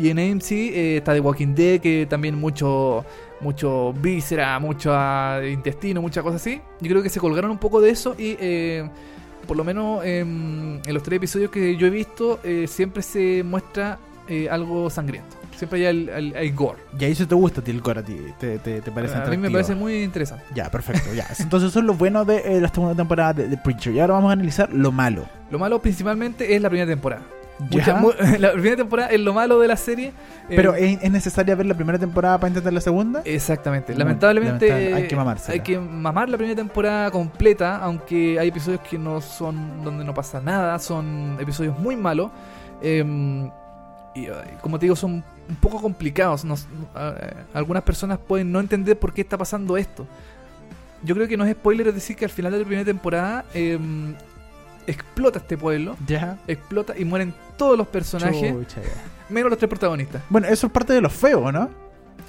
Y 0.00 0.10
en 0.10 0.18
AMC 0.18 0.52
eh, 0.52 0.96
está 0.98 1.12
The 1.12 1.20
Walking 1.20 1.54
Dead, 1.54 1.80
que 1.80 2.06
también 2.08 2.36
mucho, 2.36 3.04
mucho 3.40 3.92
víscera, 3.94 4.58
mucho 4.58 4.92
ah, 4.92 5.40
intestino, 5.44 6.02
muchas 6.02 6.22
cosas 6.22 6.40
así. 6.40 6.60
Yo 6.80 6.88
creo 6.88 7.02
que 7.02 7.08
se 7.08 7.20
colgaron 7.20 7.50
un 7.50 7.58
poco 7.58 7.80
de 7.80 7.90
eso 7.90 8.14
y 8.16 8.36
eh, 8.38 8.88
por 9.46 9.56
lo 9.56 9.64
menos 9.64 10.04
en 10.04 10.82
los 10.86 11.02
tres 11.02 11.16
episodios 11.16 11.50
que 11.50 11.76
yo 11.76 11.86
he 11.86 11.90
visto 11.90 12.38
eh, 12.44 12.66
siempre 12.68 13.02
se 13.02 13.42
muestra 13.42 13.98
algo 14.50 14.90
sangriento. 14.90 15.37
Siempre 15.58 15.80
hay, 15.80 15.86
el- 15.86 16.08
el- 16.08 16.36
hay 16.36 16.50
gore. 16.52 16.78
Y 16.98 17.04
ahí 17.04 17.12
eso 17.12 17.26
te 17.26 17.34
gusta 17.34 17.60
a 17.60 17.64
ti 17.64 17.72
el 17.72 17.82
core, 17.82 18.00
a 18.00 18.02
ti. 18.04 18.16
Te, 18.38 18.58
te, 18.58 18.80
te 18.80 18.90
parece 18.92 19.14
a 19.14 19.18
mí 19.18 19.22
me 19.22 19.48
atractivo. 19.48 19.52
parece 19.52 19.74
muy 19.74 20.02
interesante. 20.04 20.44
Ya, 20.54 20.70
perfecto. 20.70 21.12
Ya. 21.14 21.26
Entonces 21.40 21.70
eso 21.70 21.80
es 21.80 21.84
lo 21.84 21.94
bueno 21.94 22.24
de 22.24 22.36
eh, 22.56 22.60
la 22.60 22.68
segunda 22.68 22.94
temporada 22.94 23.32
de, 23.32 23.48
de 23.48 23.56
Preacher. 23.58 23.92
Y 23.92 23.98
ahora 24.00 24.14
vamos 24.14 24.30
a 24.30 24.34
analizar 24.34 24.72
lo 24.72 24.92
malo. 24.92 25.26
Lo 25.50 25.58
malo 25.58 25.80
principalmente 25.82 26.54
es 26.54 26.62
la 26.62 26.68
primera 26.70 26.88
temporada. 26.88 27.22
Mucha- 27.72 27.96
mu- 27.96 28.12
la 28.38 28.52
primera 28.52 28.76
temporada 28.76 29.08
es 29.10 29.18
lo 29.18 29.34
malo 29.34 29.58
de 29.58 29.66
la 29.66 29.76
serie. 29.76 30.12
eh, 30.48 30.54
Pero 30.54 30.76
¿es, 30.76 31.02
es 31.02 31.10
necesaria 31.10 31.56
ver 31.56 31.66
la 31.66 31.74
primera 31.74 31.98
temporada 31.98 32.38
para 32.38 32.50
intentar 32.50 32.72
la 32.72 32.80
segunda? 32.80 33.20
Exactamente. 33.24 33.96
Lamentablemente 33.96 34.68
lamentable. 34.68 34.94
Hay 35.02 35.08
que 35.08 35.16
mamársela. 35.16 35.52
hay 35.54 35.60
que 35.60 35.76
mamar 35.76 36.28
la 36.28 36.36
primera 36.36 36.54
temporada 36.54 37.10
completa, 37.10 37.78
aunque 37.78 38.38
hay 38.38 38.46
episodios 38.46 38.80
que 38.88 38.96
no 38.96 39.20
son 39.20 39.82
donde 39.82 40.04
no 40.04 40.14
pasa 40.14 40.40
nada, 40.40 40.78
son 40.78 41.36
episodios 41.40 41.76
muy 41.80 41.96
malos. 41.96 42.30
eh, 42.80 43.50
y 44.14 44.26
eh, 44.26 44.32
como 44.60 44.78
te 44.78 44.86
digo, 44.86 44.96
son 44.96 45.22
un 45.48 45.56
poco 45.56 45.80
complicados. 45.80 46.44
Nos- 46.44 46.66
algunas 47.54 47.82
personas 47.82 48.18
pueden 48.18 48.52
no 48.52 48.60
entender 48.60 48.98
por 48.98 49.12
qué 49.12 49.22
está 49.22 49.36
pasando 49.38 49.76
esto. 49.76 50.06
yo 51.04 51.14
creo 51.14 51.28
que 51.28 51.36
no 51.36 51.44
es 51.44 51.52
spoiler 51.52 51.92
decir 51.94 52.16
que 52.16 52.24
al 52.24 52.30
final 52.30 52.50
de 52.50 52.58
la 52.58 52.64
primera 52.64 52.84
temporada 52.84 53.44
em, 53.54 54.14
explota 54.86 55.38
este 55.38 55.56
pueblo, 55.56 55.96
Ya. 56.06 56.38
explota 56.48 56.92
y 56.98 57.04
mueren 57.04 57.32
todos 57.56 57.78
los 57.78 57.86
personajes, 57.86 58.52
Chucha, 58.52 58.82
ya. 58.82 58.88
menos 59.28 59.48
los 59.50 59.58
tres 59.58 59.68
protagonistas. 59.68 60.22
Bueno, 60.28 60.48
eso 60.48 60.66
es 60.66 60.72
parte 60.72 60.92
de 60.92 61.00
lo 61.00 61.08
feo, 61.08 61.52
¿no? 61.52 61.70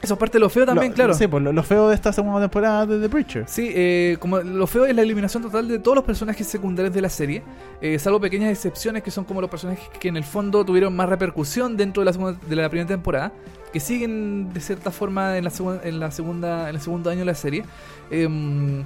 Eso 0.01 0.13
es 0.13 0.19
parte 0.19 0.37
de 0.37 0.39
lo 0.39 0.49
feo 0.49 0.65
también, 0.65 0.91
Lo- 0.91 0.95
claro. 0.95 1.13
Sí, 1.13 1.27
pues 1.27 1.43
lo, 1.43 1.51
lo 1.51 1.61
feo 1.63 1.89
de 1.89 1.95
esta 1.95 2.13
segunda 2.13 2.39
temporada 2.39 2.85
de 2.85 2.99
The 2.99 3.09
Preacher. 3.09 3.43
Sí, 3.47 3.69
eh, 3.75 4.15
como 4.19 4.39
lo 4.39 4.65
feo 4.65 4.85
es 4.85 4.95
la 4.95 5.01
eliminación 5.01 5.43
total 5.43 5.67
de 5.67 5.77
todos 5.79 5.95
los 5.95 6.05
personajes 6.05 6.47
secundarios 6.47 6.93
de 6.93 7.01
la 7.01 7.09
serie, 7.09 7.43
eh, 7.81 7.99
salvo 7.99 8.19
pequeñas 8.19 8.49
excepciones 8.51 9.03
que 9.03 9.11
son 9.11 9.25
como 9.25 9.41
los 9.41 9.49
personajes 9.49 9.89
que 9.99 10.07
en 10.07 10.15
el 10.17 10.23
fondo 10.23 10.63
tuvieron 10.63 10.95
más 10.95 11.09
repercusión 11.09 11.75
dentro 11.75 12.01
de 12.01 12.05
la, 12.05 12.13
segunda, 12.13 12.39
de 12.47 12.55
la 12.55 12.69
primera 12.69 12.87
temporada, 12.87 13.33
que 13.73 13.79
siguen 13.81 14.53
de 14.53 14.61
cierta 14.61 14.89
forma 14.91 15.37
en 15.37 15.43
la, 15.43 15.49
segunda 15.49 15.81
en 15.83 15.99
la 15.99 16.11
segunda 16.11 16.69
en 16.69 16.75
el 16.75 16.81
segundo 16.81 17.09
año 17.09 17.19
de 17.19 17.25
la 17.25 17.35
serie. 17.35 17.65
Em, 18.09 18.83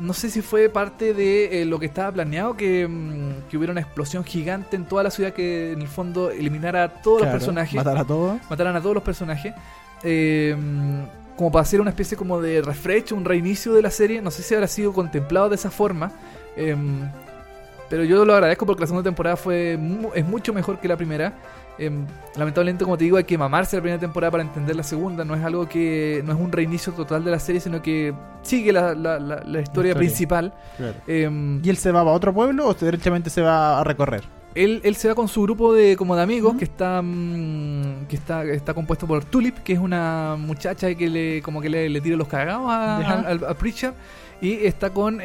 no 0.00 0.12
sé 0.12 0.28
si 0.28 0.42
fue 0.42 0.68
parte 0.68 1.14
de 1.14 1.62
eh, 1.62 1.64
lo 1.64 1.78
que 1.78 1.86
estaba 1.86 2.10
planeado, 2.12 2.56
que, 2.56 2.86
mm, 2.86 3.48
que 3.48 3.56
hubiera 3.56 3.70
una 3.72 3.80
explosión 3.80 4.24
gigante 4.24 4.76
en 4.76 4.84
toda 4.86 5.04
la 5.04 5.10
ciudad 5.10 5.32
que 5.32 5.72
en 5.72 5.80
el 5.82 5.88
fondo 5.88 6.30
eliminara 6.30 6.82
a 6.84 6.88
todos 6.88 7.18
Claro, 7.22 7.32
los 7.34 7.42
personajes 7.44 7.74
Matar 7.76 7.98
a 7.98 8.04
todos. 8.04 8.40
mataran 8.50 8.76
a 8.76 8.80
todos 8.82 8.94
los 8.94 9.04
personajes. 9.04 9.54
Eh, 10.02 10.56
como 11.36 11.50
para 11.50 11.62
hacer 11.62 11.80
una 11.80 11.90
especie 11.90 12.16
como 12.16 12.40
de 12.40 12.62
refresh, 12.62 13.12
un 13.12 13.24
reinicio 13.24 13.72
de 13.72 13.82
la 13.82 13.90
serie. 13.90 14.20
No 14.22 14.30
sé 14.30 14.42
si 14.42 14.54
habrá 14.54 14.66
sido 14.68 14.92
contemplado 14.92 15.48
de 15.48 15.56
esa 15.56 15.70
forma. 15.70 16.12
eh, 16.56 16.76
pero 17.90 18.02
yo 18.02 18.24
lo 18.24 18.32
agradezco 18.32 18.64
porque 18.66 18.80
la 18.80 18.86
segunda 18.86 19.08
temporada 19.08 19.36
fue 19.36 19.76
mu- 19.78 20.10
es 20.14 20.24
mucho 20.26 20.52
mejor 20.54 20.78
que 20.80 20.88
la 20.88 20.96
primera. 20.96 21.34
Eh, 21.78 21.90
lamentablemente, 22.36 22.82
como 22.84 22.96
te 22.96 23.04
digo, 23.04 23.16
hay 23.18 23.24
que 23.24 23.36
mamarse 23.36 23.76
la 23.76 23.82
primera 23.82 24.00
temporada 24.00 24.30
para 24.30 24.42
entender 24.42 24.74
la 24.74 24.82
segunda. 24.82 25.24
No 25.24 25.34
es 25.34 25.44
algo 25.44 25.68
que. 25.68 26.22
no 26.24 26.32
es 26.32 26.40
un 26.40 26.50
reinicio 26.50 26.92
total 26.94 27.24
de 27.24 27.30
la 27.30 27.38
serie, 27.38 27.60
sino 27.60 27.82
que 27.82 28.14
sigue 28.42 28.72
la, 28.72 28.94
la- 28.94 29.18
la- 29.20 29.36
la 29.36 29.60
historia 29.60 29.62
historia. 29.62 29.94
principal. 29.94 30.52
Eh, 31.06 31.60
¿Y 31.62 31.68
él 31.68 31.76
se 31.76 31.92
va 31.92 32.00
a 32.00 32.04
otro 32.04 32.32
pueblo 32.32 32.66
o 32.68 32.74
derechamente 32.74 33.28
se 33.28 33.42
va 33.42 33.78
a 33.80 33.84
recorrer? 33.84 34.22
Él, 34.54 34.80
él 34.84 34.94
se 34.96 35.08
va 35.08 35.14
con 35.14 35.28
su 35.28 35.42
grupo 35.42 35.72
de 35.72 35.96
como 35.96 36.14
de 36.16 36.22
amigos 36.22 36.54
que 36.56 36.64
está 36.64 37.02
mm, 37.02 38.06
que 38.08 38.16
está 38.16 38.44
está 38.44 38.74
compuesto 38.74 39.06
por 39.06 39.24
Tulip 39.24 39.58
que 39.58 39.72
es 39.72 39.78
una 39.78 40.36
muchacha 40.38 40.94
que 40.94 41.08
le 41.08 41.42
como 41.42 41.60
que 41.60 41.68
le, 41.68 41.88
le 41.88 42.00
tira 42.00 42.16
los 42.16 42.28
cagados 42.28 42.66
a, 42.70 42.96
al- 43.28 43.44
a 43.44 43.54
Preacher 43.54 43.92
y 44.40 44.52
está 44.66 44.90
con 44.90 45.20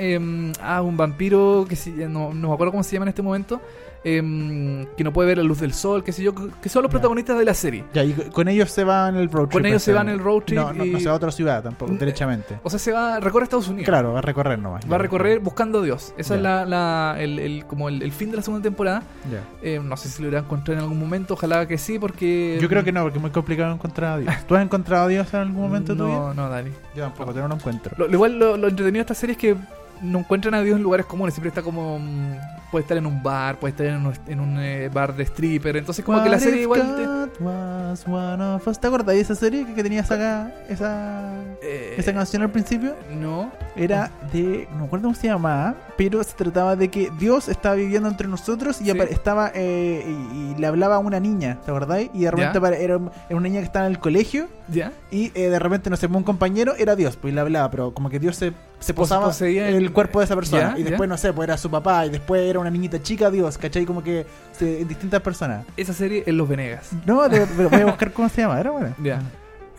ah, 0.61 0.81
un 0.81 0.97
vampiro 0.97 1.65
que 1.67 1.75
si- 1.75 1.91
no, 1.91 2.33
no 2.33 2.47
me 2.49 2.53
acuerdo 2.53 2.71
cómo 2.71 2.83
se 2.83 2.93
llama 2.93 3.05
en 3.05 3.09
este 3.09 3.21
momento 3.21 3.61
em, 4.03 4.85
que 4.97 5.03
no 5.03 5.11
puede 5.13 5.27
ver 5.27 5.37
la 5.37 5.43
luz 5.43 5.59
del 5.59 5.73
sol 5.73 6.03
qué 6.03 6.11
sé 6.11 6.23
yo 6.23 6.33
que 6.33 6.69
son 6.69 6.83
los 6.83 6.89
Ya. 6.89 6.93
protagonistas 6.93 7.37
de 7.37 7.45
la 7.45 7.53
serie 7.53 7.83
Ya, 7.93 8.03
y 8.03 8.13
con 8.13 8.47
ellos 8.47 8.69
se 8.71 8.83
va 8.83 9.09
en 9.09 9.15
el 9.15 9.29
road 9.29 9.47
trip. 9.47 9.51
Con 9.53 9.65
ellos 9.65 9.83
se 9.83 9.91
ese. 9.91 9.95
va 9.95 10.01
en 10.01 10.09
el 10.09 10.19
road 10.19 10.43
trip 10.43 10.57
No, 10.59 10.73
no, 10.73 10.85
y- 10.85 10.91
no 10.91 10.99
se 10.99 11.05
va 11.05 11.11
a 11.13 11.15
otra 11.15 11.31
ciudad 11.31 11.61
tampoco, 11.63 11.91
derechamente. 11.93 12.59
o 12.63 12.69
sea 12.69 12.79
se 12.79 12.91
va 12.91 13.19
recorre 13.19 13.43
Estados 13.43 13.67
Unidos 13.67 13.85
Claro, 13.85 14.13
va 14.13 14.19
a 14.19 14.21
recorrer 14.21 14.57
nomás. 14.59 14.83
va 14.89 14.95
a 14.95 14.99
recorrer 14.99 15.39
buscando 15.39 15.79
a 15.79 15.83
Dios 15.83 16.13
esa 16.17 16.35
es 16.35 16.41
la, 16.41 16.65
la- 16.65 17.15
el, 17.19 17.39
el- 17.39 17.65
como 17.65 17.89
el, 17.89 18.01
el 18.01 18.11
fin 18.11 18.31
de 18.31 18.37
la 18.37 18.41
segunda 18.43 18.63
temporada 18.63 19.03
Ya. 19.31 19.41
Eh, 19.61 19.79
no 19.83 19.97
sé 19.97 20.09
si 20.09 20.21
lo 20.21 20.29
irá 20.29 20.39
a 20.39 20.41
encontrar 20.43 20.77
en 20.77 20.83
algún 20.83 20.99
momento 20.99 21.33
ojalá 21.33 21.67
que 21.67 21.77
sí 21.77 21.99
porque 21.99 22.57
Yo 22.61 22.69
creo 22.69 22.83
que 22.83 22.91
no, 22.91 23.03
porque 23.03 23.17
es 23.17 23.21
muy 23.21 23.31
complicado 23.31 23.73
encontrar 23.73 24.13
a 24.13 24.17
Dios. 24.19 24.33
¿Tú 24.47 24.55
has 24.55 24.63
encontrado 24.63 25.05
a 25.05 25.07
Dios 25.07 25.33
en 25.33 25.39
algún 25.41 25.61
momento 25.61 25.93
de 25.93 25.99
tu 25.99 26.05
vida? 26.05 26.15
no 26.15 26.33
no 26.33 26.49
Dani 26.49 26.69
Yo 26.95 27.03
tampoco, 27.03 27.33
yo 27.33 27.41
no 27.41 27.47
lo 27.49 27.55
encuentro. 27.55 27.93
Lo, 27.97 28.07
lo 28.07 28.13
igual 28.13 28.39
lo, 28.39 28.57
lo 28.57 28.67
entretenido 28.69 28.99
de 28.99 29.01
esta 29.01 29.13
serie 29.13 29.33
es 29.33 29.37
que 29.39 29.55
no 30.01 30.19
encuentran 30.19 30.53
a 30.53 30.61
Dios 30.61 30.77
en 30.77 30.83
lugares 30.83 31.05
comunes. 31.05 31.33
Siempre 31.33 31.49
está 31.49 31.61
como. 31.61 31.99
mm, 31.99 32.35
puede 32.71 32.83
estar 32.83 32.97
en 32.97 33.05
un 33.07 33.23
bar, 33.23 33.57
puede 33.59 33.71
estar 33.71 33.87
en 33.87 34.05
un, 34.05 34.13
en 34.27 34.39
un 34.39 34.59
eh, 34.59 34.89
bar 34.93 35.15
de 35.15 35.23
stripper. 35.23 35.75
Entonces, 35.77 36.05
como 36.05 36.21
que 36.23 36.29
la 36.29 36.39
serie 36.39 36.61
igual. 36.61 36.95
te- 36.95 37.43
was 37.43 38.05
one 38.07 38.43
of 38.43 38.67
us? 38.67 38.79
¿Te 38.79 38.87
acuerdas 38.87 39.15
de 39.15 39.21
esa 39.21 39.33
serie 39.35 39.65
que, 39.65 39.73
que 39.73 39.83
tenías 39.83 40.09
acá? 40.11 40.51
Esa, 40.69 41.33
eh, 41.63 41.95
esa 41.97 42.13
canción 42.13 42.41
al 42.43 42.51
principio. 42.51 42.95
No. 43.19 43.51
Era 43.75 44.11
de. 44.31 44.67
No 44.71 44.79
me 44.79 44.85
acuerdo 44.85 45.03
cómo 45.07 45.15
se 45.15 45.27
llamaba, 45.27 45.75
pero 45.97 46.23
se 46.23 46.33
trataba 46.33 46.75
de 46.75 46.89
que 46.89 47.09
Dios 47.19 47.49
estaba 47.49 47.75
viviendo 47.75 48.07
entre 48.09 48.27
nosotros 48.27 48.81
y 48.81 48.85
Sí. 48.85 48.91
estaba. 49.09 49.51
eh, 49.55 50.03
y, 50.07 50.51
y 50.51 50.55
le 50.59 50.67
hablaba 50.67 50.95
a 50.95 50.99
una 50.99 51.19
niña, 51.19 51.57
¿te 51.65 51.71
acordáis? 51.71 52.09
Y 52.13 52.21
de 52.23 52.31
repente 52.31 52.57
era, 52.57 52.75
era 52.77 52.97
una 52.97 53.41
niña 53.41 53.59
que 53.59 53.65
estaba 53.65 53.85
en 53.85 53.91
el 53.93 53.99
colegio 53.99 54.47
¿Ya? 54.67 54.91
y 55.11 55.31
eh, 55.35 55.49
de 55.49 55.59
repente, 55.59 55.89
no 55.89 55.95
sé, 55.97 56.05
un 56.07 56.23
compañero 56.23 56.73
era 56.77 56.95
Dios, 56.95 57.15
pues 57.17 57.31
y 57.31 57.35
le 57.35 57.41
hablaba, 57.41 57.69
pero 57.71 57.93
como 57.93 58.09
que 58.09 58.19
Dios 58.19 58.35
se, 58.35 58.53
se 58.79 58.93
Pos- 58.93 59.09
posaba 59.09 59.31
en 59.47 59.63
el 59.65 59.75
el- 59.75 59.91
cuerpo 59.91 60.19
de 60.19 60.25
esa 60.25 60.35
persona. 60.35 60.75
Y 60.77 60.83
después, 60.83 61.07
no 61.09 61.17
sé, 61.17 61.33
pues 61.33 61.47
era 61.47 61.57
su 61.57 61.69
papá 61.69 62.05
y 62.05 62.09
después 62.09 62.41
era 62.49 62.59
una 62.59 62.69
niñita 62.69 63.01
chica 63.01 63.29
Dios, 63.29 63.57
¿cachai? 63.57 63.85
Como 63.85 64.01
que 64.03 64.25
se- 64.53 64.85
distintas 64.85 65.21
personas. 65.21 65.65
Esa 65.77 65.93
serie 65.93 66.23
en 66.25 66.37
Los 66.37 66.47
Venegas. 66.47 66.89
No, 67.05 67.27
de- 67.27 67.45
pero 67.57 67.69
voy 67.69 67.81
a 67.81 67.85
buscar 67.85 68.11
cómo 68.13 68.29
se 68.29 68.41
llama, 68.41 68.59
era 68.59 68.71
bueno. 68.71 68.95
Ya. 69.03 69.21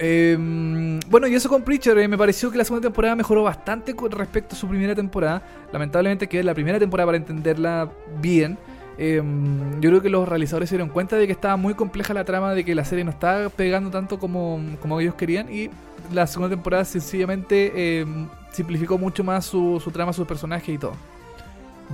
Eh, 0.03 0.99
bueno, 1.09 1.27
y 1.27 1.35
eso 1.35 1.49
con 1.49 1.63
Preacher, 1.63 1.99
eh, 1.99 2.09
me 2.09 2.17
pareció 2.17 2.51
que 2.51 2.57
la 2.57 2.65
segunda 2.65 2.87
temporada 2.89 3.15
mejoró 3.15 3.43
bastante 3.43 3.95
con 3.95 4.11
respecto 4.11 4.55
a 4.55 4.59
su 4.59 4.67
primera 4.67 4.95
temporada. 4.95 5.43
Lamentablemente 5.73 6.27
que 6.27 6.43
la 6.43 6.55
primera 6.55 6.79
temporada 6.79 7.07
para 7.07 7.19
entenderla 7.19 7.91
bien. 8.21 8.57
eh, 9.03 9.23
yo 9.81 9.89
creo 9.89 10.03
que 10.03 10.11
los 10.11 10.29
realizadores 10.29 10.69
se 10.69 10.75
dieron 10.77 10.91
cuenta 10.91 11.17
de 11.17 11.25
que 11.27 11.33
estaba 11.33 11.57
muy 11.57 11.73
compleja 11.73 12.13
la 12.13 12.25
trama, 12.25 12.53
de 12.55 12.65
que 12.67 12.75
la 12.75 12.85
serie 12.85 13.03
no 13.03 13.11
estaba 13.11 13.49
pegando 13.49 13.89
tanto 13.91 14.19
como, 14.19 14.61
como 14.81 15.01
ellos 15.01 15.15
querían. 15.15 15.51
Y 15.51 15.71
la 16.13 16.27
segunda 16.27 16.55
temporada 16.55 16.85
sencillamente 16.85 17.73
eh, 17.75 18.07
simplificó 18.53 18.99
mucho 18.99 19.23
más 19.25 19.45
su, 19.47 19.81
su 19.83 19.91
trama, 19.91 20.13
sus 20.13 20.27
personajes 20.27 20.69
y 20.69 20.79
todo. 20.79 20.93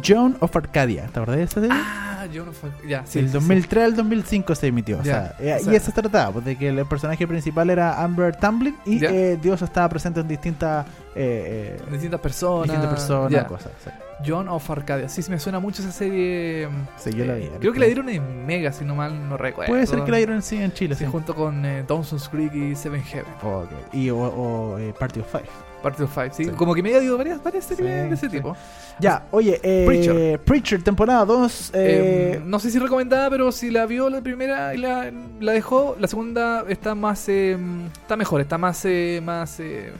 John 0.06 0.36
of 0.40 0.54
Arcadia, 0.54 1.04
¿te 1.06 1.18
acordás 1.20 1.36
de 1.36 1.42
esa 1.44 1.54
serie? 1.60 1.70
Ah, 1.72 2.26
no 2.30 2.52
fue. 2.52 2.68
Ya, 2.86 3.06
sí. 3.06 3.20
Del 3.20 3.28
sí, 3.28 3.32
2003 3.32 3.84
al 3.84 3.96
2005 3.96 4.54
se 4.54 4.66
emitió. 4.66 4.98
o 4.98 5.04
sea, 5.04 5.34
eh, 5.38 5.56
o 5.58 5.64
sea- 5.64 5.72
y 5.72 5.76
eso 5.76 5.86
se 5.86 5.92
trataba, 6.02 6.32
pues, 6.32 6.44
de 6.44 6.56
que 6.56 6.68
el 6.68 6.84
personaje 6.84 7.26
principal 7.26 7.70
era 7.70 8.02
Amber 8.02 8.36
Tamblyn 8.36 8.76
y 8.84 9.02
eh, 9.02 9.38
Dios 9.40 9.62
estaba 9.62 9.88
presente 9.88 10.20
en 10.20 10.28
distintas, 10.28 10.86
eh, 11.14 11.76
sí. 11.78 11.84
eh, 11.86 11.90
Distintas 11.92 12.20
personas. 12.20 12.64
distintas 12.64 12.90
personas, 12.90 13.44
cosas. 13.44 13.72
sí. 13.82 13.90
John 14.26 14.48
of 14.48 14.68
Arcadia. 14.70 15.08
Sí, 15.08 15.22
me 15.30 15.38
suena 15.38 15.60
mucho 15.60 15.80
esa 15.82 15.92
serie. 15.92 16.68
Sí, 16.98 17.12
yo 17.12 17.24
la 17.26 17.34
vi. 17.34 17.44
Eh, 17.44 17.52
creo 17.60 17.72
que 17.72 17.78
la 17.80 17.86
dieron 17.86 18.08
en 18.10 18.44
Mega, 18.46 18.72
si 18.72 18.84
no 18.84 18.94
mal 18.94 19.28
no 19.28 19.36
recuerdo. 19.38 19.70
Puede 19.72 19.86
ser 19.86 20.04
que 20.04 20.10
la 20.10 20.16
dieron 20.18 20.42
sí 20.42 20.56
en 20.60 20.72
Chile, 20.72 20.94
Sí, 20.94 21.04
sí. 21.04 21.10
junto 21.10 21.34
con 21.34 21.64
eh, 21.64 21.84
Dawson's 21.88 22.28
Creek 22.28 22.54
y 22.54 22.74
Seven 22.74 23.02
Heaven. 23.02 23.32
Ok. 23.42 23.70
Y 23.94 24.08
o, 24.10 24.16
o, 24.18 24.78
eh, 24.78 24.94
Party 24.98 25.20
of 25.20 25.30
Five. 25.30 25.44
Party 25.82 26.02
of 26.02 26.12
Five, 26.14 26.30
¿sí? 26.32 26.44
Sí. 26.44 26.50
Como 26.50 26.74
que 26.74 26.82
me 26.82 26.94
ha 26.94 27.00
dio 27.00 27.16
varias, 27.16 27.42
varias 27.42 27.64
series 27.64 27.86
Sí, 28.04 28.08
de 28.08 28.14
ese 28.14 28.28
tipo. 28.28 28.56
Ya, 28.98 29.26
oye, 29.30 29.60
eh, 29.62 29.84
Preacher. 29.86 30.40
Preacher. 30.40 30.82
temporada 30.82 31.24
2. 31.24 31.70
Eh, 31.74 32.36
Eh, 32.36 32.40
no 32.44 32.58
sé 32.58 32.70
si 32.70 32.78
recomendada, 32.78 33.28
pero 33.30 33.52
si 33.52 33.70
la 33.70 33.86
vio 33.86 34.08
la 34.10 34.20
primera 34.20 34.74
y 34.74 34.78
la, 34.78 35.12
la 35.40 35.52
dejó, 35.52 35.96
la 36.00 36.08
segunda 36.08 36.64
está 36.68 36.94
más 36.94 37.28
eh, 37.28 37.56
está 38.02 38.16
mejor, 38.16 38.40
está 38.40 38.58
más 38.58 38.84
eh, 38.84 39.20
más 39.24 39.60
eh, 39.60 39.92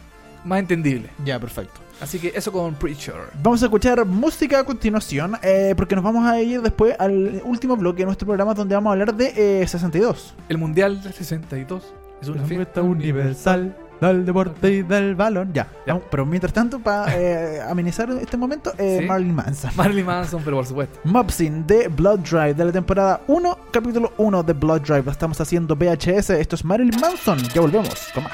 más 0.44 0.58
entendible. 0.60 1.08
ya, 1.24 1.38
perfecto. 1.38 1.80
Así 2.00 2.18
que 2.18 2.30
eso 2.34 2.52
con 2.52 2.74
Preacher. 2.74 3.14
Vamos 3.42 3.62
a 3.62 3.66
escuchar 3.66 4.04
música 4.04 4.60
a 4.60 4.64
continuación, 4.64 5.36
eh, 5.42 5.72
porque 5.76 5.94
nos 5.94 6.04
vamos 6.04 6.26
a 6.26 6.40
ir 6.40 6.60
después 6.60 6.94
al 6.98 7.40
último 7.44 7.74
bloque 7.76 8.00
de 8.00 8.04
nuestro 8.06 8.26
programa 8.26 8.52
donde 8.52 8.74
vamos 8.74 8.90
a 8.90 8.92
hablar 8.92 9.14
de 9.14 9.62
eh, 9.62 9.66
62. 9.66 10.34
El 10.50 10.58
Mundial 10.58 11.02
del 11.02 11.12
62 11.14 11.94
es 12.20 12.28
una 12.28 12.44
fiesta 12.44 12.82
universal 12.82 13.74
del 14.00 14.24
deporte 14.26 14.70
y 14.72 14.82
del 14.82 15.14
balón. 15.14 15.52
Ya, 15.52 15.68
Ya. 15.87 15.98
pero 16.11 16.24
mientras 16.26 16.52
tanto, 16.52 16.78
para 16.78 17.70
amenizar 17.70 18.09
este 18.11 18.37
momento, 18.37 18.72
eh, 18.78 18.98
Sí. 19.00 19.06
Marilyn 19.06 19.35
Manson. 19.35 19.70
Marilyn 19.76 20.06
Manson, 20.06 20.42
pero 20.44 20.56
por 20.59 20.66
supuesto. 20.66 20.98
Mopsin 21.04 21.66
de 21.66 21.88
Blood 21.88 22.20
Drive 22.20 22.54
de 22.54 22.64
la 22.64 22.72
temporada 22.72 23.20
1, 23.26 23.59
capítulo 23.70 24.12
1 24.18 24.42
de 24.42 24.52
Blood 24.52 24.80
Drive. 24.82 25.02
Lo 25.04 25.12
estamos 25.12 25.40
haciendo 25.40 25.74
VHS. 25.76 26.30
Esto 26.30 26.56
es 26.56 26.64
Marilyn 26.64 26.98
Manson. 27.00 27.38
Ya 27.54 27.61
volvemos 27.61 28.09
con 28.14 28.24
más. 28.24 28.32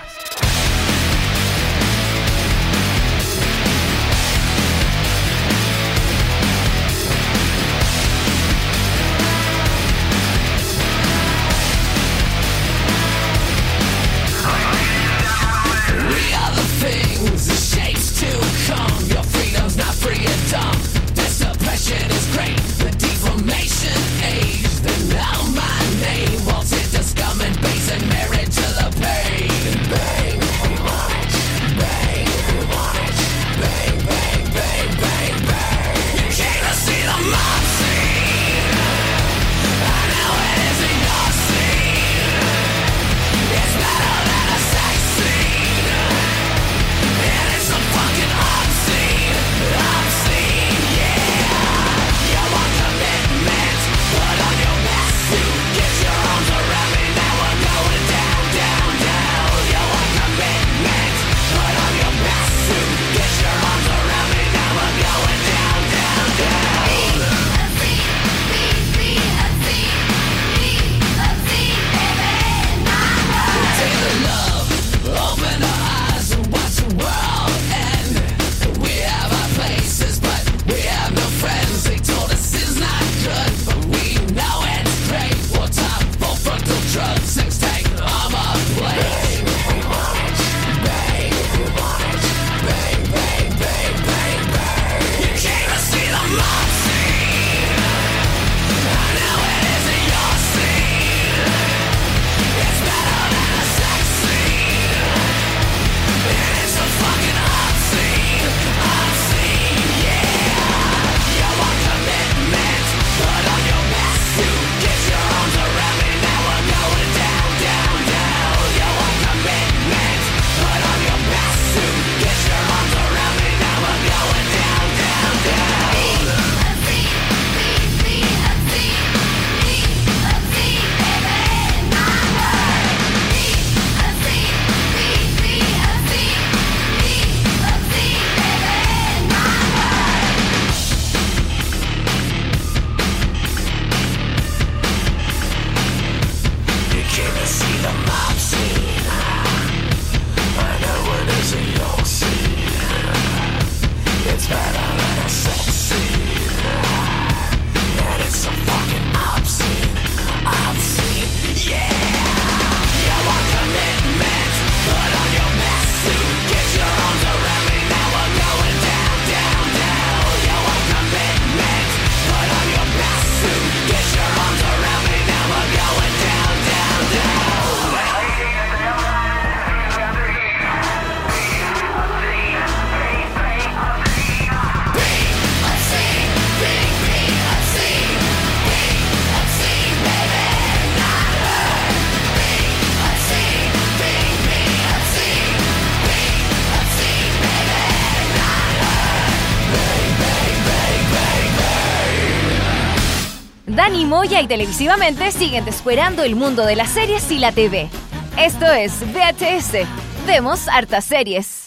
Y 204.40 204.46
televisivamente 204.48 205.30
siguen 205.30 205.64
descuerando 205.64 206.24
el 206.24 206.34
mundo 206.34 206.66
de 206.66 206.74
las 206.74 206.88
series 206.90 207.30
y 207.30 207.38
la 207.38 207.52
TV. 207.52 207.88
Esto 208.36 208.66
es 208.72 208.92
VHS. 209.12 209.86
Vemos 210.26 210.66
hartas 210.68 211.04
series. 211.04 211.66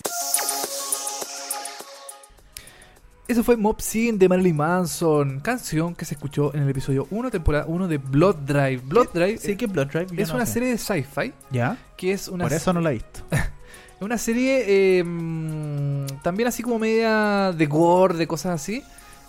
Eso 3.30 3.44
fue 3.46 3.56
Mob 3.56 3.80
Scene 3.82 4.18
de 4.18 4.28
Marilyn 4.28 4.58
Manson, 4.58 5.40
canción 5.40 5.96
que 5.96 6.04
se 6.06 6.16
escuchó 6.16 6.54
en 6.54 6.64
el 6.64 6.70
episodio 6.70 7.08
1, 7.12 7.32
temporada 7.32 7.66
1 7.68 7.88
de 7.88 7.98
Blood 7.98 8.36
Drive. 8.46 8.82
Blood 8.84 9.08
Drive 9.14 9.38
Sí, 9.38 9.56
que 9.56 9.68
Blood 9.68 9.88
Drive. 9.88 10.08
es 10.22 10.30
no 10.30 10.36
una 10.36 10.46
sé. 10.46 10.54
serie 10.54 10.70
de 10.70 10.78
sci-fi 10.78 11.34
¿Ya? 11.52 11.78
que 11.96 12.12
es 12.12 12.28
una 12.28 12.44
Por 12.44 12.52
eso 12.54 12.74
no 12.74 12.82
la 12.82 12.90
he 12.92 12.94
visto. 12.96 13.22
Es 13.32 13.40
una 14.02 14.18
serie 14.18 14.98
eh, 15.00 15.04
mm, 15.04 16.08
también 16.24 16.48
así 16.50 16.62
como 16.62 16.78
media 16.78 17.54
de 17.56 17.66
gore, 17.68 18.16
de 18.16 18.28
cosas 18.28 18.62
así. 18.62 18.84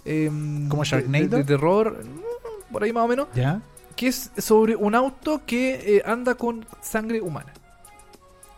eh, 0.05 0.27
¿Como 0.69 0.83
de- 0.83 0.89
Sharknado? 0.89 1.29
De, 1.29 1.37
de 1.39 1.45
terror, 1.45 2.03
por 2.71 2.83
ahí 2.85 2.93
más 2.93 3.05
o 3.05 3.09
menos. 3.09 3.29
¿Ya? 3.35 3.61
Que 3.95 4.09
es 4.09 4.31
sobre 4.39 4.77
un 4.77 4.95
auto 4.95 5.43
que 5.47 5.97
eh, 5.97 6.03
anda 6.05 6.35
con 6.35 6.67
sangre 6.83 7.21
humana. 7.21 7.53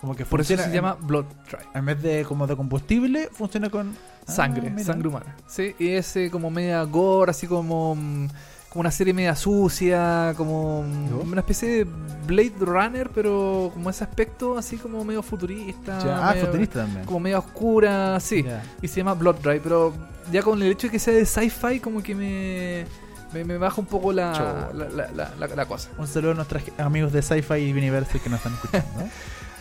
Como 0.01 0.15
que 0.15 0.25
Por 0.25 0.41
eso 0.41 0.57
se 0.57 0.63
en- 0.65 0.73
llama 0.73 0.97
Blood 1.01 1.25
Drive. 1.51 1.67
En 1.75 1.85
vez 1.85 2.01
de 2.03 2.25
como 2.25 2.47
de 2.47 2.55
combustible, 2.57 3.29
funciona 3.33 3.69
con 3.71 3.97
Ah, 4.27 4.31
Sangre, 4.33 4.79
sangre 4.85 5.09
humana. 5.09 5.35
Sí, 5.47 5.75
y 5.79 5.89
es 5.89 6.15
eh, 6.17 6.29
como 6.31 6.51
media 6.51 6.83
gore, 6.83 7.31
así 7.31 7.47
como, 7.47 7.95
mm, 7.95 8.29
como 8.69 8.81
una 8.83 8.91
serie 8.91 9.15
media 9.15 9.35
sucia, 9.35 10.35
como 10.37 10.83
mm, 10.83 11.09
¿Yo? 11.09 11.17
una 11.21 11.41
especie 11.41 11.69
de 11.69 11.85
Blade 12.27 12.53
Runner, 12.61 13.09
pero 13.15 13.71
como 13.73 13.89
ese 13.89 14.05
aspecto 14.05 14.59
así 14.59 14.77
como 14.77 15.03
medio 15.05 15.23
futurista. 15.23 15.99
Ya, 16.05 16.29
Ah, 16.29 16.33
medio- 16.35 16.45
futurista 16.47 16.81
también. 16.83 17.07
Como 17.07 17.21
media 17.21 17.39
oscura, 17.39 18.21
sí. 18.21 18.43
Ya. 18.43 18.63
Y 18.83 18.87
se 18.89 18.97
llama 18.99 19.15
Blood 19.15 19.37
Drive, 19.37 19.61
pero 19.63 19.95
ya 20.31 20.43
con 20.43 20.61
el 20.63 20.71
hecho 20.73 20.89
de 20.89 20.91
que 20.93 20.99
sea 20.99 21.15
de 21.15 21.25
sci-fi, 21.25 21.81
como 21.81 22.03
que 22.03 22.15
me, 22.15 22.85
me, 23.33 23.45
me 23.45 23.59
baja 23.59 23.81
un 23.81 23.87
poco 23.87 24.13
la, 24.13 24.71
la, 24.75 24.89
la, 24.89 25.11
la- 25.13 25.35
la- 25.39 25.47
la 25.55 25.67
cosa. 25.67 25.91
Un 25.99 26.07
saludo 26.07 26.33
a 26.33 26.35
nuestros 26.35 26.63
amigos 26.79 27.13
de 27.13 27.23
Sci-Fi 27.23 27.71
Universe 27.73 28.19
que 28.21 28.29
nos 28.31 28.39
están 28.39 28.55
escuchando. 28.55 28.89
¿no? 29.01 29.09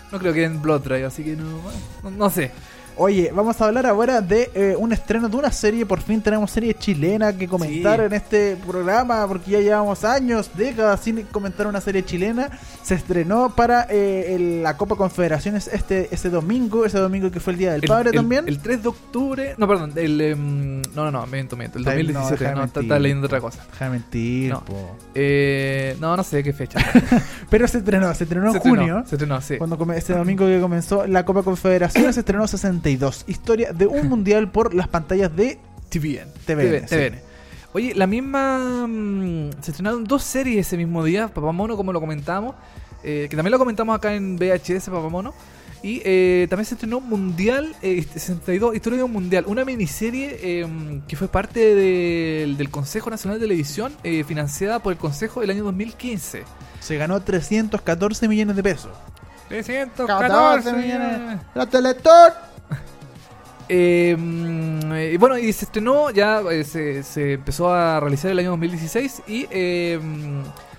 No 0.10 0.20
creo 0.20 0.32
que 0.32 0.46
en 0.46 0.62
Blood 0.62 0.84
Drive, 0.84 1.04
así 1.06 1.22
que 1.22 1.36
no, 1.36 1.62
no, 2.02 2.10
no 2.12 2.30
sé. 2.30 2.52
Oye, 3.00 3.32
vamos 3.34 3.62
a 3.62 3.66
hablar 3.66 3.86
ahora 3.86 4.22
de 4.22 4.50
eh, 4.56 4.76
un 4.78 4.92
estreno 4.92 5.30
de 5.30 5.38
una 5.38 5.52
serie. 5.52 5.86
Por 5.86 6.02
fin 6.02 6.20
tenemos 6.20 6.50
serie 6.50 6.74
chilena 6.74 7.32
que 7.38 7.48
comentar 7.48 8.00
Sí. 8.00 8.06
en 8.08 8.14
este 8.14 8.56
programa, 8.56 9.28
porque 9.28 9.52
ya 9.52 9.60
llevamos 9.60 10.04
años, 10.04 10.50
décadas 10.56 11.02
sin 11.02 11.22
comentar 11.26 11.68
una 11.68 11.80
serie 11.80 12.04
chilena. 12.04 12.50
Se 12.82 12.96
estrenó 12.96 13.54
para 13.56 13.86
eh, 13.90 14.34
el- 14.36 14.64
la 14.64 14.78
Copa 14.78 14.96
Confederaciones 14.96 15.68
este, 15.72 16.08
este 16.12 16.32
domingo, 16.32 16.86
ese 16.86 16.98
domingo 16.98 17.30
que 17.30 17.40
fue 17.40 17.54
el 17.54 17.60
Día 17.60 17.72
del 17.74 17.84
El- 17.84 17.88
Padre 17.88 18.10
el- 18.10 18.16
también. 18.16 18.48
El 18.48 18.58
3 18.60 18.82
de 18.82 18.90
octubre. 18.90 19.54
No, 19.60 19.68
perdón. 19.68 19.92
El, 19.96 20.20
em, 20.20 20.82
no, 20.96 21.04
no, 21.06 21.12
no, 21.12 21.28
miento, 21.28 21.56
miento. 21.56 21.78
El 21.78 21.84
Está- 21.84 21.94
2017. 21.94 22.44
deja 22.44 22.50
de 22.50 22.56
No, 22.58 22.64
está, 22.82 23.00
leyendo 23.00 23.26
otra 23.28 23.40
cosa. 23.42 23.64
Deja 23.72 23.86
de 23.86 23.92
mentir, 23.92 24.52
No. 24.52 24.64
Eh, 25.14 25.96
no, 26.00 26.18
no 26.18 26.24
sé 26.24 26.44
qué 26.44 26.52
fecha. 26.52 26.80
Pero 27.52 27.68
se 27.68 27.78
estrenó, 27.78 28.14
se 28.16 28.24
estrenó 28.24 28.48
en 28.48 28.52
Se 28.54 28.58
estrenó, 28.58 28.78
junio. 28.80 29.04
Se 29.08 29.16
estrenó, 29.16 29.40
sí. 29.42 29.58
Cuando 29.58 29.78
este 29.94 30.14
domingo 30.14 30.48
que 30.48 30.60
comenzó 30.60 31.06
la 31.06 31.24
Copa 31.26 31.44
Confederaciones 31.44 32.16
se 32.16 32.22
estrenó 32.22 32.48
62. 32.88 33.26
Historia 33.28 33.74
de 33.74 33.88
un 33.88 34.08
mundial 34.10 34.50
por 34.52 34.74
las 34.74 34.88
pantallas 34.88 35.36
de 35.36 35.60
TVN. 35.90 36.28
TVN, 36.46 36.88
sí. 36.88 36.96
TVN. 36.96 37.20
Oye, 37.74 37.94
la 37.96 38.08
misma. 38.08 38.88
mm, 38.88 39.50
se 39.62 39.72
estrenaron 39.72 40.04
dos 40.06 40.24
series 40.24 40.66
ese 40.68 40.78
mismo 40.78 41.04
día, 41.04 41.28
Papamono, 41.28 41.76
como 41.76 41.92
lo 41.94 42.00
comentamos. 42.00 42.56
eh, 43.04 43.28
que 43.30 43.36
también 43.36 43.52
lo 43.52 43.60
comentamos 43.60 43.96
acá 43.96 44.14
en 44.16 44.38
VHS, 44.38 44.90
Papamono. 44.90 45.34
Y 45.84 46.02
eh, 46.04 46.48
también 46.50 46.66
se 46.66 46.74
estrenó 46.74 47.00
Mundial 47.00 47.76
eh, 47.84 48.02
62, 48.12 48.76
Historia 48.76 48.98
de 48.98 49.04
un 49.04 49.12
Mundial. 49.12 49.44
Una 49.48 49.64
miniserie 49.64 50.40
eh, 50.42 50.68
que 51.08 51.16
fue 51.16 51.28
parte 51.28 51.76
del- 51.76 52.58
del 52.58 52.70
Consejo 52.72 53.12
Nacional 53.12 53.40
de 53.40 53.46
Televisión, 53.46 53.94
eh, 54.04 54.24
financiada 54.24 54.80
por 54.80 54.92
el 54.94 54.98
Consejo 54.98 55.44
el 55.44 55.52
año 55.52 55.64
2015. 55.66 56.44
Se 56.80 56.98
ganó 56.98 57.22
314 57.22 58.28
millones 58.28 58.56
de 58.56 58.64
pesos. 58.64 58.90
314 59.50 60.74
millones. 60.74 61.40
La 61.54 61.66
Teletón. 61.68 62.34
Eh, 63.70 65.18
bueno, 65.20 65.38
y 65.38 65.52
se 65.54 65.66
estrenó, 65.66 66.10
ya 66.12 66.42
eh, 66.52 66.64
se, 66.64 67.04
se 67.04 67.34
empezó 67.34 67.70
a 67.74 68.00
realizar 68.00 68.32
el 68.32 68.40
año 68.40 68.52
2016 68.52 69.24
y... 69.28 69.48
eh, 69.52 70.00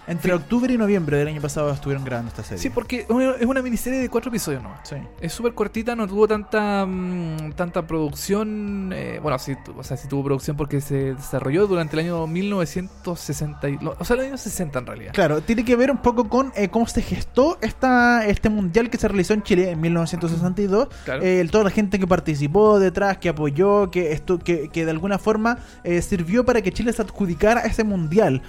Entre 0.09 0.33
octubre 0.33 0.73
y 0.73 0.79
noviembre 0.79 1.19
del 1.19 1.29
año 1.29 1.41
pasado 1.41 1.71
estuvieron 1.71 2.05
grabando 2.05 2.31
esta 2.31 2.43
serie. 2.43 2.63
sí, 2.63 2.71
porque 2.71 3.01
es 3.09 3.47
una- 3.47 3.63
miniserie 3.63 3.99
de 3.99 4.09
cuatro 4.09 4.31
episodios, 4.31 4.63
¿no? 4.63 4.75
Sí. 4.85 4.97
Es 5.21 5.33
súper 5.33 5.53
cortita, 5.53 5.95
no 5.95 6.07
tuvo 6.07 6.27
tanta 6.27 6.87
mm, 6.87 7.53
tanta 7.55 7.87
producción. 7.87 8.91
eh, 8.95 9.19
bueno, 9.23 9.39
sí, 9.39 9.55
o 9.77 9.83
sea, 9.83 9.97
sí 9.97 10.09
tuvo 10.09 10.25
producción 10.25 10.57
porque 10.57 10.81
se 10.81 11.15
desarrolló 11.15 11.67
durante 11.67 11.97
el 11.99 12.07
año 12.07 12.27
1960. 12.27 13.69
y- 13.69 13.79
o 13.83 14.05
sea, 14.05 14.17
el 14.17 14.23
año 14.27 14.39
60 14.39 14.79
en 14.79 14.87
realidad. 14.87 15.13
Claro, 15.13 15.41
tiene 15.43 15.65
que 15.65 15.77
ver 15.77 15.91
un 15.91 15.99
poco 15.99 16.29
con 16.29 16.53
eh, 16.57 16.69
cómo 16.69 16.87
se 16.87 17.03
gestó 17.03 17.59
esta, 17.61 18.25
este 18.27 18.49
mundial 18.49 18.91
que 18.91 18.99
se 18.99 19.09
realizó 19.09 19.35
en 19.35 19.43
Chile 19.43 19.71
en 19.71 19.81
1962. 19.81 20.89
Claro. 21.05 21.23
Eh, 21.23 21.47
toda 21.51 21.65
la 21.65 21.71
gente 21.71 21.99
que 21.99 22.07
participó 22.07 22.79
detrás, 22.79 23.19
que 23.19 23.29
apoyó, 23.29 23.91
que 23.91 24.13
esto, 24.13 24.39
que, 24.39 24.69
que 24.69 24.85
de 24.85 24.91
alguna 24.91 25.19
forma 25.19 25.59
eh, 25.85 26.01
sirvió 26.03 26.45
para 26.45 26.63
que 26.63 26.73
Chile 26.73 26.93
se 26.93 27.03
adjudicara 27.03 27.61
ese 27.63 27.85
mundial. 27.85 28.43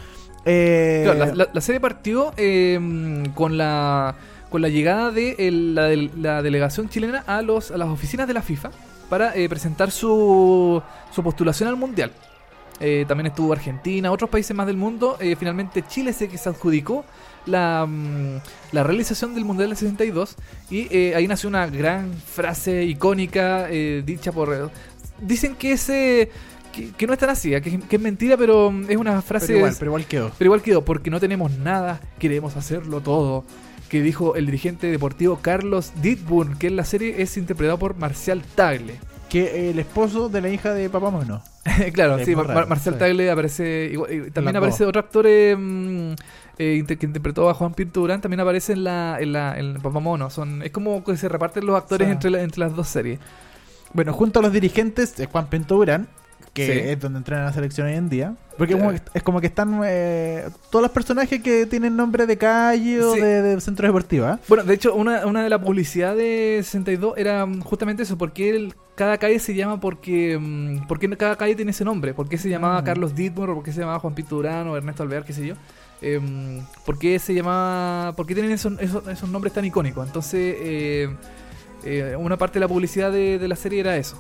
Eh, 0.46 1.32
la, 1.54 1.62
serie 1.62 1.80
partió 1.80 2.32
mm, 2.38 3.30
con 3.36 3.58
la 3.58 4.16
con 4.50 4.62
la 4.62 4.70
llegada 4.70 5.12
de 5.12 5.36
la, 5.52 5.84
del- 5.84 6.12
la 6.20 6.42
delegación 6.42 6.90
chilena 6.90 7.24
a 7.28 7.42
los 7.42 7.70
a 7.72 7.78
las 7.78 7.90
oficinas 7.90 8.28
de 8.28 8.34
la 8.34 8.42
FIFA 8.42 8.72
para 9.10 9.36
eh, 9.36 9.48
presentar 9.50 9.92
su, 9.92 10.82
su 11.14 11.24
postulación 11.24 11.70
al 11.70 11.76
mundial. 11.76 12.12
Eh, 12.80 13.04
también 13.08 13.28
estuvo 13.28 13.52
Argentina, 13.52 14.12
otros 14.12 14.30
países 14.30 14.56
más 14.56 14.66
del 14.66 14.78
mundo. 14.78 15.18
Finalmente 15.38 15.84
Chile 15.88 16.14
se 16.14 16.36
se 16.38 16.50
adjudicó 16.50 17.04
la, 17.46 17.86
mm, 17.88 18.38
la 18.72 18.84
realización 18.84 19.36
del 19.36 19.44
Mundial 19.46 19.70
del 19.70 19.78
62 19.78 20.36
y 20.72 20.88
ahí 21.14 21.28
nació 21.28 21.50
una 21.50 21.68
gran 21.68 22.14
frase 22.14 22.84
icónica 22.86 23.68
dicha 23.68 24.32
por... 24.32 24.72
Dicen 25.22 25.56
que 25.56 25.74
ese... 25.74 26.32
Que, 26.74 26.92
que 26.92 27.08
no 27.08 27.14
es 27.14 27.20
tan 27.20 27.30
así, 27.30 27.50
que, 27.62 27.80
que 27.80 27.96
es 27.96 28.02
mentira, 28.02 28.38
pero 28.38 28.72
mm, 28.72 28.90
es 28.90 28.98
una 28.98 29.22
frase... 29.22 29.48
pero 29.48 29.58
igual, 29.60 29.76
pero 29.80 29.90
igual 29.92 30.06
quedó. 30.06 30.32
Pero 30.38 30.48
igual 30.50 30.62
quedó, 30.62 30.86
porque 30.86 31.10
no 31.10 31.20
tenemos 31.20 31.52
nada, 31.58 32.00
queremos 32.20 32.56
hacerlo 32.58 33.02
todo. 33.02 33.44
Que 33.90 34.04
dijo 34.04 34.36
el 34.36 34.46
dirigente 34.46 34.86
deportivo 34.88 35.40
Carlos 35.42 35.94
Ditburn, 36.00 36.58
que 36.60 36.68
en 36.68 36.76
la 36.76 36.86
serie 36.86 37.22
es 37.24 37.38
interpretado 37.38 37.80
por 37.80 37.96
Marcial 37.98 38.44
Tagle. 38.56 39.00
Que 39.30 39.70
el 39.72 39.80
esposo 39.80 40.30
de 40.30 40.42
la 40.42 40.50
hija 40.50 40.74
de 40.74 40.90
Papá 40.92 41.10
Mono. 41.10 41.42
claro, 41.94 42.18
Es 42.18 42.26
sí, 42.26 42.36
muy 42.36 42.46
Mar- 42.46 42.56
raro, 42.56 42.68
Marcial 42.68 42.96
sí. 42.96 43.00
Tagle 43.00 43.32
aparece. 43.32 43.90
igual- 43.92 44.14
y 44.28 44.32
también 44.32 44.56
aparece 44.58 44.86
otro 44.86 45.00
actor 45.00 45.26
eh, 45.28 45.56
mm, 45.58 46.12
eh, 46.60 46.84
que 47.00 47.06
interpretó 47.06 47.50
a 47.50 47.54
Juan 47.56 47.74
Pinto 47.74 48.02
Durán, 48.02 48.22
también 48.22 48.40
aparece 48.42 48.74
en 48.74 48.84
la 48.84 49.18
en 49.20 49.34
la 49.34 49.58
en 49.60 49.76
Papá 49.82 50.00
Mono. 50.00 50.30
Son, 50.30 50.62
es 50.62 50.70
como 50.72 51.04
que 51.04 51.18
se 51.18 51.28
reparten 51.30 51.66
los 51.66 51.76
actores 51.76 52.10
entre, 52.10 52.30
la- 52.30 52.42
entre 52.44 52.60
las 52.60 52.76
dos 52.76 52.88
series. 52.88 53.20
Bueno, 53.94 54.14
junto 54.14 54.40
a 54.40 54.44
los 54.44 54.52
dirigentes 54.54 55.16
de 55.16 55.26
Juan 55.26 55.48
Pinto 55.50 55.76
Durán, 55.76 56.08
que 56.54 56.66
Sí. 56.66 56.72
es 56.90 57.00
donde 57.00 57.20
entrena 57.20 57.46
la 57.46 57.54
selección 57.54 57.88
hoy 57.88 57.94
en 57.94 58.10
día. 58.10 58.36
Porque 58.58 58.74
Eh. 58.74 58.78
como 58.78 58.92
que- 58.92 59.02
es 59.14 59.24
como 59.24 59.40
que 59.42 59.48
están 59.48 59.82
eh, 59.86 60.50
todos 60.70 60.84
los 60.84 60.92
personajes 60.92 61.42
que 61.42 61.66
tienen 61.66 61.96
nombre 61.96 62.26
de 62.26 62.38
calle 62.38 63.02
o 63.02 63.14
Sí. 63.14 63.22
de, 63.22 63.42
de 63.42 63.62
centro 63.62 63.88
deportivo. 63.88 64.26
¿ah? 64.26 64.40
Bueno, 64.48 64.64
de 64.64 64.74
hecho, 64.74 64.94
una, 64.96 65.26
una 65.26 65.44
de 65.44 65.50
la 65.50 65.62
publicidad 65.62 66.16
de 66.16 66.60
62 66.64 67.14
era 67.18 67.46
mm, 67.46 67.62
justamente 67.62 68.04
eso, 68.04 68.18
porque 68.18 68.70
cada 68.96 69.18
calle 69.18 69.40
se 69.40 69.56
llama 69.56 69.80
porque, 69.80 70.38
mm, 70.38 70.88
porque 70.88 71.10
cada 71.16 71.38
calle 71.38 71.56
tiene 71.56 71.72
ese 71.72 71.86
nombre, 71.86 72.14
porque 72.14 72.38
se 72.38 72.50
llamaba 72.50 72.78
Ah. 72.80 72.84
Carlos 72.84 73.16
Dittmore, 73.16 73.54
o 73.54 73.56
porque 73.56 73.72
se 73.72 73.80
llamaba 73.80 74.00
Juan 74.00 74.14
Pito 74.16 74.36
Durán 74.36 74.68
o 74.68 74.76
Ernesto 74.76 75.04
Alvear, 75.04 75.24
qué 75.24 75.34
sé 75.34 75.46
yo. 75.48 75.56
em, 76.02 76.62
por 76.86 76.98
qué 76.98 77.20
se 77.20 77.34
llamaba, 77.34 78.14
por 78.16 78.26
qué 78.26 78.34
tienen 78.34 78.54
esos, 78.54 78.72
esos, 78.80 79.06
esos 79.10 79.28
nombres 79.30 79.52
tan 79.54 79.66
icónicos. 79.66 80.08
Entonces, 80.08 80.56
eh, 80.58 81.10
eh, 81.84 82.16
una 82.18 82.38
parte 82.38 82.54
de 82.54 82.62
la 82.62 82.70
publicidad 82.70 83.12
de, 83.12 83.38
de 83.38 83.48
la 83.50 83.58
serie 83.58 83.82
era 83.82 83.98
eso. 83.98 84.18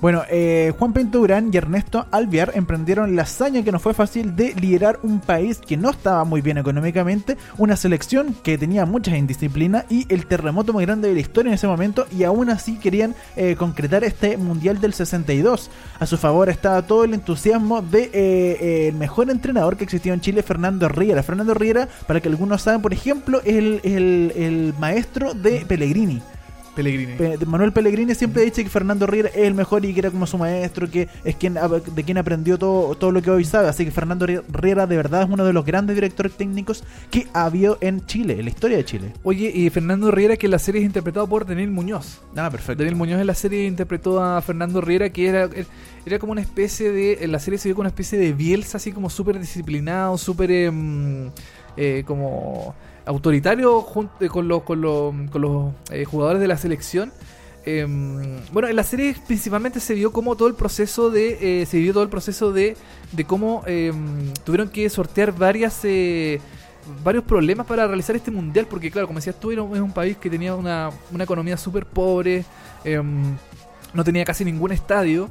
Bueno, 0.00 0.22
eh, 0.30 0.72
Juan 0.78 0.94
Pinto 0.94 1.18
Durán 1.18 1.50
y 1.52 1.58
Ernesto 1.58 2.06
Alviar 2.10 2.52
emprendieron 2.54 3.16
la 3.16 3.22
hazaña 3.22 3.62
que 3.62 3.70
no 3.70 3.78
fue 3.78 3.92
fácil 3.92 4.34
de 4.34 4.54
liderar 4.54 4.98
un 5.02 5.20
país 5.20 5.58
que 5.58 5.76
no 5.76 5.90
estaba 5.90 6.24
muy 6.24 6.40
bien 6.40 6.56
económicamente, 6.56 7.36
una 7.58 7.76
selección 7.76 8.34
que 8.42 8.56
tenía 8.56 8.86
muchas 8.86 9.16
indisciplinas 9.16 9.84
y 9.90 10.06
el 10.12 10.24
terremoto 10.24 10.72
más 10.72 10.86
grande 10.86 11.08
de 11.08 11.14
la 11.14 11.20
historia 11.20 11.50
en 11.50 11.54
ese 11.54 11.66
momento 11.66 12.06
y 12.16 12.24
aún 12.24 12.48
así 12.48 12.78
querían 12.78 13.14
eh, 13.36 13.56
concretar 13.56 14.02
este 14.02 14.38
Mundial 14.38 14.80
del 14.80 14.94
62. 14.94 15.70
A 15.98 16.06
su 16.06 16.16
favor 16.16 16.48
estaba 16.48 16.80
todo 16.82 17.04
el 17.04 17.12
entusiasmo 17.12 17.82
de 17.82 18.04
eh, 18.04 18.10
eh, 18.14 18.88
el 18.88 18.94
mejor 18.94 19.28
entrenador 19.28 19.76
que 19.76 19.84
existió 19.84 20.14
en 20.14 20.20
Chile, 20.22 20.42
Fernando 20.42 20.88
Riera. 20.88 21.22
Fernando 21.22 21.52
Riera, 21.52 21.88
para 22.06 22.20
que 22.20 22.28
algunos 22.28 22.62
saben, 22.62 22.80
por 22.80 22.94
ejemplo, 22.94 23.40
es 23.44 23.56
el 23.84 24.74
maestro 24.78 25.34
de 25.34 25.66
Pellegrini. 25.66 26.22
Pellegrini. 26.74 27.14
Pe- 27.16 27.38
Manuel 27.46 27.72
Pellegrini 27.72 28.14
siempre 28.14 28.42
dice 28.44 28.62
que 28.64 28.70
Fernando 28.70 29.06
Riera 29.06 29.28
es 29.28 29.36
el 29.38 29.54
mejor 29.54 29.84
y 29.84 29.92
que 29.92 30.00
era 30.00 30.10
como 30.10 30.26
su 30.26 30.38
maestro, 30.38 30.90
que 30.90 31.08
es 31.24 31.36
quien 31.36 31.54
de 31.54 32.04
quien 32.04 32.18
aprendió 32.18 32.58
todo, 32.58 32.94
todo 32.94 33.10
lo 33.12 33.20
que 33.22 33.30
hoy 33.30 33.44
sabe. 33.44 33.68
Así 33.68 33.84
que 33.84 33.90
Fernando 33.90 34.26
Ri- 34.26 34.42
Riera 34.48 34.86
de 34.86 34.96
verdad 34.96 35.22
es 35.22 35.28
uno 35.30 35.44
de 35.44 35.52
los 35.52 35.64
grandes 35.64 35.96
directores 35.96 36.32
técnicos 36.32 36.84
que 37.10 37.26
ha 37.32 37.44
habido 37.46 37.78
en 37.80 38.04
Chile, 38.06 38.34
en 38.38 38.44
la 38.44 38.50
historia 38.50 38.76
de 38.76 38.84
Chile. 38.84 39.12
Oye, 39.22 39.50
y 39.54 39.68
Fernando 39.70 40.10
Riera, 40.10 40.36
que 40.36 40.46
en 40.46 40.52
la 40.52 40.58
serie 40.58 40.80
es 40.80 40.86
interpretado 40.86 41.26
por 41.26 41.46
Daniel 41.46 41.70
Muñoz. 41.70 42.20
Ah, 42.36 42.50
perfecto. 42.50 42.82
Daniel 42.82 42.96
Muñoz 42.96 43.20
en 43.20 43.26
la 43.26 43.34
serie 43.34 43.66
interpretó 43.66 44.22
a 44.22 44.40
Fernando 44.40 44.80
Riera, 44.80 45.10
que 45.10 45.26
era, 45.28 45.48
era 46.06 46.18
como 46.18 46.32
una 46.32 46.40
especie 46.40 46.90
de. 46.92 47.18
En 47.24 47.32
la 47.32 47.40
serie 47.40 47.58
se 47.58 47.68
vio 47.68 47.74
como 47.74 47.82
una 47.82 47.88
especie 47.90 48.18
de 48.18 48.32
Bielsa, 48.32 48.76
así 48.78 48.92
como 48.92 49.10
súper 49.10 49.38
disciplinado, 49.38 50.16
súper. 50.18 50.50
em, 50.50 51.30
eh, 51.76 52.02
como 52.06 52.74
autoritario 53.06 53.80
junto, 53.82 54.28
con 54.28 54.48
los, 54.48 54.62
con 54.62 54.80
los, 54.80 55.14
con 55.30 55.42
los 55.42 55.72
eh, 55.90 56.04
jugadores 56.04 56.40
de 56.40 56.48
la 56.48 56.56
selección. 56.56 57.12
Em, 57.64 58.38
bueno, 58.52 58.68
en 58.68 58.76
la 58.76 58.84
serie 58.84 59.14
principalmente 59.26 59.80
se 59.80 59.94
vio 59.94 60.12
como 60.12 60.34
todo 60.36 60.48
el 60.48 60.54
proceso 60.54 61.10
de. 61.10 61.62
eh, 61.62 61.66
se 61.66 61.76
vivió 61.76 61.92
todo 61.92 62.02
el 62.02 62.08
proceso 62.08 62.52
de, 62.52 62.76
de 63.12 63.24
cómo 63.24 63.62
em, 63.66 64.32
tuvieron 64.44 64.68
que 64.70 64.88
sortear 64.88 65.32
varias. 65.32 65.80
eh, 65.84 66.40
varios 67.04 67.22
problemas 67.24 67.66
para 67.66 67.86
realizar 67.86 68.16
este 68.16 68.30
mundial, 68.30 68.66
porque 68.68 68.90
claro, 68.90 69.06
como 69.06 69.18
decías 69.18 69.38
tú, 69.38 69.52
era 69.52 69.62
un- 69.62 69.76
es 69.76 69.82
un 69.82 69.92
país 69.92 70.16
que 70.16 70.30
tenía 70.30 70.54
una, 70.56 70.90
una 71.12 71.24
economía 71.24 71.56
súper 71.58 71.84
pobre, 71.86 72.44
em, 72.82 73.36
no 73.92 74.02
tenía 74.02 74.24
casi 74.24 74.44
ningún 74.44 74.72
estadio, 74.72 75.30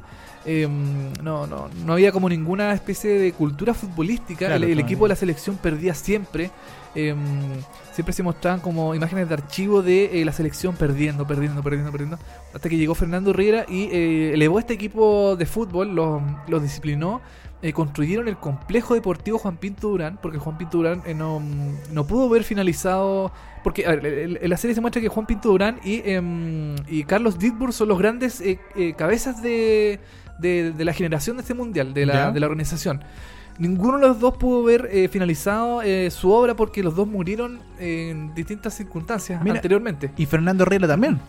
no, 1.22 1.46
no, 1.46 1.68
no 1.84 1.92
había 1.92 2.12
como 2.12 2.28
ninguna 2.28 2.72
especie 2.72 3.18
de 3.18 3.32
cultura 3.32 3.74
futbolística, 3.74 4.46
Claro, 4.46 4.64
el, 4.64 4.78
equipo 4.78 5.04
de 5.04 5.10
la 5.10 5.16
selección 5.16 5.56
perdía 5.56 5.92
siempre, 5.94 6.50
em, 6.94 7.18
siempre 7.92 8.12
se 8.12 8.22
mostraban 8.22 8.60
como 8.60 8.94
imágenes 8.94 9.28
de 9.28 9.34
archivo 9.34 9.82
de 9.82 10.20
eh, 10.20 10.24
la 10.24 10.32
selección 10.32 10.74
perdiendo, 10.76 11.26
perdiendo, 11.26 11.62
perdiendo, 11.62 11.90
perdiendo, 11.92 12.18
hasta 12.54 12.68
que 12.68 12.76
llegó 12.76 12.94
Fernando 12.94 13.32
Riera 13.32 13.64
y 13.68 13.84
eh, 13.92 14.32
elevó 14.34 14.58
este 14.58 14.74
equipo 14.74 15.36
de 15.36 15.46
fútbol, 15.46 15.94
los 15.94 16.22
los 16.48 16.62
disciplinó, 16.62 17.20
eh, 17.62 17.72
construyeron 17.72 18.26
el 18.28 18.36
complejo 18.38 18.94
deportivo 18.94 19.38
Juan 19.38 19.56
Pinto 19.58 19.88
Durán, 19.88 20.18
porque 20.22 20.38
Juan 20.38 20.56
Pinto 20.58 20.78
Durán 20.78 21.02
eh, 21.06 21.14
no, 21.14 21.42
no 21.92 22.06
pudo 22.06 22.28
ver 22.28 22.42
finalizado. 22.44 23.30
Porque 23.62 23.84
a 23.86 23.90
ver, 23.90 24.06
el- 24.06 24.14
el- 24.14 24.38
en 24.40 24.48
la 24.50 24.56
serie 24.56 24.74
se 24.74 24.80
muestra 24.80 25.02
que 25.02 25.08
Juan 25.08 25.26
Pinto 25.26 25.50
Durán 25.50 25.78
y, 25.84 26.00
em, 26.10 26.74
y 26.88 27.04
Carlos 27.04 27.38
Ditburg 27.38 27.74
son 27.74 27.88
los 27.88 27.98
grandes 27.98 28.40
eh, 28.40 28.58
eh, 28.74 28.94
cabezas 28.96 29.42
de, 29.42 30.00
de, 30.38 30.72
de 30.72 30.84
la 30.86 30.94
generación 30.94 31.36
de 31.36 31.42
este 31.42 31.52
mundial, 31.52 31.92
de 31.92 32.06
la, 32.06 32.14
Ya. 32.14 32.30
de 32.30 32.40
la 32.40 32.46
organización. 32.46 33.02
Ninguno 33.60 33.98
de 33.98 34.08
los 34.08 34.18
dos 34.18 34.36
pudo 34.38 34.64
ver 34.64 34.88
eh, 34.90 35.06
finalizado 35.08 35.82
eh, 35.82 36.10
su 36.10 36.32
obra 36.32 36.56
porque 36.56 36.82
los 36.82 36.96
dos 36.96 37.06
murieron 37.06 37.60
en 37.78 38.34
distintas 38.34 38.74
circunstancias 38.74 39.40
Mira. 39.44 39.56
anteriormente. 39.56 40.10
Y 40.16 40.26
Fernando 40.26 40.64
Riera 40.64 40.88
también. 40.88 41.20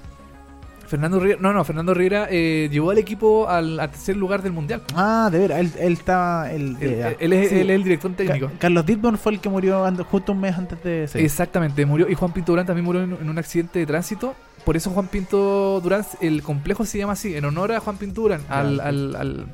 Fernando 0.87 1.19
Riera, 1.21 1.39
no, 1.41 1.53
no, 1.53 1.63
Fernando 1.63 1.93
Riera 1.93 2.27
eh, 2.29 2.67
llevó 2.71 2.91
al 2.91 2.97
equipo 2.97 3.47
al, 3.47 3.79
al 3.79 3.89
tercer 3.91 4.17
lugar 4.17 4.41
del 4.41 4.51
mundial. 4.51 4.81
Ah, 4.93 5.29
de 5.31 5.39
veras, 5.39 5.59
él, 5.59 5.71
él 5.79 5.93
estaba... 5.93 6.51
Él, 6.51 6.75
Él, 6.81 6.89
eh, 6.91 7.17
él 7.19 7.33
es, 7.33 7.49
sí. 7.49 7.59
él 7.59 7.69
es 7.69 7.75
el 7.77 7.83
director 7.83 8.11
técnico. 8.13 8.47
Ca- 8.47 8.53
Carlos 8.59 8.85
Ditborn 8.85 9.17
fue 9.17 9.31
el 9.33 9.39
que 9.39 9.47
murió 9.47 9.85
justo 10.09 10.33
un 10.33 10.41
mes 10.41 10.57
antes 10.57 10.83
de... 10.83 11.07
sí. 11.07 11.19
Exactamente, 11.19 11.85
murió. 11.85 12.09
Y 12.09 12.15
Juan 12.15 12.33
Pinto 12.33 12.51
Durán 12.51 12.65
también 12.65 12.83
murió 12.85 13.03
en, 13.03 13.13
en 13.13 13.29
un 13.29 13.37
accidente 13.37 13.79
de 13.79 13.85
tránsito. 13.85 14.35
Por 14.65 14.75
eso 14.75 14.89
Juan 14.91 15.07
Pinto 15.07 15.79
Durán, 15.81 16.03
el 16.19 16.43
complejo 16.43 16.83
se 16.85 16.97
llama 16.97 17.13
así, 17.13 17.35
en 17.35 17.45
honor 17.45 17.71
a 17.71 17.79
Juan 17.79 17.95
Pinto 17.97 18.21
Durán, 18.21 18.41
al, 18.49 18.79
al- 18.81 19.15
al- 19.15 19.45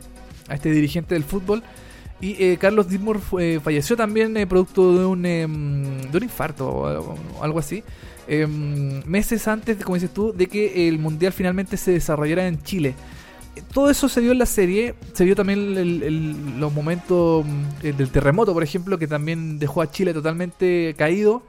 a 0.49 0.55
este 0.55 0.71
dirigente 0.71 1.13
del 1.13 1.23
fútbol. 1.23 1.61
Y 2.20 2.36
eh, 2.43 2.57
Carlos 2.59 2.89
Ditmur 2.89 3.20
fue- 3.20 3.59
falleció 3.63 3.95
también 3.95 4.36
eh, 4.38 4.47
producto 4.47 4.97
de 4.97 5.05
un, 5.05 5.26
em, 5.26 6.01
de 6.11 6.18
un 6.18 6.24
infarto 6.24 6.68
o 6.68 7.43
algo, 7.43 7.59
así. 7.59 7.84
em, 8.28 9.01
meses 9.05 9.47
antes, 9.47 9.78
como 9.84 9.95
dices 9.95 10.13
tú, 10.13 10.34
de 10.34 10.47
que 10.47 10.88
el 10.89 10.99
Mundial 10.99 11.32
finalmente 11.32 11.78
se 11.78 11.91
desarrollara 11.91 12.47
en 12.47 12.61
Chile. 12.63 12.93
Eh, 13.55 13.61
Todo 13.74 13.89
eso 13.89 14.09
se 14.09 14.20
vio 14.20 14.32
en 14.34 14.39
la 14.39 14.45
serie, 14.45 14.95
se 15.13 15.24
vio 15.26 15.36
también 15.36 15.78
el- 15.78 16.59
los 16.59 16.74
momentos 16.74 17.45
eh, 17.84 17.93
del 17.95 18.09
terremoto, 18.09 18.53
por 18.53 18.63
ejemplo, 18.63 18.97
que 18.97 19.07
también 19.07 19.59
dejó 19.59 19.82
a 19.82 19.89
Chile 19.91 20.13
totalmente 20.13 20.93
caído 20.97 21.43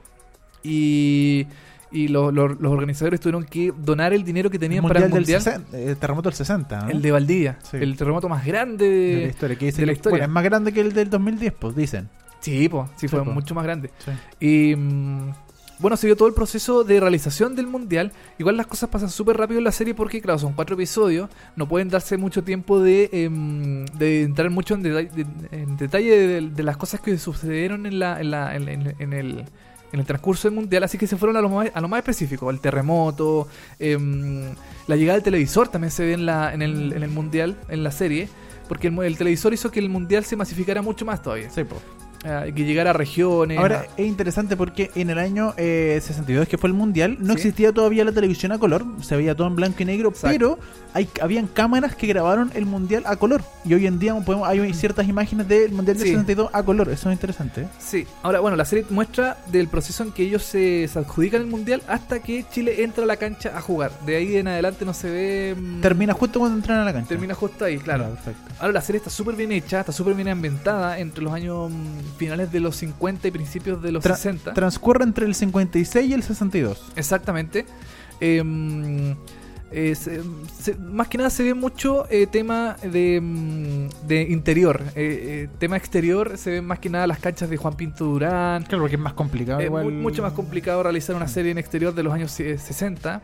y, 0.62 1.46
y 1.90 2.08
lo- 2.08 2.30
lo- 2.32 2.48
los 2.48 2.72
organizadores 2.72 3.20
tuvieron 3.20 3.44
que 3.44 3.72
donar 3.76 4.12
el 4.12 4.24
dinero 4.24 4.50
que 4.50 4.56
El 4.56 4.60
tenían 4.60 4.82
para 4.86 5.00
el 5.00 5.04
del 5.10 5.12
Mundial, 5.20 5.40
60, 5.42 5.78
el 5.78 5.96
terremoto 5.96 6.28
del 6.28 6.36
60, 6.36 6.84
¿no? 6.84 6.90
el 6.90 7.00
de 7.02 7.10
Valdivia, 7.12 7.58
Sí. 7.62 7.78
el 7.80 7.96
terremoto 7.96 8.28
más 8.28 8.44
grande 8.44 8.88
de 8.88 9.20
la 9.22 9.28
historia. 9.28 9.56
Que 9.58 9.66
dice 9.66 9.82
de 9.82 9.86
la 9.86 9.92
historia. 9.92 10.10
bueno, 10.18 10.24
es 10.24 10.30
más 10.30 10.44
grande 10.44 10.72
que 10.72 10.80
el 10.80 10.92
del 10.92 11.10
2010, 11.10 11.52
pues 11.58 11.74
dicen. 11.74 12.08
Sí, 12.40 12.68
po, 12.68 12.86
sí, 12.96 13.00
Sí, 13.00 13.08
fue 13.08 13.24
po. 13.24 13.30
mucho 13.32 13.54
más 13.54 13.64
grande. 13.64 13.90
Sí. 14.04 14.46
Y 14.72 14.76
mm, 14.76 15.32
bueno, 15.80 15.96
se 15.96 16.06
vio 16.08 16.16
todo 16.16 16.28
el 16.28 16.34
proceso 16.34 16.82
de 16.84 16.98
realización 17.00 17.54
del 17.56 17.66
mundial. 17.68 18.12
Igual 18.38 18.56
las 18.56 18.66
cosas 18.66 18.88
pasan 18.90 19.08
súper 19.10 19.36
rápido 19.36 19.58
en 19.58 19.64
la 19.64 19.72
serie 19.72 19.94
porque, 19.94 20.20
claro, 20.20 20.38
son 20.38 20.52
cuatro 20.52 20.74
episodios. 20.74 21.30
No 21.56 21.68
pueden 21.68 21.88
darse 21.88 22.16
mucho 22.16 22.42
tiempo 22.44 22.80
de, 22.80 23.08
em, 23.12 23.84
de 23.86 24.22
entrar 24.22 24.50
mucho 24.50 24.74
en, 24.74 24.82
deta- 24.82 25.12
de- 25.14 25.26
en 25.52 25.76
detalle 25.76 26.10
de, 26.16 26.40
de 26.50 26.62
las 26.64 26.76
cosas 26.76 27.00
que 27.00 27.16
sucedieron 27.18 27.86
en, 27.86 27.98
la, 28.00 28.20
en, 28.20 28.30
la- 28.32 28.54
en- 28.56 28.68
en- 28.68 28.94
en 28.98 29.12
el, 29.12 29.44
en 29.92 30.00
el 30.00 30.06
transcurso 30.06 30.48
del 30.48 30.54
mundial. 30.54 30.84
Así 30.84 30.98
que 30.98 31.06
se 31.06 31.16
fueron 31.16 31.36
a 31.36 31.40
lo 31.40 31.48
más, 31.48 31.70
a 31.72 31.80
lo 31.80 31.88
más 31.88 31.98
específico: 31.98 32.50
el 32.50 32.60
terremoto, 32.60 33.48
em, 33.78 34.44
la 34.86 34.96
llegada 34.96 35.14
del 35.14 35.24
televisor 35.24 35.68
también 35.68 35.90
se 35.90 36.04
ve 36.04 36.12
en, 36.14 36.26
la, 36.26 36.52
en, 36.52 36.62
el, 36.62 36.92
en 36.92 37.02
el 37.02 37.10
mundial, 37.10 37.56
en 37.68 37.82
la 37.82 37.90
serie. 37.90 38.28
Porque 38.68 38.88
el, 38.88 38.98
el 39.02 39.16
televisor 39.16 39.54
hizo 39.54 39.70
que 39.70 39.80
el 39.80 39.88
mundial 39.88 40.24
se 40.24 40.36
masificara 40.36 40.82
mucho 40.82 41.04
más 41.04 41.22
todavía. 41.22 41.48
Sí, 41.50 41.64
pues. 41.64 41.80
Ah, 42.24 42.44
que 42.52 42.64
llegara 42.64 42.90
a 42.90 42.92
regiones. 42.92 43.58
Ahora 43.58 43.86
es 43.96 44.06
interesante 44.06 44.56
porque 44.56 44.90
en 44.96 45.08
el 45.10 45.18
año 45.18 45.54
eh, 45.56 46.00
62 46.02 46.48
que 46.48 46.58
fue 46.58 46.68
el 46.68 46.74
mundial 46.74 47.16
no 47.20 47.34
Sí. 47.34 47.38
existía 47.48 47.72
todavía 47.72 48.04
la 48.04 48.10
televisión 48.10 48.50
a 48.50 48.58
color, 48.58 48.84
se 49.02 49.16
veía 49.16 49.36
todo 49.36 49.46
en 49.46 49.54
blanco 49.54 49.76
y 49.82 49.84
negro, 49.84 50.08
Exacto. 50.08 50.28
pero 50.32 50.58
hay 50.94 51.08
habían 51.20 51.46
cámaras 51.46 51.94
que 51.94 52.08
grabaron 52.08 52.50
el 52.54 52.66
mundial 52.66 53.04
a 53.06 53.14
color 53.16 53.42
y 53.64 53.74
hoy 53.74 53.86
en 53.86 54.00
día 54.00 54.14
podemos, 54.16 54.48
hay 54.48 54.74
ciertas 54.74 55.06
imágenes 55.08 55.46
del 55.46 55.70
mundial 55.70 55.96
del 55.96 56.06
Sí. 56.06 56.10
62 56.14 56.50
a 56.52 56.62
color, 56.64 56.88
eso 56.88 57.08
es 57.08 57.14
interesante. 57.14 57.68
Sí, 57.78 58.04
ahora 58.24 58.40
bueno, 58.40 58.56
la 58.56 58.64
serie 58.64 58.84
muestra 58.90 59.36
del 59.52 59.68
proceso 59.68 60.02
en 60.02 60.10
que 60.10 60.24
ellos 60.24 60.42
se, 60.42 60.88
se 60.88 60.98
adjudican 60.98 61.42
el 61.42 61.46
mundial 61.46 61.82
hasta 61.86 62.18
que 62.20 62.44
Chile 62.50 62.82
entra 62.82 63.04
a 63.04 63.06
la 63.06 63.16
cancha 63.16 63.56
a 63.56 63.60
jugar. 63.60 63.92
De 64.04 64.16
ahí 64.16 64.36
en 64.36 64.48
adelante 64.48 64.84
no 64.84 64.92
se 64.92 65.08
ve. 65.08 65.54
mm, 65.56 65.80
Termina 65.82 66.14
justo 66.14 66.40
cuando 66.40 66.56
entran 66.56 66.78
a 66.80 66.84
la 66.84 66.92
cancha. 66.92 67.08
termina 67.10 67.34
justo 67.34 67.64
ahí, 67.64 67.78
claro. 67.78 68.04
Ya, 68.08 68.10
perfecto. 68.16 68.52
Ahora 68.58 68.72
la 68.72 68.80
serie 68.80 68.98
está 68.98 69.10
súper 69.10 69.36
bien 69.36 69.52
hecha, 69.52 69.78
está 69.80 69.92
súper 69.92 70.14
bien 70.14 70.26
ambientada 70.28 70.98
entre 70.98 71.22
los 71.22 71.32
años 71.32 71.70
mm, 71.70 72.07
finales 72.16 72.50
de 72.52 72.60
los 72.60 72.76
50 72.76 73.28
y 73.28 73.30
principios 73.30 73.82
de 73.82 73.92
los 73.92 74.04
Tra- 74.04 74.14
60. 74.16 74.54
Transcurre 74.54 75.04
entre 75.04 75.26
el 75.26 75.34
56 75.34 76.08
y 76.10 76.12
el 76.14 76.22
62. 76.22 76.92
Exactamente. 76.96 77.66
Em, 78.20 79.14
eh, 79.70 79.94
se- 79.94 80.22
se- 80.60 80.74
más 80.76 81.08
que 81.08 81.18
nada 81.18 81.28
se 81.30 81.42
ve 81.42 81.52
mucho 81.54 82.06
eh, 82.10 82.26
tema 82.26 82.76
de, 82.82 83.20
mm, 83.20 84.06
de 84.06 84.22
interior. 84.22 84.80
Eh, 84.94 85.44
eh, 85.44 85.48
tema 85.58 85.76
exterior 85.76 86.38
se 86.38 86.50
ven 86.52 86.64
más 86.64 86.78
que 86.78 86.88
nada 86.88 87.06
las 87.06 87.18
canchas 87.18 87.50
de 87.50 87.56
Juan 87.58 87.74
Pinto 87.74 88.04
Durán. 88.06 88.62
Claro, 88.64 88.82
porque 88.84 88.96
es 88.96 89.02
más 89.02 89.12
complicado. 89.12 89.60
Es 89.60 89.66
igual. 89.66 89.84
mu- 89.84 89.90
mucho 89.90 90.22
más 90.22 90.32
complicado 90.32 90.82
realizar 90.82 91.14
una 91.14 91.28
serie 91.28 91.52
en 91.52 91.58
exterior 91.58 91.94
de 91.94 92.02
los 92.02 92.12
años 92.14 92.38
eh, 92.40 92.56
60. 92.58 93.20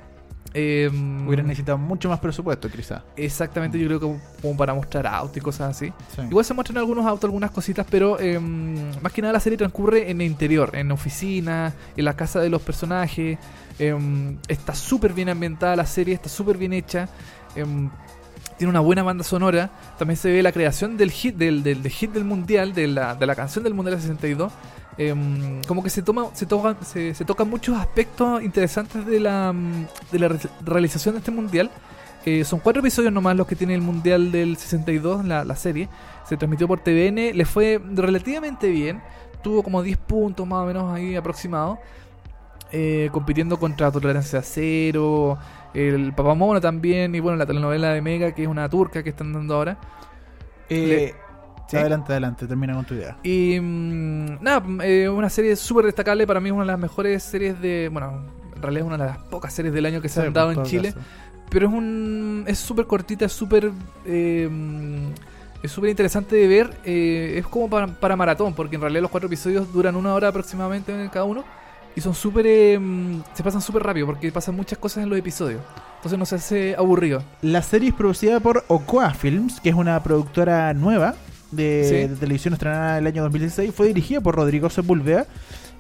Em, 0.57 1.27
Hubieran 1.27 1.49
necesitado 1.49 1.77
mucho 1.79 2.09
más 2.09 2.21
presupuesto, 2.21 2.71
quizá. 2.71 3.03
exactamente, 3.17 3.77
yo 3.77 3.87
creo 3.87 3.99
que 3.99 4.07
como, 4.07 4.21
como 4.41 4.57
para 4.57 4.73
mostrar 4.73 5.05
autos 5.07 5.37
y 5.37 5.41
cosas 5.41 5.77
así. 5.77 5.93
Sí. 6.15 6.23
Igual 6.23 6.45
se 6.45 6.55
muestran 6.55 6.79
algunos 6.79 7.05
autos, 7.07 7.25
algunas 7.25 7.51
cositas, 7.51 7.85
pero 7.91 8.21
em, 8.21 8.93
más 9.03 9.13
que 9.13 9.21
nada 9.21 9.33
la 9.33 9.41
serie 9.41 9.59
transcurre 9.59 10.11
en 10.11 10.21
el 10.21 10.29
interior, 10.29 10.71
en 10.75 10.93
oficinas, 10.93 11.75
en 11.97 12.05
la 12.05 12.15
casa 12.15 12.41
de 12.41 12.51
los 12.51 12.63
personajes. 12.63 13.37
Em, 13.81 14.39
está 14.47 14.75
súper 14.77 15.13
bien 15.13 15.29
ambientada 15.29 15.75
la 15.75 15.87
serie, 15.87 16.15
está 16.15 16.29
súper 16.29 16.57
bien 16.57 16.73
hecha. 16.73 17.09
Tiene 18.59 18.71
una 18.71 18.81
buena 18.81 19.03
banda 19.03 19.25
sonora. 19.25 19.71
También 19.99 20.17
se 20.17 20.31
ve 20.33 20.43
la 20.43 20.53
creación 20.53 20.97
del 20.97 21.11
hit 21.11 21.37
del, 21.37 21.63
del, 21.63 21.83
del 21.83 21.93
hit 21.93 22.13
del 22.13 22.25
mundial, 22.25 22.75
de 22.75 22.87
la, 22.89 23.15
de 23.15 23.27
la 23.27 23.35
canción 23.35 23.65
del 23.65 23.75
mundial 23.75 23.97
del 23.97 24.03
62. 24.03 24.53
Em, 24.97 25.61
como 25.65 25.83
que 25.83 25.91
se 25.91 26.03
toma 26.03 26.27
se 26.35 26.47
tocan 26.47 26.77
se, 26.85 27.13
tocan 27.25 27.51
muchos 27.51 27.77
aspectos 27.77 28.41
interesantes 28.45 29.05
de 29.05 29.19
la, 29.19 29.53
mm, 29.53 29.87
de 30.13 30.19
la 30.21 30.29
re- 30.29 30.39
realización 30.65 31.15
de 31.15 31.19
este 31.19 31.31
mundial. 31.33 31.71
Eh, 32.27 32.45
son 32.45 32.61
cuatro 32.61 32.81
episodios 32.81 33.13
nomás 33.13 33.37
los 33.37 33.47
que 33.47 33.57
tiene 33.57 33.75
el 33.75 33.83
mundial 33.83 34.31
del 34.33 34.57
62, 34.57 35.25
la, 35.25 35.45
la 35.45 35.57
serie. 35.57 35.89
Se 36.29 36.37
transmitió 36.37 36.67
por 36.69 36.81
TVN, 36.81 37.33
le 37.37 37.45
fue 37.45 37.81
relativamente 37.95 38.69
bien. 38.71 39.03
tuvo 39.43 39.63
como 39.63 39.83
10 39.83 39.99
puntos 39.99 40.47
más 40.47 40.63
o 40.63 40.67
menos 40.67 40.91
ahí 40.95 41.17
aproximados. 41.17 41.79
Eh, 42.77 43.09
compitiendo 43.13 43.57
contra 43.57 43.93
Tolerancia 43.93 44.43
Cero, 44.43 45.39
el 45.75 46.13
Papamono 46.13 46.61
también, 46.61 47.15
y 47.15 47.21
bueno, 47.21 47.39
la 47.39 47.47
telenovela 47.47 47.93
de 47.93 48.03
Mega, 48.03 48.33
que 48.33 48.43
es 48.43 48.49
una 48.49 48.69
turca 48.69 49.05
que 49.05 49.11
están 49.11 49.33
dando 49.33 49.55
ahora. 49.55 49.79
Eh, 50.69 51.15
¿Sí? 51.69 51.77
Adelante, 51.77 52.11
adelante, 52.11 52.47
termina 52.49 52.75
con 52.75 52.85
tu 52.85 52.95
idea. 52.95 53.17
Y 53.23 53.61
mm, 53.61 54.43
nada, 54.43 54.59
mm, 54.59 54.81
eh, 54.83 55.09
una 55.09 55.31
serie 55.31 55.55
súper 55.55 55.85
destacable, 55.85 56.27
para 56.27 56.41
mí 56.41 56.49
es 56.49 56.53
una 56.53 56.65
de 56.65 56.73
las 56.73 56.79
mejores 56.81 57.23
series 57.23 57.61
de, 57.61 57.89
bueno, 57.93 58.25
en 58.57 58.61
realidad 58.63 58.87
es 58.89 58.93
una 58.93 58.99
de 58.99 59.11
las 59.11 59.19
pocas 59.19 59.53
series 59.53 59.73
del 59.73 59.87
año 59.87 60.03
que 60.03 60.09
se 60.09 60.21
han 60.21 60.33
dado 60.33 60.51
en 60.51 60.65
Chile. 60.65 60.93
caso. 60.93 61.07
Pero 61.51 61.69
es 61.69 61.73
un 61.73 62.45
es 62.49 62.59
súper 62.59 62.87
cortita, 62.87 63.27
es 63.27 63.33
súper 63.33 63.71
eh, 64.05 64.49
mm, 64.51 65.13
es 65.63 65.71
súper 65.71 65.91
interesante 65.91 66.35
de 66.35 66.49
ver. 66.49 66.75
eh, 66.85 67.37
es 67.39 67.47
como 67.47 67.71
para, 67.71 67.87
para 67.87 68.17
maratón, 68.17 68.53
porque 68.53 68.75
en 68.75 68.83
realidad 68.83 69.03
los 69.03 69.11
cuatro 69.13 69.29
episodios 69.29 69.73
duran 69.73 69.95
una 69.95 70.13
hora 70.13 70.29
aproximadamente 70.29 70.93
cada 71.13 71.25
uno. 71.25 71.45
Y 71.97 72.01
son 72.01 72.15
súper... 72.15 72.45
eh, 72.49 72.79
se 73.35 73.43
pasan 73.43 73.61
súper 73.63 73.83
rápido, 73.85 74.07
porque 74.07 74.33
pasan 74.33 74.57
muchas 74.57 74.79
cosas 74.79 75.05
en 75.05 75.11
los 75.11 75.19
episodios. 75.19 75.61
Entonces 75.97 76.19
no 76.19 76.27
se 76.27 76.35
hace 76.35 76.75
aburrido. 76.77 77.23
La 77.41 77.63
serie 77.63 77.91
es 77.91 77.95
producida 77.95 78.41
por 78.41 78.65
Okoa 78.69 79.15
Films, 79.15 79.61
que 79.61 79.69
es 79.71 79.75
una 79.75 80.03
productora 80.03 80.75
nueva 80.75 81.15
de, 81.51 81.85
Sí. 81.89 81.95
de 82.09 82.17
televisión 82.17 82.53
estrenada 82.55 82.99
en 82.99 83.05
el 83.07 83.13
año 83.13 83.23
2016. 83.23 83.73
Fue 83.75 83.87
dirigida 83.87 84.21
por 84.21 84.35
Rodrigo 84.35 84.69
Sepúlveda. 84.71 85.27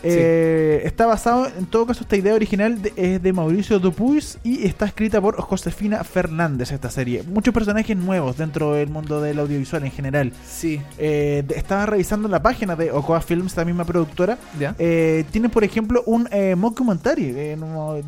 Eh, 0.05 0.83
Está 0.85 1.07
basado, 1.07 1.47
en 1.59 1.67
todo 1.67 1.87
caso, 1.87 2.03
esta 2.03 2.17
idea 2.17 2.35
original 2.35 2.81
de- 2.83 2.93
es 2.97 3.23
de 3.23 3.33
Mauricio 3.33 3.79
Dupuis 3.79 4.39
y 4.45 4.67
está 4.67 4.85
escrita 4.87 5.21
por 5.21 5.37
Josefina 5.41 6.05
Fernández, 6.05 6.73
esta 6.73 6.91
serie. 6.91 7.23
Muchos 7.23 7.55
personajes 7.55 7.97
nuevos 7.97 8.37
dentro 8.37 8.75
del 8.75 8.89
mundo 8.91 9.21
del 9.21 9.39
audiovisual 9.39 9.85
en 9.85 9.91
general. 9.91 10.33
Sí, 10.47 10.81
Eh, 10.99 11.45
estaba 11.57 11.87
revisando 11.87 12.29
la 12.29 12.43
página 12.43 12.77
de 12.77 12.91
Okoa 12.93 13.21
Films, 13.21 13.57
la 13.57 13.65
misma 13.65 13.85
productora. 13.85 14.39
¿ya? 14.59 14.75
Eh, 14.79 15.25
tienen, 15.31 15.51
por 15.51 15.65
ejemplo, 15.65 16.03
un 16.07 16.29
eh, 16.31 16.55
mockumentary 16.55 17.33
eh, 17.37 17.57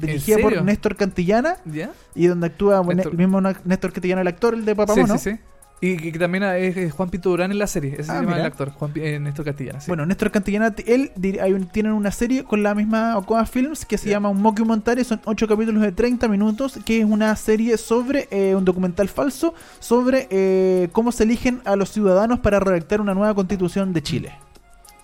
dirigida 0.00 0.38
por? 0.38 0.62
Néstor 0.62 0.96
Cantillana 0.96 1.56
¿Ya? 1.64 1.90
y 2.14 2.26
donde 2.26 2.46
actúa 2.48 2.82
Néstor. 2.82 3.12
el 3.12 3.18
mismo 3.18 3.40
Néstor 3.40 3.92
Cantillana, 3.92 4.20
el 4.22 4.28
actor, 4.28 4.54
el 4.54 4.64
de 4.64 4.74
Papá 4.76 4.94
Sí, 4.94 5.00
Mono. 5.00 5.18
sí, 5.18 5.30
sí. 5.30 5.38
Y 5.80 5.96
que, 6.12 6.18
también 6.18 6.42
es, 6.44 6.92
Juan 6.94 7.10
Pinto 7.10 7.28
Durán 7.28 7.50
en 7.52 7.58
la 7.58 7.66
serie. 7.66 7.92
Ese 7.98 8.02
Ah, 8.10 8.14
se 8.14 8.20
llama 8.20 8.26
mira. 8.28 8.40
el 8.40 8.46
actor, 8.46 8.70
Juan 8.70 8.92
eh, 8.94 9.18
Néstor 9.20 9.44
Castillana. 9.44 9.80
sí. 9.80 9.88
Bueno, 9.88 10.06
Néstor 10.06 10.30
Cantillana, 10.30 10.70
t- 10.74 10.94
él 10.94 11.12
hay 11.40 11.52
un- 11.52 11.66
tienen 11.66 11.92
una 11.92 12.10
serie 12.10 12.44
con 12.44 12.62
la 12.62 12.74
misma 12.74 13.16
Okoa 13.18 13.44
Films 13.44 13.84
que 13.84 13.98
se 13.98 14.08
llama 14.08 14.30
un 14.30 14.40
mockumentary, 14.40 15.04
son 15.04 15.20
8 15.26 15.46
capítulos 15.46 15.82
de 15.82 15.92
30 15.92 16.28
minutos, 16.28 16.78
que 16.84 17.00
es 17.00 17.04
una 17.04 17.36
serie 17.36 17.76
sobre 17.76 18.26
eh, 18.30 18.54
un 18.54 18.64
documental 18.64 19.08
falso 19.08 19.52
sobre 19.78 20.26
eh, 20.30 20.88
cómo 20.92 21.12
se 21.12 21.24
eligen 21.24 21.60
a 21.66 21.76
los 21.76 21.90
ciudadanos 21.90 22.40
para 22.40 22.58
redactar 22.58 23.02
una 23.02 23.12
nueva 23.14 23.34
constitución 23.34 23.92
de 23.92 24.02
Chile. 24.02 24.32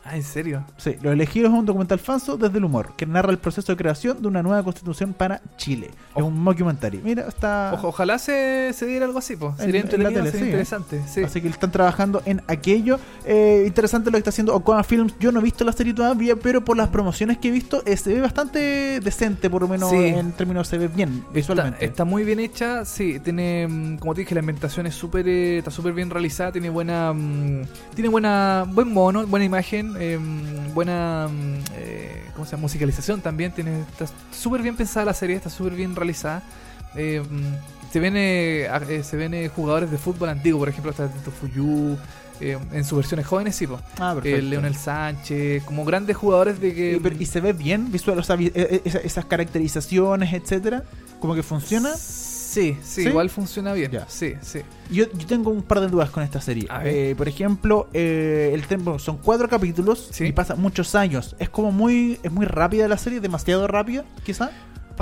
Ah, 0.05 0.17
¿en 0.17 0.23
serio? 0.25 0.65
Sí, 0.79 0.97
Los 1.01 1.13
elegidos 1.13 1.53
es 1.53 1.59
un 1.59 1.65
documental 1.65 1.99
falso 2.01 2.37
desde 2.37 2.59
el 2.59 2.65
humor, 2.65 2.93
que 2.97 3.07
narra 3.07 3.31
el 3.31 3.39
proceso 3.39 3.71
de 3.73 3.77
creación 3.77 4.21
de 4.21 4.27
una 4.29 4.43
nueva 4.43 4.63
constitución 4.65 5.13
para 5.13 5.41
Chile. 5.57 5.87
Es 5.87 6.17
Ojo. 6.17 6.27
un 6.27 6.41
mockumentary. 6.43 7.01
Mira, 7.05 7.29
está... 7.29 7.71
Ojo- 7.75 7.89
ojalá 7.89 8.19
se, 8.19 8.73
se 8.75 8.85
diera 8.87 9.07
algo 9.07 9.19
así, 9.21 9.37
pues. 9.37 9.53
En- 9.61 9.67
Sería 9.67 9.81
en 9.83 9.87
la 10.03 10.09
tele, 10.11 10.15
sería 10.31 10.31
sí, 10.33 10.45
interesante. 10.47 11.03
Sí. 11.09 11.23
Así 11.23 11.41
que 11.41 11.47
están 11.49 11.71
trabajando 11.71 12.21
en 12.27 12.43
aquello. 12.49 12.99
Eh, 13.25 13.63
interesante 13.67 14.07
lo 14.11 14.15
que 14.15 14.19
está 14.19 14.31
haciendo 14.31 14.55
Okoa 14.57 14.83
Films. 14.83 15.15
Yo 15.21 15.31
no 15.31 15.39
he 15.39 15.43
visto 15.45 15.65
la 15.65 15.73
serie 15.73 15.95
todavía, 15.95 16.35
pero 16.35 16.65
por 16.65 16.77
las 16.77 16.89
promociones 16.89 17.39
que 17.39 17.49
he 17.49 17.53
visto, 17.53 17.83
eh, 17.87 17.97
se 17.97 18.13
ve 18.13 18.21
bastante 18.21 18.99
decente, 19.01 19.49
por 19.49 19.63
lo 19.63 19.69
menos 19.69 19.89
Sí. 19.91 19.97
en 19.97 20.33
términos 20.33 20.67
se 20.67 20.79
ve 20.79 20.89
bien 20.89 21.25
visualmente. 21.33 21.77
Está, 21.77 21.85
está 21.87 22.05
muy 22.05 22.25
bien 22.25 22.41
hecha, 22.41 22.85
sí, 22.85 23.21
tiene, 23.21 23.69
mm, 23.69 23.99
como 23.99 24.15
te 24.15 24.23
dije, 24.23 24.35
la 24.35 24.41
ambientación 24.41 24.87
es 24.87 24.95
súper, 24.95 25.29
eh, 25.29 25.59
está 25.59 25.71
súper 25.71 25.93
bien 25.93 26.11
realizada, 26.11 26.51
tiene 26.51 26.71
buena, 26.71 27.13
mm, 27.13 27.63
tiene 27.95 28.09
buena, 28.09 28.65
buen 28.69 28.93
mono, 28.93 29.25
buena 29.27 29.45
imagen, 29.47 29.92
eh, 29.99 30.19
mm, 30.19 30.75
buena, 30.75 31.29
mm, 31.31 31.55
eh, 31.77 32.25
¿cómo 32.35 32.45
se 32.45 32.53
llama? 32.53 32.63
Musicalización 32.63 33.21
también, 33.21 33.53
tiene, 33.53 33.81
está 33.81 34.07
súper 34.33 34.63
bien 34.63 34.77
pensada 34.77 35.07
la 35.07 35.15
serie, 35.15 35.37
está 35.37 35.51
súper 35.51 35.75
bien 35.75 35.95
realizada. 35.97 36.43
Eh, 36.95 37.23
mm, 37.29 37.91
se 37.93 38.01
ven, 38.01 38.15
eh, 38.17 38.69
se 39.05 39.17
ven 39.17 39.49
jugadores 39.51 39.91
de 39.91 39.99
fútbol 39.99 40.29
antiguo, 40.31 40.59
por 40.61 40.69
ejemplo, 40.69 40.91
está 40.91 41.09
Tito 41.09 41.31
Fuyu, 41.31 41.97
en 42.41 42.83
sus 42.85 42.97
versiones 42.99 43.25
jóvenes, 43.27 43.55
sí, 43.55 43.67
ah, 44.01 44.15
Eh, 44.25 44.43
Leonel 44.43 44.75
Sánchez, 44.75 45.63
como 45.65 45.85
grandes 45.85 46.17
jugadores 46.17 46.61
de 46.61 46.75
que... 46.75 46.93
Y, 46.97 46.99
pero- 47.01 47.15
y 47.19 47.25
se 47.27 47.41
ve 47.41 47.53
bien 47.53 47.93
visual, 47.93 48.19
o 48.19 48.23
sea, 48.25 48.35
vi- 48.35 48.47
eh, 48.49 48.53
eh, 48.57 48.83
esa- 48.85 48.99
esas 48.99 49.27
caracterizaciones, 49.27 50.33
etcétera. 50.33 50.83
Como 51.21 51.35
que 51.37 51.43
funciona. 51.45 51.91
Sí, 51.95 52.32
sí, 52.53 52.77
¿Sí? 52.83 53.03
igual 53.09 53.31
funciona 53.31 53.73
bien. 53.73 53.91
Ya. 53.91 54.07
Sí, 54.09 54.35
sí. 54.41 54.61
Yo, 54.91 55.05
yo 55.13 55.27
tengo 55.27 55.51
un 55.51 55.63
par 55.63 55.81
de 55.81 55.89
dudas 55.89 56.11
con 56.11 56.23
esta 56.23 56.41
serie. 56.41 56.67
A 56.69 56.79
ver. 56.81 56.95
Eh, 56.95 57.15
por 57.17 57.29
ejemplo, 57.29 57.89
eh, 57.95 58.51
el 58.53 58.67
tiempo 58.67 58.99
son 58.99 59.19
cuatro 59.19 59.49
capítulos 59.49 60.09
Sí. 60.11 60.25
y 60.27 60.33
pasan 60.33 60.61
muchos 60.61 60.95
años. 60.95 61.35
Es 61.39 61.49
como 61.49 61.73
muy, 61.73 62.19
es 62.23 62.31
muy 62.31 62.47
rápida 62.47 62.89
la 62.89 62.99
serie, 62.99 63.21
demasiado 63.21 63.67
rápida, 63.67 64.05
quizá. 64.25 64.51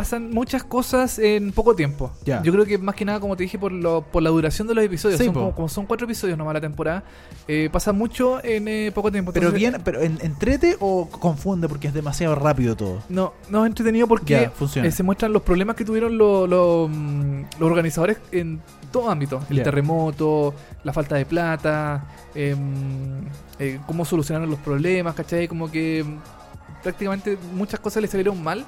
Pasan 0.01 0.31
muchas 0.31 0.65
cosas 0.65 1.19
en 1.19 1.53
poco 1.53 1.75
tiempo. 1.75 2.11
Ya. 2.25 2.43
Yo 2.43 2.53
creo 2.53 2.65
que 2.65 2.79
más 2.79 2.95
que 2.95 3.05
nada, 3.05 3.21
como 3.21 3.37
te 3.37 3.43
dije, 3.43 3.59
por, 3.59 3.71
lo, 3.71 4.01
por 4.01 4.23
la 4.23 4.31
duración 4.31 4.67
de 4.67 4.75
los 4.75 4.83
episodios. 4.83 5.19
Sí, 5.19 5.27
son 5.27 5.35
como, 5.35 5.55
como 5.55 5.69
son 5.69 5.85
cuatro 5.85 6.07
episodios 6.07 6.39
nomás 6.39 6.55
la 6.55 6.61
temporada. 6.63 7.05
eh, 7.47 7.69
pasa 7.71 7.93
mucho 7.93 8.43
en 8.43 8.67
eh, 8.67 8.93
poco 8.95 9.13
tiempo. 9.13 9.31
Pero 9.33 9.53
bien, 9.53 9.77
pero 9.85 10.01
en- 10.01 10.19
entrete 10.23 10.79
o 10.81 11.07
confunde 11.11 11.69
porque 11.69 11.89
es 11.89 11.93
demasiado 11.93 12.35
rápido 12.35 12.77
todo. 12.77 13.03
No, 13.11 13.35
no 13.51 13.65
es 13.65 13.69
entretenido 13.69 14.07
porque 14.09 14.51
eh, 14.85 14.91
se 14.91 15.03
muestran 15.03 15.35
los 15.35 15.43
problemas 15.43 15.77
que 15.77 15.85
tuvieron 15.85 16.17
los, 16.17 16.49
los, 16.49 16.89
mm, 16.89 17.43
los 17.59 17.71
organizadores 17.71 18.17
en 18.33 18.59
todo 18.91 19.11
ámbito. 19.11 19.43
El 19.51 19.63
terremoto, 19.63 20.55
la 20.83 20.95
falta 20.95 21.17
de 21.17 21.27
plata, 21.27 22.05
em, 22.35 23.21
eh, 23.59 23.79
cómo 23.87 24.07
solucionaron 24.07 24.49
los 24.51 24.59
problemas, 24.61 25.15
¿cachai? 25.15 25.47
Como 25.47 25.71
que 25.71 26.03
mm, 26.05 26.83
prácticamente 26.83 27.37
muchas 27.55 27.81
cosas 27.81 28.01
le 28.01 28.09
salieron 28.09 28.43
mal. 28.43 28.65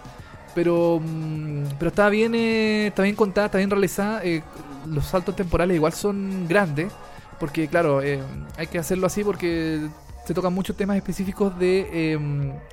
Pero, 0.55 1.01
mm, 1.03 1.65
pero 1.79 1.89
está 1.89 2.09
bien 2.09 2.35
eh, 2.35 2.89
está 2.89 3.03
bien 3.03 3.17
contada, 3.17 3.47
está 3.47 3.59
bien 3.59 3.71
realizada. 3.71 4.23
eh, 4.25 4.43
los 4.87 5.07
saltos 5.07 5.37
temporales 5.37 5.77
igual 5.77 5.93
son 5.93 6.47
grandes. 6.49 6.93
Porque, 7.39 7.67
claro, 7.69 8.03
eh, 8.03 8.21
hay 8.57 8.67
que 8.69 8.79
hacerlo 8.79 9.07
así 9.07 9.25
porque 9.25 9.81
se 10.25 10.35
tocan 10.35 10.53
muchos 10.53 10.77
temas 10.77 10.97
específicos 10.97 11.59
de, 11.59 11.89
eh, 11.93 12.19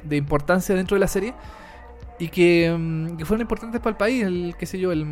de 0.04 0.16
importancia 0.18 0.76
dentro 0.76 0.96
de 0.96 1.00
la 1.00 1.08
serie 1.08 1.34
y 2.20 2.28
que, 2.30 2.76
mm, 2.78 3.18
que 3.18 3.26
fueron 3.26 3.42
importantes 3.42 3.82
para 3.82 3.92
el 3.92 3.98
país, 3.98 4.24
el 4.24 4.56
qué 4.60 4.66
sé 4.66 4.78
yo, 4.78 4.92
el 4.92 5.06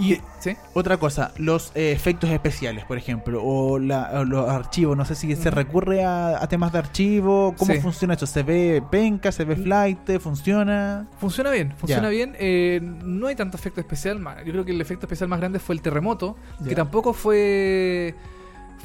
Y 0.00 0.18
¿sí? 0.38 0.56
otra 0.74 0.96
cosa, 0.96 1.32
los 1.38 1.72
eh, 1.74 1.90
efectos 1.90 2.30
especiales, 2.30 2.84
por 2.84 2.96
ejemplo, 2.98 3.42
o, 3.42 3.80
la- 3.80 4.10
o 4.20 4.24
los 4.24 4.48
archivos, 4.48 4.96
no 4.96 5.04
sé 5.04 5.16
si 5.16 5.34
se 5.34 5.50
recurre 5.50 6.04
a, 6.04 6.40
a 6.40 6.46
temas 6.48 6.70
de 6.72 6.78
archivo, 6.78 7.54
¿cómo 7.58 7.74
Sí. 7.74 7.80
funciona 7.80 8.14
esto? 8.14 8.26
¿Se 8.26 8.44
ve 8.44 8.80
penca, 8.90 9.32
se 9.32 9.44
ve 9.44 9.56
flight, 9.56 10.18
funciona? 10.20 11.08
Funciona 11.18 11.50
bien, 11.50 11.72
funciona 11.76 12.04
Ya. 12.04 12.08
bien. 12.10 12.36
eh, 12.38 12.80
no 12.82 13.26
hay 13.26 13.34
tanto 13.34 13.56
efecto 13.56 13.80
especial. 13.80 14.20
Yo 14.46 14.52
creo 14.52 14.64
que 14.64 14.70
el 14.70 14.80
efecto 14.80 15.06
especial 15.06 15.28
más 15.28 15.40
grande 15.40 15.58
fue 15.58 15.74
el 15.74 15.82
terremoto, 15.82 16.36
Ya. 16.60 16.68
que 16.68 16.74
tampoco 16.76 17.12
fue 17.12 18.14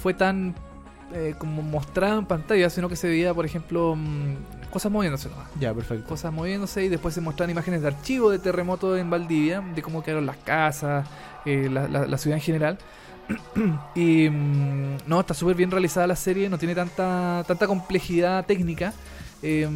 fue 0.01 0.13
tan 0.15 0.55
eh, 1.13 1.35
como 1.37 1.61
mostrado 1.61 2.17
en 2.17 2.25
pantalla, 2.25 2.71
sino 2.71 2.89
que 2.89 2.95
se 2.95 3.07
veía, 3.07 3.35
por 3.35 3.45
ejemplo, 3.45 3.95
mm, 3.95 4.35
cosas 4.73 4.91
moviéndose 4.91 5.29
nomás. 5.29 5.47
Ya, 5.59 5.73
perfecto. 5.73 6.07
Cosas 6.09 6.33
moviéndose 6.33 6.83
y 6.83 6.89
después 6.89 7.13
se 7.13 7.21
mostraron 7.21 7.51
imágenes 7.51 7.81
de 7.81 7.87
archivo 7.87 8.29
de 8.29 8.39
terremoto 8.39 8.97
en 8.97 9.09
Valdivia, 9.09 9.61
de 9.75 9.81
cómo 9.81 10.03
quedaron 10.03 10.25
las 10.25 10.37
casas, 10.37 11.07
eh, 11.45 11.69
la, 11.71 11.87
la- 11.87 12.07
la 12.07 12.17
ciudad 12.17 12.37
en 12.37 12.43
general. 12.43 12.77
y 13.95 14.27
mm, 14.29 14.97
no, 15.07 15.19
está 15.21 15.33
súper 15.33 15.55
bien 15.55 15.71
realizada 15.71 16.07
la 16.07 16.15
serie, 16.15 16.49
no 16.49 16.57
tiene 16.57 16.75
tanta, 16.75 17.43
tanta 17.47 17.67
complejidad 17.67 18.45
técnica. 18.45 18.93
Eh, 19.41 19.67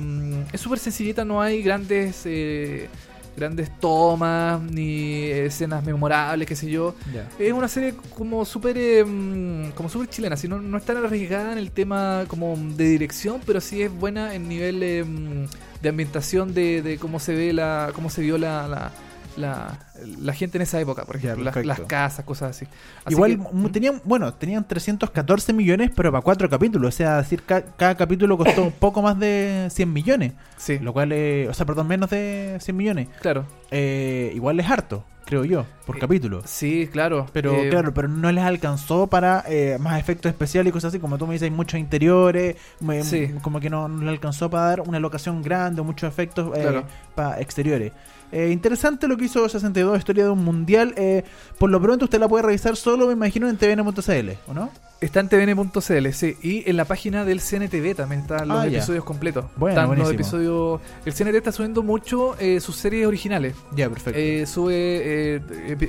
es 0.51 0.61
súper 0.61 0.79
sencillita, 0.79 1.23
no 1.25 1.41
hay 1.41 1.61
grandes 1.61 2.21
eh, 2.25 2.89
grandes 3.37 3.69
tomas 3.79 4.61
ni 4.61 5.25
escenas 5.25 5.85
memorables, 5.85 6.47
qué 6.47 6.55
sé 6.55 6.69
yo. 6.69 6.95
Es 7.37 7.53
una 7.53 7.67
serie 7.67 7.93
como 8.15 8.43
súper 8.43 8.77
eh, 8.77 9.05
mm, 9.05 9.71
como 9.71 9.87
súper 9.87 10.09
chilena, 10.09 10.33
así 10.33 10.47
no, 10.47 10.59
no 10.59 10.77
es 10.77 10.83
tan 10.83 10.97
arriesgada 10.97 11.53
en 11.53 11.59
el 11.59 11.71
tema 11.71 12.25
como 12.27 12.57
de 12.57 12.85
dirección, 12.85 13.39
pero 13.45 13.61
sí 13.61 13.83
es 13.83 13.91
buena 13.93 14.33
en 14.33 14.49
nivel 14.49 14.81
eh, 14.81 15.03
mm, 15.03 15.45
de 15.81 15.89
ambientación 15.89 16.53
de, 16.55 16.81
de 16.81 16.97
cómo 16.97 17.19
se 17.19 17.35
ve 17.35 17.53
la 17.53 17.91
cómo 17.93 18.09
se 18.09 18.21
vio 18.21 18.39
la, 18.39 18.67
la, 18.67 18.91
la, 19.37 19.79
la 20.19 20.33
gente 20.33 20.57
en 20.57 20.63
esa 20.63 20.79
época, 20.79 21.05
por 21.05 21.19
Ya, 21.19 21.33
ejemplo, 21.33 21.63
las, 21.63 21.79
casas, 21.81 22.25
cosas 22.25 22.51
así. 22.51 22.65
Así 23.05 23.13
Igual 23.13 23.37
que- 23.39 23.69
tenían, 23.69 24.01
bueno, 24.03 24.33
tenían 24.33 24.67
314 24.67 25.53
millones, 25.53 25.91
pero 25.95 26.11
para 26.11 26.21
cuatro 26.21 26.49
capítulos. 26.49 26.93
O 26.93 26.97
sea, 26.97 27.17
decir, 27.17 27.43
ca- 27.43 27.63
cada 27.77 27.95
capítulo 27.95 28.37
costó 28.37 28.63
un 28.63 28.71
poco 28.71 29.01
más 29.01 29.17
de 29.19 29.67
100 29.71 29.91
millones. 29.93 30.33
sí, 30.57 30.79
Lo 30.79 30.91
cual, 30.93 31.11
es- 31.11 31.47
o 31.49 31.53
sea, 31.53 31.65
perdón, 31.65 31.87
menos 31.87 32.09
de 32.09 32.57
100 32.59 32.75
millones. 32.75 33.07
claro. 33.21 33.45
Eh, 33.71 34.31
igual 34.33 34.57
es 34.61 34.69
harto, 34.69 35.03
creo 35.25 35.43
yo, 35.43 35.65
por 35.85 35.97
Eh, 35.97 35.99
capítulo. 35.99 36.41
Sí, 36.45 36.87
claro. 36.89 37.25
Pero 37.33 37.53
Eh, 37.53 37.69
claro, 37.69 37.93
pero 37.93 38.07
no 38.07 38.31
les 38.31 38.43
alcanzó 38.45 39.07
para 39.07 39.43
eh, 39.47 39.77
más 39.79 39.99
efectos 39.99 40.29
especiales 40.29 40.69
y 40.69 40.73
cosas 40.73 40.89
así. 40.93 40.99
Como 40.99 41.17
tú 41.17 41.27
me 41.27 41.33
dices, 41.33 41.49
hay 41.49 41.55
muchos 41.55 41.77
interiores. 41.79 42.55
me- 42.79 43.03
Sí. 43.03 43.33
Como 43.41 43.59
que 43.59 43.69
no, 43.69 43.89
no 43.89 44.03
le 44.03 44.09
alcanzó 44.09 44.49
para 44.49 44.67
dar 44.67 44.81
una 44.81 44.99
locación 45.01 45.41
grande 45.41 45.81
o 45.81 45.83
muchos 45.83 46.07
efectos 46.09 46.57
eh, 46.57 46.61
Claro. 46.61 46.85
para 47.13 47.41
exteriores. 47.41 47.91
Eh, 48.31 48.49
interesante 48.51 49.07
lo 49.07 49.15
que 49.15 49.25
hizo 49.25 49.47
62, 49.47 49.97
historia 49.97 50.25
de 50.25 50.29
un 50.31 50.43
mundial. 50.43 50.93
Eh, 50.97 51.23
por 51.57 51.69
lo 51.69 51.81
pronto 51.81 52.05
usted 52.05 52.19
la 52.19 52.27
puede 52.27 52.43
revisar 52.43 52.75
solo, 52.75 53.07
me 53.07 53.13
imagino, 53.13 53.47
en 53.49 53.57
tvn.cl, 53.57 54.29
¿o 54.47 54.53
no? 54.53 54.69
Está 54.99 55.19
en 55.19 55.29
tvn.cl, 55.29 56.09
sí. 56.11 56.35
Y 56.41 56.67
en 56.69 56.75
la 56.75 56.85
página 56.85 57.23
del 57.23 57.39
CNTV 57.39 57.95
también 57.95 58.21
están 58.21 58.47
los 58.47 58.57
Ah, 58.57 58.67
ya. 58.67 58.79
episodios 58.79 59.03
completos. 59.05 59.45
Bueno, 59.55 59.79
están 59.79 59.97
los 59.97 60.11
episodios. 60.11 60.81
El 61.05 61.13
CNT 61.13 61.35
está 61.35 61.51
subiendo 61.51 61.83
mucho 61.83 62.35
eh, 62.39 62.59
sus 62.59 62.75
series 62.77 63.05
originales. 63.07 63.55
Ya, 63.75 63.89
perfecto. 63.89 64.19
Eh, 64.19 64.45
sube. 64.47 64.73
eh, 64.75 65.39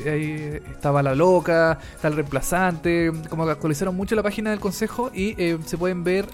ahí 0.06 0.70
estaba 0.70 1.02
La 1.02 1.14
Loca, 1.14 1.78
está 1.94 2.08
El 2.08 2.16
Reemplazante. 2.16 3.10
Como 3.30 3.46
que 3.46 3.52
actualizaron 3.52 3.96
mucho 3.96 4.14
la 4.14 4.22
página 4.22 4.50
del 4.50 4.60
consejo 4.60 5.10
y 5.14 5.34
eh, 5.42 5.58
se 5.64 5.78
pueden 5.78 6.04
ver. 6.04 6.26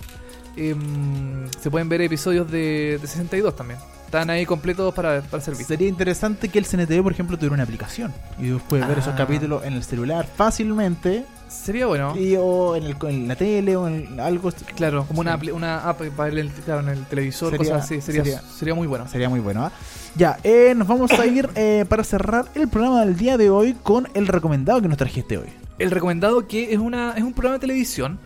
em, 0.56 1.48
se 1.60 1.70
pueden 1.70 1.88
ver 1.88 2.00
episodios 2.02 2.50
de, 2.50 2.98
de 3.00 3.06
62 3.06 3.54
también. 3.56 3.78
Están 4.14 4.30
ahí 4.30 4.46
completos 4.46 4.94
para, 4.94 5.22
para 5.22 5.42
servir. 5.42 5.66
Sería 5.66 5.88
interesante 5.88 6.48
que 6.48 6.60
el 6.60 6.66
CNTV, 6.66 7.02
por 7.02 7.10
ejemplo, 7.10 7.36
tuviera 7.36 7.54
una 7.54 7.64
aplicación 7.64 8.12
y 8.38 8.52
puedes 8.52 8.86
ver 8.86 8.98
esos 8.98 9.12
Ah. 9.14 9.16
capítulos 9.16 9.64
en 9.64 9.72
el 9.72 9.82
celular 9.82 10.24
fácilmente 10.36 11.24
Sería 11.48 11.86
bueno. 11.86 12.14
y, 12.16 12.36
o 12.38 12.76
en, 12.76 12.84
el, 12.84 12.96
en 13.08 13.26
la 13.26 13.34
tele 13.34 13.74
o 13.74 13.88
en 13.88 14.20
algo. 14.20 14.52
Claro, 14.76 15.04
como 15.08 15.20
una, 15.20 15.36
Sí. 15.40 15.50
una 15.50 15.88
app 15.88 16.00
para 16.16 16.28
el, 16.30 16.48
claro, 16.64 16.82
en 16.82 16.90
el 16.90 17.04
televisor, 17.06 17.50
Sería- 17.50 17.72
cosas 17.72 17.84
así. 17.86 18.00
Sería, 18.00 18.22
sería- 18.22 18.40
sería 18.42 18.74
muy 18.76 18.86
bueno. 18.86 19.08
Sería 19.08 19.28
muy 19.28 19.40
bueno. 19.40 19.64
¿ah? 19.64 19.72
Ya, 20.14 20.38
eh, 20.44 20.74
nos 20.76 20.86
vamos 20.86 21.10
a 21.10 21.26
ir 21.26 21.48
eh, 21.56 21.84
para 21.88 22.04
cerrar 22.04 22.44
el 22.54 22.68
programa 22.68 23.04
del 23.04 23.16
día 23.16 23.36
de 23.36 23.50
hoy 23.50 23.74
con 23.82 24.08
el 24.14 24.28
recomendado 24.28 24.80
que 24.80 24.86
nos 24.86 24.96
trajiste 24.96 25.38
hoy. 25.38 25.48
El 25.80 25.90
recomendado 25.90 26.46
que 26.46 26.72
es 26.72 26.78
una 26.78 27.14
es 27.16 27.24
un 27.24 27.32
programa 27.32 27.54
de 27.54 27.60
televisión 27.62 28.20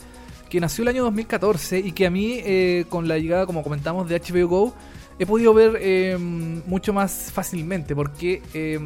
que 0.51 0.61
nació 0.61 0.83
el 0.83 0.89
año 0.89 1.05
2014 1.05 1.79
y 1.79 1.93
que 1.93 2.07
a 2.07 2.11
mí 2.11 2.35
eh, 2.45 2.85
con 2.91 3.09
la 3.09 3.17
llegada, 3.17 3.47
como 3.47 3.63
comentamos, 3.63 4.07
de 4.07 4.21
HBO 4.21 4.49
Go 4.49 4.75
he 5.19 5.27
podido 5.27 5.53
ver 5.53 5.79
eh, 5.81 6.17
mucho 6.19 6.93
más 6.93 7.31
fácilmente 7.33 7.95
porque 7.95 8.41
eh, 8.55 8.79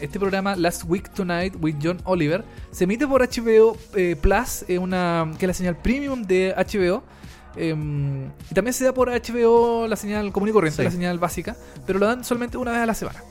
este 0.00 0.18
programa 0.20 0.54
Last 0.56 0.84
Week 0.86 1.08
Tonight 1.12 1.54
with 1.60 1.76
John 1.82 1.98
Oliver 2.04 2.44
se 2.70 2.84
emite 2.84 3.06
por 3.06 3.20
HBO 3.22 3.76
eh, 3.96 4.16
Plus, 4.20 4.64
eh, 4.68 4.78
una, 4.78 5.30
que 5.38 5.44
es 5.46 5.48
la 5.48 5.54
señal 5.54 5.76
premium 5.76 6.22
de 6.22 6.54
HBO. 6.56 7.02
eh, 7.56 7.74
y 8.50 8.54
también 8.54 8.72
se 8.74 8.84
da 8.84 8.94
por 8.94 9.08
HBO 9.10 9.86
la 9.88 9.96
señal 9.96 10.32
común 10.32 10.48
y 10.48 10.52
corriente, 10.52 10.76
Sí. 10.78 10.84
la 10.84 10.90
señal 10.90 11.18
básica, 11.18 11.56
pero 11.86 11.98
lo 11.98 12.06
dan 12.06 12.24
solamente 12.24 12.56
una 12.56 12.70
vez 12.72 12.80
a 12.80 12.86
la 12.86 12.94
semana. 12.94 13.22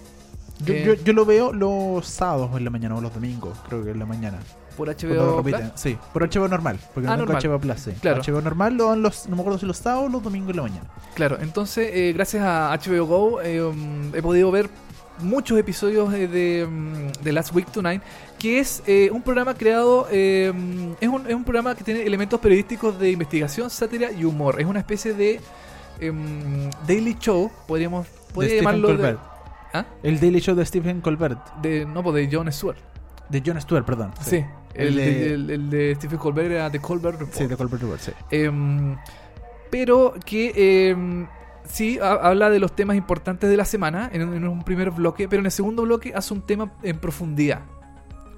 Yo, 0.64 0.74
Eh, 0.76 0.84
yo, 0.86 0.94
yo 0.94 1.14
lo 1.14 1.26
veo 1.26 1.52
los 1.54 2.06
sábados 2.06 2.56
en 2.56 2.64
la 2.66 2.70
mañana 2.70 2.96
o 2.96 3.02
los 3.02 3.14
domingos, 3.14 3.58
creo 3.68 3.84
que 3.84 3.92
en 3.92 4.00
la 4.00 4.06
mañana. 4.06 4.38
Por 4.78 4.88
HBO 4.90 5.42
Plus. 5.44 5.60
Sí, 5.76 5.98
por 6.14 6.24
HBO 6.28 6.48
normal, 6.48 6.80
porque 6.94 7.08
Ah, 7.08 7.18
no 7.18 7.26
normal. 7.26 7.44
HBO 7.44 7.60
Plus, 7.60 7.80
sí. 7.80 7.92
Claro. 8.02 8.22
HBO 8.22 8.42
normal 8.42 8.76
lo 8.76 8.90
dan 8.90 9.02
los, 9.02 9.28
no 9.28 9.36
me 9.36 9.42
acuerdo 9.42 9.60
si 9.60 9.66
los 9.66 9.78
sábados 9.78 10.08
o 10.08 10.12
los 10.12 10.24
domingos 10.24 10.52
en 10.52 10.56
la 10.58 10.62
mañana. 10.64 10.88
Claro, 11.16 11.38
entonces 11.42 11.90
eh, 11.94 12.14
gracias 12.14 12.44
a 12.44 12.76
HBO 12.78 13.06
Go 13.06 13.42
eh, 13.42 13.62
um, 13.62 14.14
he 14.16 14.22
podido 14.22 14.50
ver 14.52 14.70
muchos 15.20 15.58
episodios 15.60 16.12
eh, 16.14 16.28
de, 16.28 16.66
um, 16.66 17.12
de 17.24 17.32
Last 17.32 17.54
Week 17.54 17.68
Tonight, 17.72 18.02
que 18.40 18.60
es 18.60 18.82
eh, 18.88 19.10
un 19.12 19.22
programa 19.22 19.54
creado, 19.54 20.08
eh, 20.12 20.52
es, 21.00 21.08
un, 21.10 21.28
es 21.28 21.36
un 21.36 21.44
programa 21.44 21.76
que 21.76 21.84
tiene 21.84 22.02
elementos 22.04 22.40
periodísticos 22.40 22.98
de 23.00 23.12
investigación, 23.12 23.70
sátira 23.70 24.12
y 24.12 24.24
humor. 24.24 24.60
Es 24.60 24.66
una 24.66 24.80
especie 24.80 25.14
de 25.14 25.40
em, 26.00 26.70
daily 26.88 27.16
show, 27.20 27.52
podríamos 27.68 28.08
De 28.08 28.34
podría 28.34 28.56
llamarlo 28.58 28.88
de, 28.88 28.94
Colbert. 28.96 29.20
¿Ah? 29.74 29.86
El 30.04 30.20
Daily 30.20 30.40
Show 30.42 30.56
de 30.56 30.66
Stephen 30.66 31.00
Colbert. 31.02 31.40
de- 31.62 31.86
no, 31.86 32.04
pues 32.04 32.16
de 32.16 32.36
Jon 32.36 32.52
Stewart. 32.52 32.78
De 33.30 33.42
Jon 33.46 33.62
Stewart, 33.62 33.86
perdón. 33.86 34.12
Sí, 34.22 34.44
el, 34.76 34.88
El 34.88 34.96
de, 34.96 35.02
de- 35.06 35.34
el- 35.34 35.50
el 35.50 35.70
de 35.70 35.96
Stephen 35.96 36.18
Colbert 36.20 36.52
era 36.52 36.70
The 36.70 36.80
Colbert 36.80 37.20
Report. 37.20 37.38
Sí, 37.38 37.48
de 37.48 37.58
Colbert 37.58 37.82
Report, 37.82 38.00
sí. 38.02 38.12
Em, 38.32 38.96
pero 39.70 40.14
que 40.26 40.90
em, 40.90 41.28
sí 41.66 42.00
ha- 42.02 42.14
habla 42.30 42.50
de 42.50 42.60
los 42.60 42.76
temas 42.76 42.96
importantes 42.98 43.50
de 43.50 43.58
la 43.58 43.66
semana 43.66 44.10
en, 44.14 44.28
un- 44.28 44.36
en 44.36 44.48
un 44.48 44.64
primer 44.64 44.92
bloque, 44.92 45.28
pero 45.28 45.40
en 45.42 45.46
el 45.46 45.52
segundo 45.52 45.84
bloque 45.84 46.14
hace 46.16 46.34
un 46.34 46.42
tema 46.42 46.72
en 46.84 46.98
profundidad. 46.98 47.62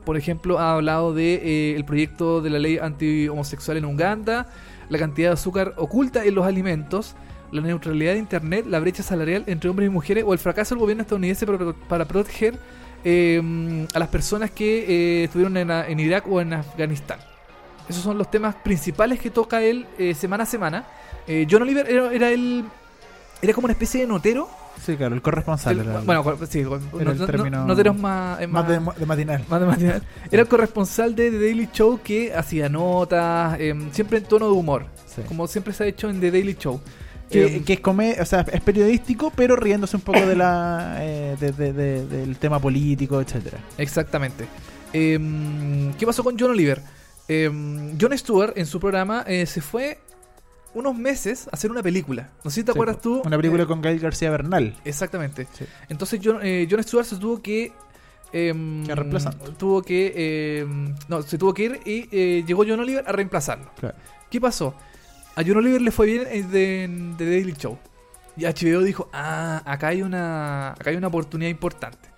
Por 0.05 0.17
ejemplo, 0.17 0.59
ha 0.59 0.73
hablado 0.73 1.13
de 1.13 1.35
eh, 1.35 1.75
el 1.75 1.85
proyecto 1.85 2.41
de 2.41 2.49
la 2.49 2.59
ley 2.59 2.77
anti-homosexual 2.77 3.77
en 3.77 3.85
Uganda, 3.85 4.47
la 4.89 4.97
cantidad 4.99 5.29
de 5.29 5.33
azúcar 5.35 5.73
oculta 5.77 6.25
en 6.25 6.35
los 6.35 6.45
alimentos, 6.45 7.15
la 7.53 7.61
neutralidad 7.61 8.13
de 8.13 8.19
Internet, 8.19 8.65
la 8.67 8.79
brecha 8.79 9.01
salarial 9.01 9.43
entre 9.47 9.69
hombres 9.69 9.87
y 9.87 9.89
mujeres 9.91 10.23
o 10.27 10.33
el 10.33 10.39
fracaso 10.39 10.75
del 10.75 10.79
gobierno 10.81 11.03
estadounidense 11.03 11.45
para, 11.45 11.71
para 11.87 12.05
proteger 12.05 12.55
eh, 13.03 13.87
a 13.93 13.99
las 13.99 14.07
personas 14.09 14.51
que 14.51 14.85
eh, 15.21 15.23
estuvieron 15.25 15.55
en, 15.57 15.69
en 15.71 15.99
Irak 15.99 16.25
o 16.27 16.41
en 16.41 16.53
Afganistán. 16.53 17.19
Esos 17.89 18.01
son 18.03 18.17
los 18.17 18.31
temas 18.31 18.55
principales 18.55 19.19
que 19.19 19.29
toca 19.29 19.61
él 19.61 19.85
eh, 19.97 20.13
semana 20.13 20.43
a 20.43 20.45
semana. 20.47 20.85
Eh, 21.27 21.45
John 21.49 21.61
Oliver 21.63 21.89
era, 21.89 22.13
era 22.13 22.29
el. 22.31 22.63
Era 23.41 23.53
como 23.53 23.65
una 23.65 23.73
especie 23.73 24.01
de 24.01 24.07
notero. 24.07 24.47
Sí, 24.81 24.95
claro, 24.95 25.15
el 25.15 25.21
corresponsal. 25.21 25.79
El- 25.79 25.87
era 25.87 25.99
el- 25.99 26.05
bueno, 26.05 26.23
sí, 26.49 26.61
no, 26.63 26.79
era 26.99 27.11
el 27.11 27.17
no- 27.17 27.25
término- 27.27 27.65
noteros 27.65 27.97
más, 27.97 28.47
más 28.47 28.67
de, 28.67 28.79
más- 28.79 28.97
de 28.97 29.05
matinal. 29.05 29.45
más 29.49 29.59
de 29.59 29.65
matinal. 29.65 30.03
Era 30.31 30.41
el 30.41 30.47
corresponsal 30.47 31.15
de 31.15 31.29
The 31.31 31.39
Daily 31.39 31.69
Show 31.71 31.99
que 32.03 32.33
hacía 32.33 32.67
notas, 32.69 33.59
em, 33.59 33.91
siempre 33.91 34.17
en 34.19 34.23
tono 34.25 34.45
de 34.47 34.51
humor, 34.53 34.85
Sí. 35.05 35.21
como 35.27 35.45
siempre 35.47 35.73
se 35.73 35.83
ha 35.83 35.87
hecho 35.87 36.09
en 36.09 36.19
The 36.19 36.31
Daily 36.31 36.55
Show. 36.59 36.81
Que, 37.33 37.55
Em, 37.57 37.63
que 37.65 37.73
es, 37.73 37.79
come- 37.81 38.15
o 38.21 38.25
sea, 38.25 38.41
es 38.51 38.61
periodístico, 38.61 39.31
pero 39.35 39.55
riéndose 39.55 39.95
un 39.97 40.01
poco 40.03 40.25
de 40.25 40.35
la 40.35 40.97
eh, 41.01 41.35
de- 41.39 41.51
de- 41.51 41.73
de- 41.73 42.05
del 42.07 42.37
tema 42.37 42.59
político, 42.59 43.19
etcétera. 43.19 43.57
Exactamente. 43.77 44.45
Em, 44.93 45.93
¿Qué 45.95 46.05
pasó 46.05 46.23
con 46.23 46.37
John 46.39 46.51
Oliver? 46.51 46.81
Em, 47.27 47.97
John 47.99 48.17
Stewart 48.17 48.53
en 48.57 48.65
su 48.65 48.79
programa 48.79 49.23
eh, 49.27 49.45
se 49.45 49.61
fue 49.61 49.97
unos 50.75 50.95
meses 50.95 51.47
a 51.47 51.51
hacer 51.55 51.71
una 51.71 51.83
película. 51.83 52.29
No 52.43 52.49
sé 52.51 52.61
si 52.61 52.63
te 52.63 52.71
Sí, 52.71 52.77
acuerdas 52.77 52.99
tú. 53.01 53.21
Una 53.25 53.37
película 53.37 53.63
eh, 53.63 53.65
con 53.67 53.81
Gael 53.81 53.99
García 53.99 54.29
Bernal. 54.31 54.75
Exactamente. 54.85 55.47
Sí. 55.53 55.65
Entonces 55.89 56.19
John, 56.23 56.39
eh, 56.41 56.67
Jon 56.69 56.81
Stewart 56.83 57.05
se 57.05 57.17
tuvo 57.17 57.41
que... 57.41 57.71
Que 58.31 58.51
reemplazar. 58.95 59.35
Tuvo 59.35 59.83
que... 59.83 60.65
no, 61.07 61.21
se 61.21 61.37
tuvo 61.37 61.53
que 61.53 61.63
ir 61.65 61.79
y 61.85 62.09
eh, 62.11 62.43
llegó 62.47 62.63
John 62.67 62.79
Oliver 62.79 63.03
a 63.07 63.11
reemplazarlo. 63.11 63.69
Claro. 63.79 63.95
¿Qué 64.31 64.41
pasó? 64.41 64.73
A 65.35 65.43
John 65.45 65.57
Oliver 65.57 65.81
le 65.81 65.91
fue 65.91 66.05
bien 66.05 66.23
en 66.29 66.49
The, 66.51 66.83
en 66.83 67.17
The 67.17 67.25
Daily 67.25 67.53
Show. 67.53 67.77
Y 68.35 68.45
HBO 68.45 68.81
dijo, 68.81 69.09
ah, 69.13 69.61
acá 69.65 69.89
hay 69.89 70.01
una, 70.01 70.71
acá 70.71 70.89
hay 70.89 70.95
una 70.95 71.07
oportunidad 71.07 71.49
importante. 71.49 72.13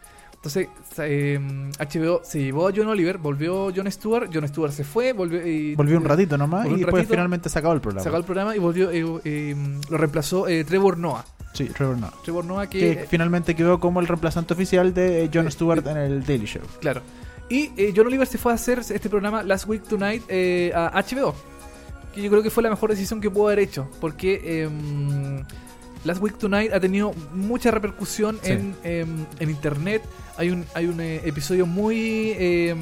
Entonces 0.46 0.68
eh, 1.00 1.40
HBO 1.80 2.22
se 2.24 2.40
llevó 2.40 2.68
a 2.68 2.72
John 2.74 2.88
Oliver, 2.88 3.18
volvió 3.18 3.72
John 3.76 3.92
Stewart, 3.92 4.30
John 4.32 4.48
Stewart 4.48 4.72
se 4.72 4.84
fue, 4.84 5.12
volvió, 5.12 5.46
y, 5.46 5.74
Volvió 5.74 5.98
un 5.98 6.06
ratito 6.06 6.38
nomás 6.38 6.68
y 6.68 6.76
después 6.76 7.08
finalmente 7.08 7.50
se 7.50 7.58
acabó 7.58 7.74
el 7.74 7.82
programa. 7.82 8.04
sacó 8.04 8.18
el 8.18 8.24
programa 8.26 8.56
y 8.56 8.60
volvió, 8.60 8.92
eh, 8.92 9.04
eh, 9.24 9.56
lo 9.90 9.98
reemplazó 9.98 10.48
eh, 10.48 10.64
Trevor 10.64 11.00
Noah. 11.00 11.26
Sí, 11.54 11.66
Trevor 11.66 11.98
Noah. 11.98 12.14
Trevor 12.24 12.46
Noah 12.46 12.70
que, 12.70 12.80
Que 12.80 13.08
finalmente 13.10 13.56
quedó 13.56 13.80
como 13.80 14.02
el 14.02 14.08
reemplazante 14.08 14.54
oficial 14.54 14.94
de 14.94 15.24
eh, 15.24 15.30
Eh, 15.34 15.52
Stewart 15.52 15.88
en 15.88 15.98
el 15.98 16.24
Daily 16.24 16.46
Show. 16.46 16.62
Claro. 16.80 17.02
Y 17.50 17.72
John 17.96 18.06
Oliver 18.06 18.28
se 18.28 18.38
fue 18.38 18.52
a 18.52 18.56
hacer 18.56 18.80
este 18.80 19.10
programa 19.10 19.42
Last 19.42 19.68
Week 19.68 19.82
Tonight 19.82 20.24
a 20.76 20.92
HBO. 21.02 21.34
Que 22.16 22.22
yo 22.22 22.30
creo 22.32 22.42
que 22.42 22.50
fue 22.50 22.64
la 22.64 22.70
mejor 22.70 22.90
decisión 22.90 23.20
que 23.22 23.30
pudo 23.30 23.48
haber 23.48 23.60
hecho. 23.60 23.90
Porque 24.00 24.64
em, 24.64 25.44
Last 26.06 26.22
Week 26.22 26.38
Tonight 26.38 26.72
ha 26.74 26.80
tenido 26.80 27.14
mucha 27.34 27.72
repercusión 27.72 28.40
Sí. 28.42 28.52
en, 28.54 28.76
em, 28.84 29.26
en 29.40 29.50
internet. 29.50 30.02
Hay 30.38 30.50
un, 30.50 30.66
hay 30.74 30.86
un 30.88 31.00
eh, 31.02 31.22
episodio 31.26 31.66
muy, 31.66 32.32
em, 32.38 32.78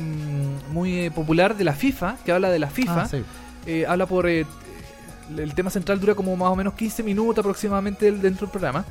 muy 0.71 0.99
eh, 1.05 1.11
popular 1.11 1.55
de 1.57 1.63
la 1.63 1.73
FIFA, 1.73 2.17
que 2.25 2.31
habla 2.31 2.49
de 2.51 2.59
la 2.59 2.69
FIFA. 2.69 3.01
Ah, 3.03 3.07
sí. 3.07 3.23
Eh, 3.65 3.85
habla 3.87 4.05
por. 4.05 4.27
eh, 4.27 4.45
el 5.37 5.55
tema 5.55 5.69
central 5.69 5.99
dura 6.01 6.15
como 6.15 6.35
más 6.35 6.49
o 6.49 6.55
menos 6.55 6.73
15 6.73 7.01
minutos 7.01 7.39
aproximadamente 7.39 8.11
dentro 8.11 8.45
del 8.45 8.51
programa. 8.51 8.85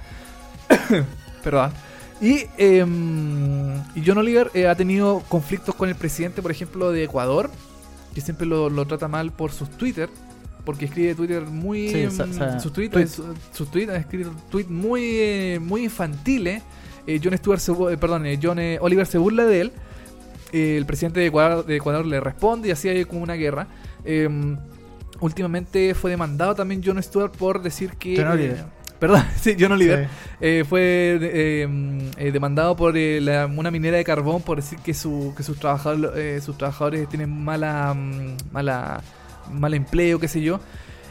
Perdón. 1.44 1.72
Y, 2.20 2.46
eh, 2.56 2.86
y 3.94 4.02
John 4.06 4.18
Oliver 4.18 4.50
eh, 4.54 4.66
ha 4.68 4.74
tenido 4.74 5.22
conflictos 5.28 5.74
con 5.74 5.88
el 5.88 5.94
presidente, 5.94 6.40
por 6.40 6.50
ejemplo, 6.50 6.90
de 6.92 7.04
Ecuador, 7.04 7.50
que 8.14 8.20
siempre 8.20 8.46
lo, 8.46 8.70
lo 8.70 8.86
trata 8.86 9.08
mal 9.08 9.32
por 9.32 9.52
sus 9.52 9.68
Twitter, 9.70 10.08
porque 10.64 10.84
escribe 10.86 11.14
Twitter 11.14 11.42
muy. 11.42 11.88
Sí, 11.88 12.00
em, 12.02 12.10
sus 12.60 12.72
tweets, 12.72 12.92
tweets. 12.92 13.10
su- 13.12 13.34
sus 13.52 13.70
tweets, 13.70 14.68
muy, 14.68 15.02
eh, 15.04 15.58
muy 15.60 15.84
infantiles. 15.84 16.62
Eh, 17.06 17.20
John 17.22 17.36
Stewart 17.36 17.58
se 17.60 17.72
eh, 17.72 17.96
perdón, 17.98 18.26
eh, 18.26 18.38
John 18.42 18.58
Oliver 18.80 19.06
se 19.06 19.18
burla 19.18 19.44
de 19.44 19.60
él. 19.62 19.72
El 20.52 20.84
presidente 20.86 21.20
de 21.20 21.26
Ecuador, 21.26 21.64
de 21.64 21.76
Ecuador 21.76 22.04
le 22.06 22.20
responde 22.20 22.68
y 22.68 22.70
así 22.72 22.88
hay 22.88 23.04
como 23.04 23.22
una 23.22 23.34
guerra. 23.34 23.66
Eh, 24.04 24.28
últimamente 25.20 25.94
fue 25.94 26.10
demandado 26.10 26.54
también 26.54 26.82
John 26.84 27.02
Stewart 27.02 27.32
por 27.32 27.62
decir 27.62 27.92
que. 27.96 28.16
John 28.16 28.28
Oliver. 28.28 28.64
perdón, 28.98 29.24
sí, 29.40 29.56
John 29.58 29.72
Oliver. 29.72 30.04
Sí. 30.06 30.10
Eh, 30.40 30.64
fue 30.68 31.18
eh, 31.20 32.10
eh, 32.18 32.32
demandado 32.32 32.76
por 32.76 32.94
la- 32.94 33.46
una 33.46 33.70
minera 33.70 33.96
de 33.96 34.04
carbón 34.04 34.42
por 34.42 34.56
decir 34.58 34.78
que, 34.78 34.94
su, 34.94 35.32
que 35.36 35.42
sus, 35.42 35.58
trabajadores, 35.58 36.10
eh, 36.16 36.40
sus 36.40 36.56
trabajadores 36.58 37.08
tienen 37.08 37.30
mala, 37.30 37.94
mm, 37.94 38.36
mala, 38.52 39.02
mal 39.50 39.74
empleo, 39.74 40.18
qué 40.18 40.28
sé 40.28 40.40
yo. 40.40 40.60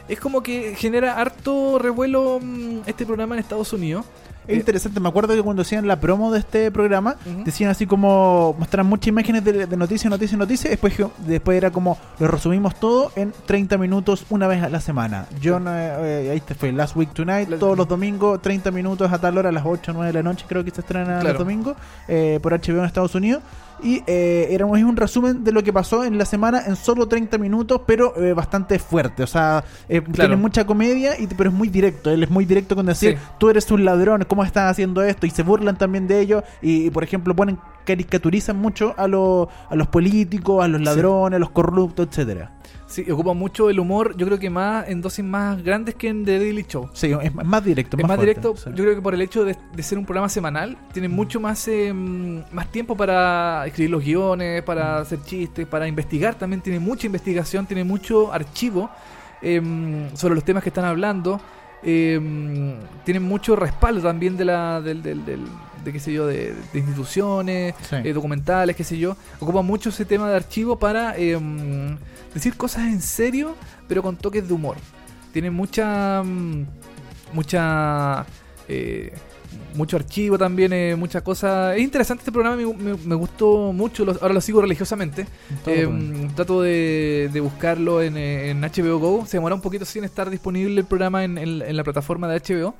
Es 0.08 0.18
como 0.18 0.42
que 0.42 0.74
genera 0.76 1.18
harto 1.18 1.78
revuelo 1.78 2.38
mm, 2.42 2.80
este 2.86 3.06
programa 3.06 3.34
en 3.34 3.40
Estados 3.40 3.72
Unidos. 3.72 4.04
Es 4.48 4.54
Eh, 4.56 4.58
interesante, 4.58 4.98
me 4.98 5.08
acuerdo 5.08 5.34
que 5.36 5.42
cuando 5.42 5.62
hacían 5.62 5.86
la 5.86 6.00
promo 6.00 6.32
de 6.32 6.40
este 6.40 6.72
programa, 6.72 7.14
decían 7.44 7.70
así 7.70 7.86
como, 7.86 8.56
mostraban 8.58 8.88
muchas 8.90 9.06
imágenes 9.06 9.44
de, 9.44 9.66
de 9.68 9.76
noticias, 9.76 10.10
noticias, 10.10 10.36
noticias, 10.36 10.68
después, 10.72 10.94
después 11.18 11.56
era 11.56 11.70
como, 11.70 11.96
lo 12.18 12.26
resumimos 12.26 12.74
todo 12.80 13.12
en 13.14 13.32
30 13.46 13.78
minutos 13.78 14.26
una 14.30 14.48
vez 14.48 14.60
a 14.64 14.68
la 14.68 14.80
semana. 14.80 15.26
John, 15.42 15.68
eh, 15.68 16.26
eh, 16.26 16.30
ahí 16.32 16.40
te 16.40 16.56
fue, 16.56 16.72
Last 16.72 16.96
Week 16.96 17.12
Tonight, 17.14 17.48
todos 17.60 17.78
los 17.78 17.86
domingos, 17.86 18.42
30 18.42 18.72
minutos 18.72 19.12
a 19.12 19.18
tal 19.20 19.38
hora, 19.38 19.50
a 19.50 19.52
las 19.52 19.64
8 19.64 19.92
9 19.94 20.08
de 20.08 20.12
la 20.12 20.22
noche, 20.24 20.44
creo 20.48 20.64
que 20.64 20.72
se 20.72 20.80
estrena 20.80 21.20
Claro. 21.20 21.28
los 21.28 21.38
domingos, 21.38 21.76
eh, 22.08 22.40
por 22.42 22.52
HBO 22.52 22.80
en 22.80 22.84
Estados 22.86 23.14
Unidos. 23.14 23.44
Y 23.82 24.02
eh, 24.06 24.48
era 24.50 24.64
un, 24.64 24.78
es 24.78 24.84
un 24.84 24.96
resumen 24.96 25.42
de 25.44 25.52
lo 25.52 25.62
que 25.62 25.72
pasó 25.72 26.04
en 26.04 26.16
la 26.18 26.24
semana 26.24 26.62
en 26.66 26.76
solo 26.76 27.08
30 27.08 27.36
minutos, 27.38 27.80
pero 27.86 28.16
eh, 28.16 28.32
bastante 28.32 28.78
fuerte. 28.78 29.22
O 29.22 29.26
sea, 29.26 29.64
eh, 29.88 30.00
tiene 30.00 30.36
mucha 30.36 30.64
comedia, 30.66 31.18
y, 31.18 31.26
pero 31.26 31.50
es 31.50 31.56
muy 31.56 31.68
directo. 31.68 32.10
Él 32.10 32.22
es 32.22 32.30
muy 32.30 32.44
directo 32.44 32.76
con 32.76 32.86
decir, 32.86 33.18
Sí. 33.18 33.24
tú 33.38 33.50
eres 33.50 33.70
un 33.70 33.84
ladrón, 33.84 34.24
¿cómo 34.28 34.44
estás 34.44 34.70
haciendo 34.70 35.02
esto? 35.02 35.26
Y 35.26 35.30
se 35.30 35.42
burlan 35.42 35.76
también 35.76 36.06
de 36.06 36.20
ello. 36.20 36.44
Y, 36.60 36.90
por 36.90 37.02
ejemplo, 37.04 37.34
ponen 37.34 37.58
caricaturizan 37.84 38.56
mucho 38.56 38.94
a, 38.96 39.08
los 39.08 39.48
a 39.68 39.74
los 39.74 39.88
políticos, 39.88 40.64
a 40.64 40.68
los 40.68 40.80
ladrones, 40.80 41.36
a 41.36 41.40
los 41.40 41.50
corruptos, 41.50 42.06
etcétera 42.08 42.52
Sí, 42.92 43.10
ocupa 43.10 43.32
mucho 43.32 43.70
el 43.70 43.80
humor, 43.80 44.14
yo 44.18 44.26
creo 44.26 44.38
que 44.38 44.50
más 44.50 44.86
en 44.86 45.00
dosis 45.00 45.24
más 45.24 45.62
grandes 45.64 45.94
que 45.94 46.08
en 46.08 46.26
The 46.26 46.38
Daily 46.38 46.66
Show. 46.68 46.90
Sí, 46.92 47.10
es 47.22 47.34
más 47.34 47.64
directo. 47.64 47.96
Es 47.96 48.02
más 48.02 48.16
fuerte, 48.16 48.26
directo, 48.26 48.54
sí. 48.54 48.68
yo 48.68 48.84
creo 48.84 48.94
que 48.94 49.00
por 49.00 49.14
el 49.14 49.22
hecho 49.22 49.46
de, 49.46 49.56
de 49.74 49.82
ser 49.82 49.96
un 49.96 50.04
programa 50.04 50.28
semanal, 50.28 50.76
tiene 50.92 51.08
mucho 51.08 51.40
más, 51.40 51.66
eh, 51.68 51.90
más 51.90 52.70
tiempo 52.70 52.94
para 52.94 53.66
escribir 53.66 53.92
los 53.92 54.04
guiones, 54.04 54.62
para 54.62 54.98
hacer 54.98 55.22
chistes, 55.22 55.66
para 55.66 55.88
investigar. 55.88 56.34
También 56.34 56.60
tiene 56.60 56.80
mucha 56.80 57.06
investigación, 57.06 57.64
tiene 57.64 57.82
mucho 57.82 58.30
archivo 58.30 58.90
eh, 59.40 60.10
sobre 60.12 60.34
los 60.34 60.44
temas 60.44 60.62
que 60.62 60.68
están 60.68 60.84
hablando. 60.84 61.40
Eh, 61.84 62.76
tienen 63.04 63.22
mucho 63.24 63.56
respaldo 63.56 64.02
también 64.02 64.36
de 64.36 64.44
la 64.44 64.80
del, 64.80 65.02
del- 65.02 65.24
del- 65.24 65.46
de 65.84 65.92
qué 65.92 65.98
sé 65.98 66.12
yo 66.12 66.26
de, 66.28 66.54
de 66.72 66.78
instituciones 66.78 67.74
Sí. 67.90 67.96
eh, 68.04 68.12
documentales 68.12 68.76
qué 68.76 68.84
sé 68.84 68.96
yo 68.98 69.16
ocupa 69.40 69.62
mucho 69.62 69.88
ese 69.88 70.04
tema 70.04 70.30
de 70.30 70.36
archivo 70.36 70.78
para 70.78 71.16
eh, 71.18 71.36
decir 72.32 72.56
cosas 72.56 72.84
en 72.86 73.00
serio 73.00 73.56
pero 73.88 74.00
con 74.00 74.16
toques 74.16 74.46
de 74.46 74.54
humor 74.54 74.76
tiene 75.32 75.50
mucha 75.50 76.22
mm, 76.24 76.66
mucha 77.32 78.24
eh, 78.68 79.12
mucho 79.74 79.96
archivo 79.96 80.36
también 80.36 80.72
eh, 80.72 80.94
muchas 80.96 81.22
cosas 81.22 81.74
es 81.76 81.82
interesante 81.82 82.20
este 82.22 82.32
programa 82.32 82.56
me, 82.56 82.66
me- 82.66 82.96
me 83.04 83.14
gustó 83.14 83.72
mucho 83.72 84.04
lo- 84.04 84.12
ahora 84.20 84.34
lo 84.34 84.40
sigo 84.40 84.60
religiosamente 84.60 85.26
eh, 85.66 85.88
trato 86.34 86.60
de, 86.62 87.30
de 87.32 87.40
buscarlo 87.40 88.02
en, 88.02 88.16
eh, 88.16 88.50
en 88.50 88.60
HBO 88.60 88.98
Go. 88.98 89.26
Se 89.26 89.36
demora 89.38 89.54
un 89.54 89.60
poquito 89.62 89.84
sin 89.84 90.04
estar 90.04 90.28
disponible 90.30 90.80
el 90.80 90.86
programa 90.86 91.24
en, 91.24 91.38
en- 91.38 91.62
en 91.62 91.76
la 91.76 91.84
plataforma 91.84 92.28
de 92.28 92.40
HBO. 92.40 92.74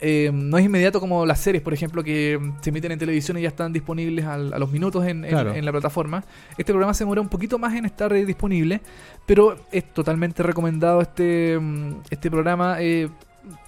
Eh, 0.00 0.30
no 0.34 0.58
es 0.58 0.64
inmediato 0.64 1.00
como 1.00 1.24
las 1.24 1.40
series, 1.40 1.62
por 1.62 1.72
ejemplo, 1.72 2.02
que 2.04 2.38
se 2.60 2.70
emiten 2.70 2.92
en 2.92 2.98
televisión 2.98 3.38
y 3.38 3.42
ya 3.42 3.48
están 3.48 3.72
disponibles 3.72 4.24
al- 4.26 4.52
a 4.52 4.58
los 4.58 4.70
minutos 4.70 5.04
en, 5.06 5.24
en- 5.24 5.30
Claro. 5.30 5.54
en 5.54 5.64
la 5.64 5.72
plataforma. 5.72 6.24
Este 6.58 6.72
programa 6.72 6.92
se 6.94 7.04
demora 7.04 7.20
un 7.20 7.28
poquito 7.28 7.58
más 7.58 7.74
en 7.74 7.86
estar 7.86 8.12
eh, 8.12 8.24
disponible, 8.26 8.80
pero 9.24 9.56
es 9.72 9.84
totalmente 9.94 10.42
recomendado 10.42 11.00
este, 11.00 11.58
mm, 11.58 11.92
este 12.10 12.30
programa. 12.30 12.76
Eh, 12.80 13.08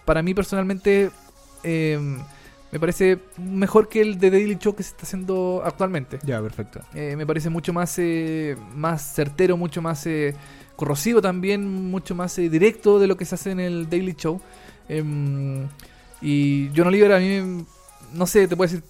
para 0.05 0.23
mí 0.23 0.35
personalmente 0.35 1.11
eh, 1.67 1.99
me 2.73 2.81
parece 2.81 3.19
mejor 3.39 3.89
que 3.89 4.01
el 4.01 4.19
de 4.19 4.31
Daily 4.31 4.57
Show 4.59 4.75
que 4.75 4.83
se 4.83 4.91
está 4.91 5.03
haciendo 5.05 5.63
actualmente. 5.65 6.19
Ya, 6.25 6.41
perfecto. 6.41 6.81
Eh, 6.95 7.15
me 7.17 7.27
parece 7.27 7.49
mucho 7.51 7.73
más, 7.73 7.95
eh, 7.99 8.57
más 8.75 9.15
certero, 9.15 9.57
mucho 9.57 9.81
más 9.83 10.07
eh, 10.07 10.35
corrosivo 10.75 11.23
también, 11.23 11.67
mucho 11.91 12.15
más 12.15 12.37
eh, 12.39 12.49
directo 12.49 12.99
de 12.99 13.07
lo 13.07 13.17
que 13.17 13.25
se 13.25 13.35
hace 13.37 13.51
en 13.53 13.61
el 13.61 13.89
Daily 13.89 14.15
Show. 14.15 14.41
Em, 14.89 15.67
y 16.21 16.71
John 16.77 16.89
Oliver 16.89 17.13
a 17.13 17.19
mí, 17.19 17.65
no 18.15 18.27
sé, 18.27 18.47
te 18.49 18.57
puede 18.57 18.73
decir, 18.73 18.85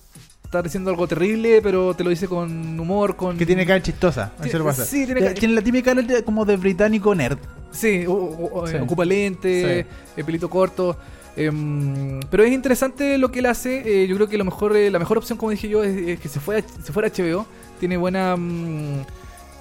estar 0.45 0.63
diciendo 0.65 0.91
algo 0.91 1.07
terrible, 1.07 1.61
pero 1.63 1.95
te 1.95 2.05
lo 2.05 2.11
dice 2.11 2.29
con 2.29 2.79
humor, 2.79 3.17
con... 3.17 3.37
Que 3.37 3.45
tiene 3.47 3.67
cara 3.67 3.83
chistosa. 3.83 4.33
Sí, 4.43 4.49
eso 4.49 4.59
lo 4.59 4.65
pasa. 4.65 4.85
sí, 4.85 5.07
tiene 5.07 5.55
la 5.55 5.63
típica 5.63 5.95
cara 5.95 6.23
como 6.25 6.45
de 6.45 6.57
británico 6.57 7.15
nerd. 7.15 7.39
Sí, 7.73 8.05
o- 8.07 8.13
o- 8.53 8.67
Sí. 8.67 8.77
ocupa 8.77 9.05
lente, 9.05 9.81
eh, 9.81 10.25
pelito 10.25 10.49
corto. 10.49 10.97
Em, 11.37 12.21
pero 12.31 12.43
es 12.45 12.53
interesante 12.53 13.19
lo 13.19 13.31
que 13.31 13.39
él 13.41 13.47
hace. 13.47 14.03
eh, 14.05 14.07
yo 14.07 14.17
creo 14.17 14.29
que 14.29 14.39
lo 14.39 14.45
mejor, 14.45 14.77
eh, 14.77 14.91
la 14.91 14.99
mejor 14.99 15.19
opción, 15.19 15.39
como 15.39 15.51
dije 15.51 15.69
yo, 15.69 15.85
es, 15.85 15.97
es 15.97 16.21
que 16.21 16.29
se, 16.29 16.41
fue 16.41 16.59
a- 16.59 16.83
se 16.83 16.93
fuera 16.93 17.09
a 17.09 17.11
HBO. 17.11 17.47
Tiene 17.79 17.97
buena. 17.97 18.37
mm, 18.37 19.05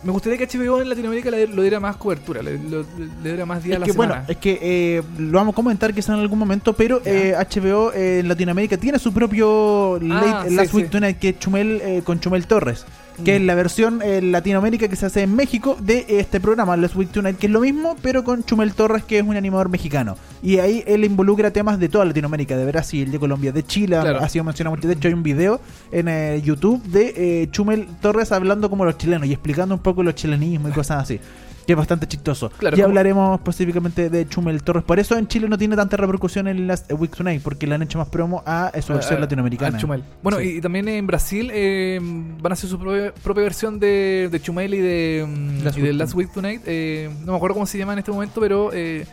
me 0.04 0.12
gustaría 0.12 0.38
que 0.38 0.46
HBO 0.46 0.82
en 0.82 0.90
Latinoamérica 0.90 1.32
le, 1.32 1.48
lo 1.48 1.64
diera 1.64 1.80
más 1.80 1.96
cobertura, 1.98 2.44
le, 2.44 2.60
lo- 2.60 2.86
le 3.24 3.30
diera 3.32 3.46
más 3.48 3.64
días 3.64 3.78
a 3.78 3.80
la 3.80 3.86
que 3.88 3.92
semana. 3.92 4.14
bueno, 4.18 4.26
es 4.30 4.38
que 4.38 4.60
eh, 4.62 5.02
lo 5.18 5.38
vamos 5.40 5.54
a 5.54 5.56
comentar 5.56 5.94
quizá 5.96 6.14
en 6.14 6.20
algún 6.20 6.38
momento, 6.38 6.74
pero 6.74 7.02
Ya. 7.04 7.12
eh, 7.12 7.36
HBO 7.36 7.92
eh, 7.92 8.20
en 8.20 8.28
Latinoamérica 8.28 8.78
tiene 8.78 9.00
su 9.00 9.12
propio 9.12 9.98
late- 10.00 10.28
Ah, 10.30 10.46
sí, 10.48 10.54
Last 10.56 10.74
Week 10.76 10.86
sí. 10.86 10.92
Tonight 10.92 11.18
que 11.18 11.38
Chumel 11.40 12.04
con 12.04 12.20
Chumel 12.20 12.46
Torres, 12.46 12.86
que 13.24 13.34
Mm. 13.34 13.42
es 13.42 13.48
la 13.48 13.56
versión 13.56 14.02
en 14.02 14.32
Latinoamérica 14.32 14.88
que 14.88 14.96
se 14.96 15.06
hace 15.06 15.22
en 15.24 15.36
México 15.36 15.78
de 15.80 16.06
este 16.10 16.40
programa 16.40 16.76
Last 16.78 16.96
Week 16.96 17.10
Tonight, 17.12 17.38
que 17.38 17.48
es 17.48 17.52
lo 17.52 17.62
mismo, 17.62 17.96
pero 18.02 18.24
con 18.24 18.44
Chumel 18.44 18.74
Torres, 18.74 19.04
que 19.04 19.20
es 19.20 19.24
un 19.24 19.36
animador 19.36 19.70
mexicano. 19.70 20.18
Y 20.44 20.60
ahí 20.60 20.84
él 20.86 21.04
involucra 21.06 21.52
temas 21.52 21.80
de 21.80 21.90
toda 21.90 22.06
Latinoamérica, 22.06 22.58
de 22.58 22.66
Brasil, 22.66 23.12
de 23.12 23.20
Colombia, 23.20 23.52
de 23.52 23.64
Chile, 23.64 23.98
Claro. 24.00 24.20
ha 24.20 24.30
sido 24.30 24.44
mencionado 24.44 24.76
mucho. 24.76 24.88
De 24.88 24.94
hecho, 24.96 25.08
hay 25.08 25.14
un 25.14 25.24
video 25.24 25.60
en 25.92 26.08
eh, 26.08 26.42
YouTube 26.44 26.84
de 26.84 27.14
eh, 27.44 27.48
Chumel 27.52 27.88
Torres 28.02 28.32
hablando 28.32 28.70
como 28.70 28.86
los 28.86 28.98
chilenos 28.98 29.28
y 29.28 29.32
explicando 29.34 29.74
un 29.76 29.82
poco 29.82 30.04
los 30.04 30.16
chilenismos 30.16 30.72
y 30.72 30.74
cosas 30.74 31.04
así. 31.04 31.20
Que 31.66 31.74
es 31.74 31.78
bastante 31.78 32.08
chistoso. 32.08 32.50
Claro, 32.52 32.76
como- 32.76 32.88
hablaremos 32.88 33.40
específicamente 33.40 34.10
de 34.10 34.28
Chumel 34.28 34.62
Torres. 34.64 34.84
Por 34.84 35.00
eso 35.00 35.18
en 35.18 35.28
Chile 35.28 35.50
no 35.50 35.58
tiene 35.58 35.76
tanta 35.76 35.98
repercusión 35.98 36.48
en 36.48 36.68
Last 36.68 36.92
Week 36.94 37.16
Tonight, 37.16 37.42
porque 37.42 37.66
le 37.68 37.76
han 37.76 37.82
hecho 37.82 37.98
más 37.98 38.08
promo 38.10 38.44
a 38.46 38.72
su 38.82 38.94
versión 38.94 39.18
Ah, 39.18 39.22
latinoamericana. 39.22 39.78
Chumel. 39.78 40.04
Bueno, 40.22 40.38
Sí. 40.40 40.46
y, 40.46 40.58
y 40.58 40.62
también 40.62 40.88
en 40.88 41.08
Brasil 41.08 41.50
eh, 41.54 42.00
van 42.42 42.52
a 42.52 42.54
hacer 42.54 42.70
su 42.70 42.78
propia, 42.80 43.14
propia 43.24 43.44
versión 43.44 43.80
de, 43.80 44.30
de 44.32 44.42
Chumel 44.42 44.74
y 44.76 44.80
de, 44.80 45.26
mm, 45.28 45.64
Last 45.64 45.78
y 45.78 45.82
de 45.82 45.88
Week 45.90 45.98
Last 46.00 46.14
Week 46.16 46.32
Tonight. 46.34 46.62
Eh, 46.66 47.10
no 47.26 47.32
me 47.32 47.38
acuerdo 47.38 47.56
cómo 47.56 47.66
se 47.66 47.78
llama 47.78 47.94
en 47.94 48.00
este 48.00 48.12
momento, 48.12 48.40
pero 48.40 48.70
eh, 48.74 49.06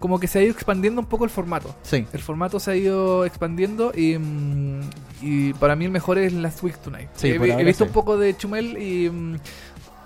como 0.00 0.18
que 0.18 0.26
se 0.26 0.38
ha 0.40 0.42
ido 0.42 0.52
expandiendo 0.52 1.00
un 1.00 1.06
poco 1.06 1.24
el 1.24 1.30
formato. 1.30 1.74
Sí. 1.82 2.04
El 2.12 2.20
formato 2.20 2.58
se 2.60 2.72
ha 2.72 2.76
ido 2.76 3.24
expandiendo 3.24 3.92
y, 3.96 4.18
mm, 4.18 4.80
y 5.22 5.52
para 5.54 5.76
mí 5.76 5.84
el 5.84 5.90
mejor 5.92 6.18
es 6.18 6.32
Last 6.32 6.62
Week 6.62 6.76
Tonight. 6.78 7.08
Sí, 7.14 7.28
he, 7.28 7.34
he 7.36 7.64
visto 7.64 7.84
sí. 7.84 7.88
un 7.88 7.94
poco 7.94 8.18
de 8.18 8.36
Chumel 8.36 8.76
y 8.82 9.08
mm, 9.08 9.36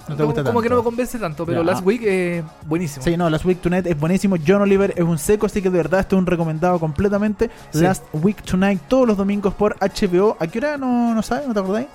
No 0.09 0.15
te 0.17 0.23
como, 0.23 0.27
gusta 0.33 0.45
como 0.45 0.63
que 0.63 0.69
no 0.69 0.77
me 0.77 0.83
convence 0.83 1.19
tanto, 1.19 1.45
pero. 1.47 1.63
Last 1.63 1.85
Week 1.85 2.03
es 2.05 2.45
buenísimo. 2.67 3.05
Sí, 3.05 3.17
no, 3.17 3.29
Last 3.31 3.45
Week 3.45 3.61
Tonight 3.61 3.87
es 3.87 3.99
buenísimo. 3.99 4.37
John 4.47 4.63
Oliver 4.63 4.93
es 4.97 5.05
un 5.05 5.19
seco, 5.19 5.47
así 5.47 5.61
que 5.63 5.71
de 5.71 5.77
verdad 5.77 6.01
esto 6.01 6.17
es 6.17 6.21
un 6.21 6.27
recomendado 6.27 6.79
completamente. 6.81 7.51
Sí. 7.71 7.81
Last 7.81 8.05
Week 8.13 8.43
Tonight, 8.43 8.81
todos 8.89 9.07
los 9.07 9.17
domingos 9.17 9.55
por 9.55 9.77
HBO. 9.81 10.37
¿A 10.41 10.47
qué 10.47 10.59
hora 10.59 10.77
no, 10.77 11.15
no 11.15 11.23
sabes? 11.23 11.47
¿No 11.47 11.55
te 11.55 11.61
acordáis? 11.61 11.87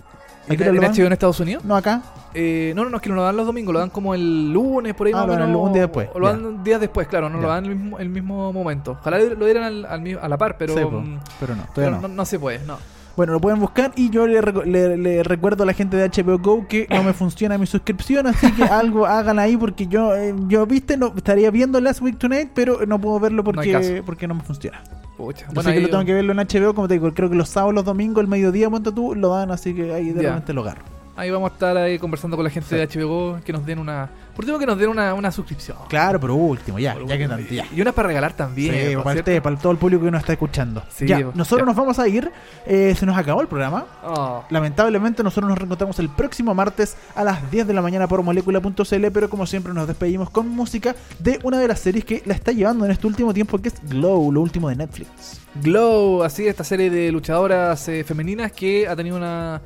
¿A 0.48 0.52
¿En, 0.52 0.58
qué 0.58 0.64
hora 0.64 0.70
en 0.72 0.76
lo 0.76 0.82
dan? 0.82 0.92
HBO 0.94 1.06
en 1.08 1.14
Estados 1.14 1.40
Unidos? 1.40 1.64
No, 1.64 1.76
acá. 1.76 2.02
Eh, 2.36 2.74
no, 2.76 2.84
no, 2.84 2.90
no, 2.90 2.98
es 2.98 3.04
que 3.04 3.10
no 3.10 3.16
lo 3.16 3.24
dan 3.24 3.38
los 3.38 3.46
domingos, 3.46 3.72
lo 3.74 3.80
dan 3.80 3.90
como 3.92 4.14
el 4.16 4.52
lunes, 4.52 4.94
por 4.96 5.06
ahí 5.08 5.14
Ah, 5.14 5.18
más 5.18 5.24
o 5.26 5.28
lo 5.28 5.34
dan 5.34 5.48
menos. 5.52 5.68
un 5.68 5.74
día 5.74 5.84
después, 5.84 6.10
O 6.14 6.20
lo 6.20 6.26
ya. 6.28 6.34
dan 6.34 6.64
días 6.64 6.82
después, 6.82 7.08
claro, 7.08 7.30
no 7.30 7.38
Ya. 7.38 7.42
lo 7.44 7.48
dan 7.50 7.66
el 7.66 7.76
mismo, 7.76 8.00
el 8.00 8.10
mismo 8.10 8.52
momento. 8.52 8.98
Ojalá 9.00 9.20
lo 9.20 9.46
dieran 9.46 9.64
al, 9.66 9.86
al 9.86 10.02
mi- 10.02 10.14
a 10.20 10.28
la 10.28 10.38
par, 10.38 10.58
pero, 10.58 10.74
Sí, 10.76 10.84
po, 10.84 10.90
mm, 11.00 11.20
pero 11.40 11.56
no, 11.56 11.62
pero 11.62 11.74
todavía 11.74 11.96
no. 12.02 12.08
no, 12.08 12.14
no 12.16 12.26
se 12.26 12.40
puede, 12.40 12.60
no. 12.66 12.78
Bueno, 13.16 13.34
lo 13.34 13.40
pueden 13.40 13.60
buscar 13.60 13.92
y 13.96 14.10
yo 14.10 14.26
le, 14.26 14.42
le- 14.66 14.98
le 14.98 15.24
recuerdo 15.24 15.64
a 15.64 15.66
la 15.68 15.74
gente 15.74 15.98
de 15.98 16.10
HBO 16.10 16.40
Go 16.40 16.68
que 16.68 16.88
no 16.90 17.04
me 17.04 17.14
funciona 17.14 17.58
mi 17.60 17.68
suscripción, 17.68 18.26
así 18.28 18.52
que 18.54 18.64
algo 18.64 19.06
hagan 19.08 19.38
ahí 19.40 19.56
porque 19.56 19.86
yo, 19.88 20.16
eh, 20.16 20.34
yo 20.48 20.66
viste, 20.66 20.98
no 20.98 21.14
estaría 21.16 21.52
viendo 21.52 21.80
Last 21.80 22.02
Week 22.02 22.18
Tonight, 22.18 22.50
pero 22.56 22.86
no 22.88 23.00
puedo 23.00 23.20
verlo 23.20 23.38
No 23.38 23.44
porque, 23.44 23.72
caso. 23.72 23.90
porque 24.06 24.28
no 24.28 24.34
me 24.36 24.42
funciona. 24.42 24.82
Pucha. 25.16 25.46
Así 25.46 25.54
Bueno, 25.54 25.72
que 25.72 25.82
lo 25.82 25.90
tengo 25.90 26.06
que 26.06 26.14
verlo 26.14 26.32
en 26.34 26.40
HBO, 26.40 26.74
como 26.74 26.88
te 26.88 26.96
digo, 26.96 27.14
creo 27.14 27.30
que 27.30 27.36
los 27.36 27.50
sábados, 27.50 27.76
los 27.76 27.86
domingos, 27.86 28.22
el 28.24 28.28
mediodía, 28.28 28.68
ponte 28.72 28.92
tú, 28.92 29.14
lo 29.14 29.30
dan, 29.30 29.52
así 29.52 29.76
que 29.76 29.94
ahí 29.94 30.10
de 30.12 30.24
repente 30.24 30.54
lo 30.54 30.62
agarro. 30.62 30.82
Ahí 31.16 31.30
vamos 31.30 31.52
a 31.52 31.54
estar 31.54 31.78
ahí 31.78 32.00
conversando 32.00 32.36
con 32.36 32.44
la 32.44 32.50
gente 32.50 32.76
de 32.76 32.88
HBO 32.88 33.40
que 33.46 33.54
nos 33.54 33.64
den 33.66 33.78
una. 33.78 34.10
Por 34.36 34.46
último, 34.46 34.58
que 34.58 34.66
nos 34.66 34.80
den 34.80 34.90
una, 34.90 35.14
una 35.14 35.32
suscripción. 35.32 35.78
Claro, 35.88 36.20
pero 36.20 36.34
último, 36.34 36.80
ya, 36.80 36.94
Por 36.96 37.04
ya 37.08 37.16
que 37.18 37.26
último. 37.26 37.38
tanto, 37.38 37.54
ya. 37.54 37.66
Y 37.72 37.82
una 37.82 37.92
para 37.92 38.08
regalar 38.08 38.34
también. 38.34 38.74
Sí, 38.74 38.96
¿por 38.96 39.04
para, 39.04 39.20
usted, 39.20 39.42
para 39.44 39.56
todo 39.58 39.72
el 39.74 39.78
público 39.78 40.04
que 40.06 40.10
nos 40.10 40.22
está 40.22 40.34
escuchando. 40.34 40.82
Sí, 40.90 41.06
ya, 41.06 41.20
ya. 41.20 41.28
nosotros 41.36 41.68
nos 41.68 41.76
vamos 41.76 42.00
a 42.00 42.08
ir. 42.08 42.32
eh, 42.66 42.96
se 42.98 43.06
nos 43.06 43.16
acabó 43.16 43.42
el 43.42 43.48
programa. 43.48 43.86
Oh, 44.04 44.44
Lamentablemente 44.50 45.22
nosotros 45.22 45.48
nos 45.50 45.58
reencontramos 45.60 46.00
el 46.00 46.10
próximo 46.10 46.56
martes 46.56 46.98
a 47.16 47.24
las 47.24 47.52
10 47.52 47.68
de 47.68 47.74
la 47.76 47.84
mañana 47.84 48.08
por 48.08 48.24
molecula.cl, 48.24 49.06
pero 49.14 49.30
como 49.30 49.46
siempre 49.46 49.72
nos 49.72 49.88
despedimos 49.88 50.32
con 50.32 50.50
música 50.50 50.96
de 51.20 51.40
una 51.44 51.60
de 51.60 51.68
las 51.68 51.80
series 51.80 52.04
que 52.06 52.24
la 52.26 52.34
está 52.34 52.52
llevando 52.54 52.86
en 52.86 52.92
este 52.92 53.06
último 53.06 53.36
tiempo, 53.36 53.60
que 53.60 53.68
es 53.68 53.76
Glow, 53.88 54.32
lo 54.32 54.42
último 54.42 54.68
de 54.68 54.78
Netflix. 54.78 55.40
Glow, 55.62 56.24
así, 56.24 56.48
esta 56.48 56.64
serie 56.64 56.90
de 56.90 57.12
luchadoras 57.12 57.88
eh, 57.88 58.04
femeninas 58.04 58.52
que 58.52 58.88
ha 58.88 58.96
tenido 58.96 59.16
una. 59.16 59.62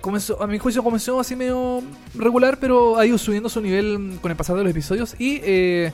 Comenzó, 0.00 0.42
a 0.42 0.46
mi 0.46 0.58
juicio 0.58 0.82
comenzó 0.82 1.18
así 1.18 1.34
medio 1.34 1.82
regular, 2.14 2.58
pero 2.60 2.98
ha 2.98 3.04
ido 3.04 3.18
subiendo 3.18 3.48
su 3.48 3.60
nivel 3.60 4.18
con 4.20 4.30
el 4.30 4.36
pasar 4.36 4.56
de 4.56 4.62
los 4.62 4.70
episodios. 4.70 5.16
Y 5.18 5.40
eh, 5.42 5.92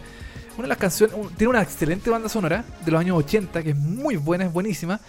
una 0.57 0.65
de 0.65 0.69
las 0.69 0.79
canciones. 0.79 1.17
tiene 1.37 1.51
una 1.51 1.63
excelente 1.63 2.11
banda 2.11 2.29
sonora 2.29 2.65
de 2.85 2.91
los 2.91 3.01
años 3.01 3.17
80, 3.19 3.63
que 3.63 3.71
es 3.71 3.77
muy 3.77 4.17
buena, 4.17 4.45
es 4.45 4.53
buenísima. 4.53 5.01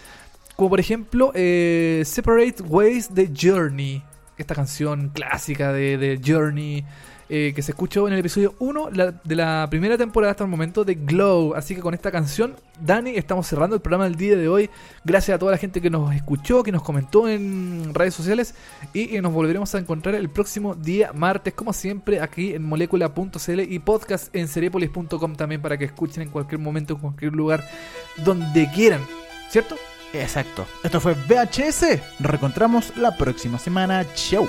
Como 0.56 0.70
por 0.70 0.80
ejemplo, 0.80 1.32
eh, 1.34 2.02
Separate 2.06 2.62
Ways 2.62 3.14
de 3.14 3.30
Journey. 3.38 4.02
Esta 4.38 4.54
canción 4.54 5.10
clásica 5.10 5.72
de, 5.72 5.98
de 5.98 6.20
Journey. 6.24 6.84
Eh, 7.28 7.52
que 7.54 7.62
se 7.62 7.72
escuchó 7.72 8.06
en 8.06 8.14
el 8.14 8.20
episodio 8.20 8.54
1 8.58 8.90
la- 8.90 9.10
de 9.12 9.34
la 9.34 9.66
primera 9.68 9.98
temporada 9.98 10.30
hasta 10.30 10.44
el 10.44 10.50
momento 10.50 10.84
de 10.84 10.94
Glow. 10.94 11.54
Así 11.54 11.74
que 11.74 11.80
con 11.80 11.92
esta 11.94 12.10
canción, 12.12 12.54
Dani, 12.80 13.10
estamos 13.16 13.46
cerrando 13.46 13.74
el 13.76 13.82
programa 13.82 14.04
del 14.04 14.14
día 14.16 14.36
de 14.36 14.48
hoy. 14.48 14.70
Gracias 15.04 15.34
a 15.34 15.38
toda 15.38 15.52
la 15.52 15.58
gente 15.58 15.80
que 15.80 15.90
nos 15.90 16.14
escuchó, 16.14 16.62
que 16.62 16.70
nos 16.72 16.82
comentó 16.82 17.28
en 17.28 17.92
redes 17.94 18.14
sociales 18.14 18.54
y, 18.92 19.16
eh, 19.16 19.22
nos 19.22 19.32
volveremos 19.32 19.74
a 19.74 19.78
encontrar 19.78 20.14
el 20.14 20.28
próximo 20.28 20.74
día 20.74 21.12
martes, 21.12 21.54
como 21.54 21.72
siempre, 21.72 22.20
aquí 22.20 22.54
en 22.54 22.62
molecula.cl 22.62 23.60
y 23.60 23.78
podcast 23.80 24.34
en 24.34 24.48
seriepolis.com 24.48 25.34
también 25.34 25.60
para 25.62 25.76
que 25.78 25.84
escuchen 25.86 26.22
en 26.22 26.28
cualquier 26.30 26.60
momento, 26.60 26.94
en 26.94 27.00
cualquier 27.00 27.32
lugar, 27.32 27.64
donde 28.24 28.70
quieran. 28.74 29.00
¿Cierto? 29.50 29.76
Exacto. 30.12 30.66
Esto 30.84 31.00
fue 31.00 31.14
VHS. 31.14 32.00
Nos 32.20 32.30
reencontramos 32.30 32.96
la 32.96 33.16
próxima 33.16 33.58
semana. 33.58 34.04
Chau. 34.14 34.48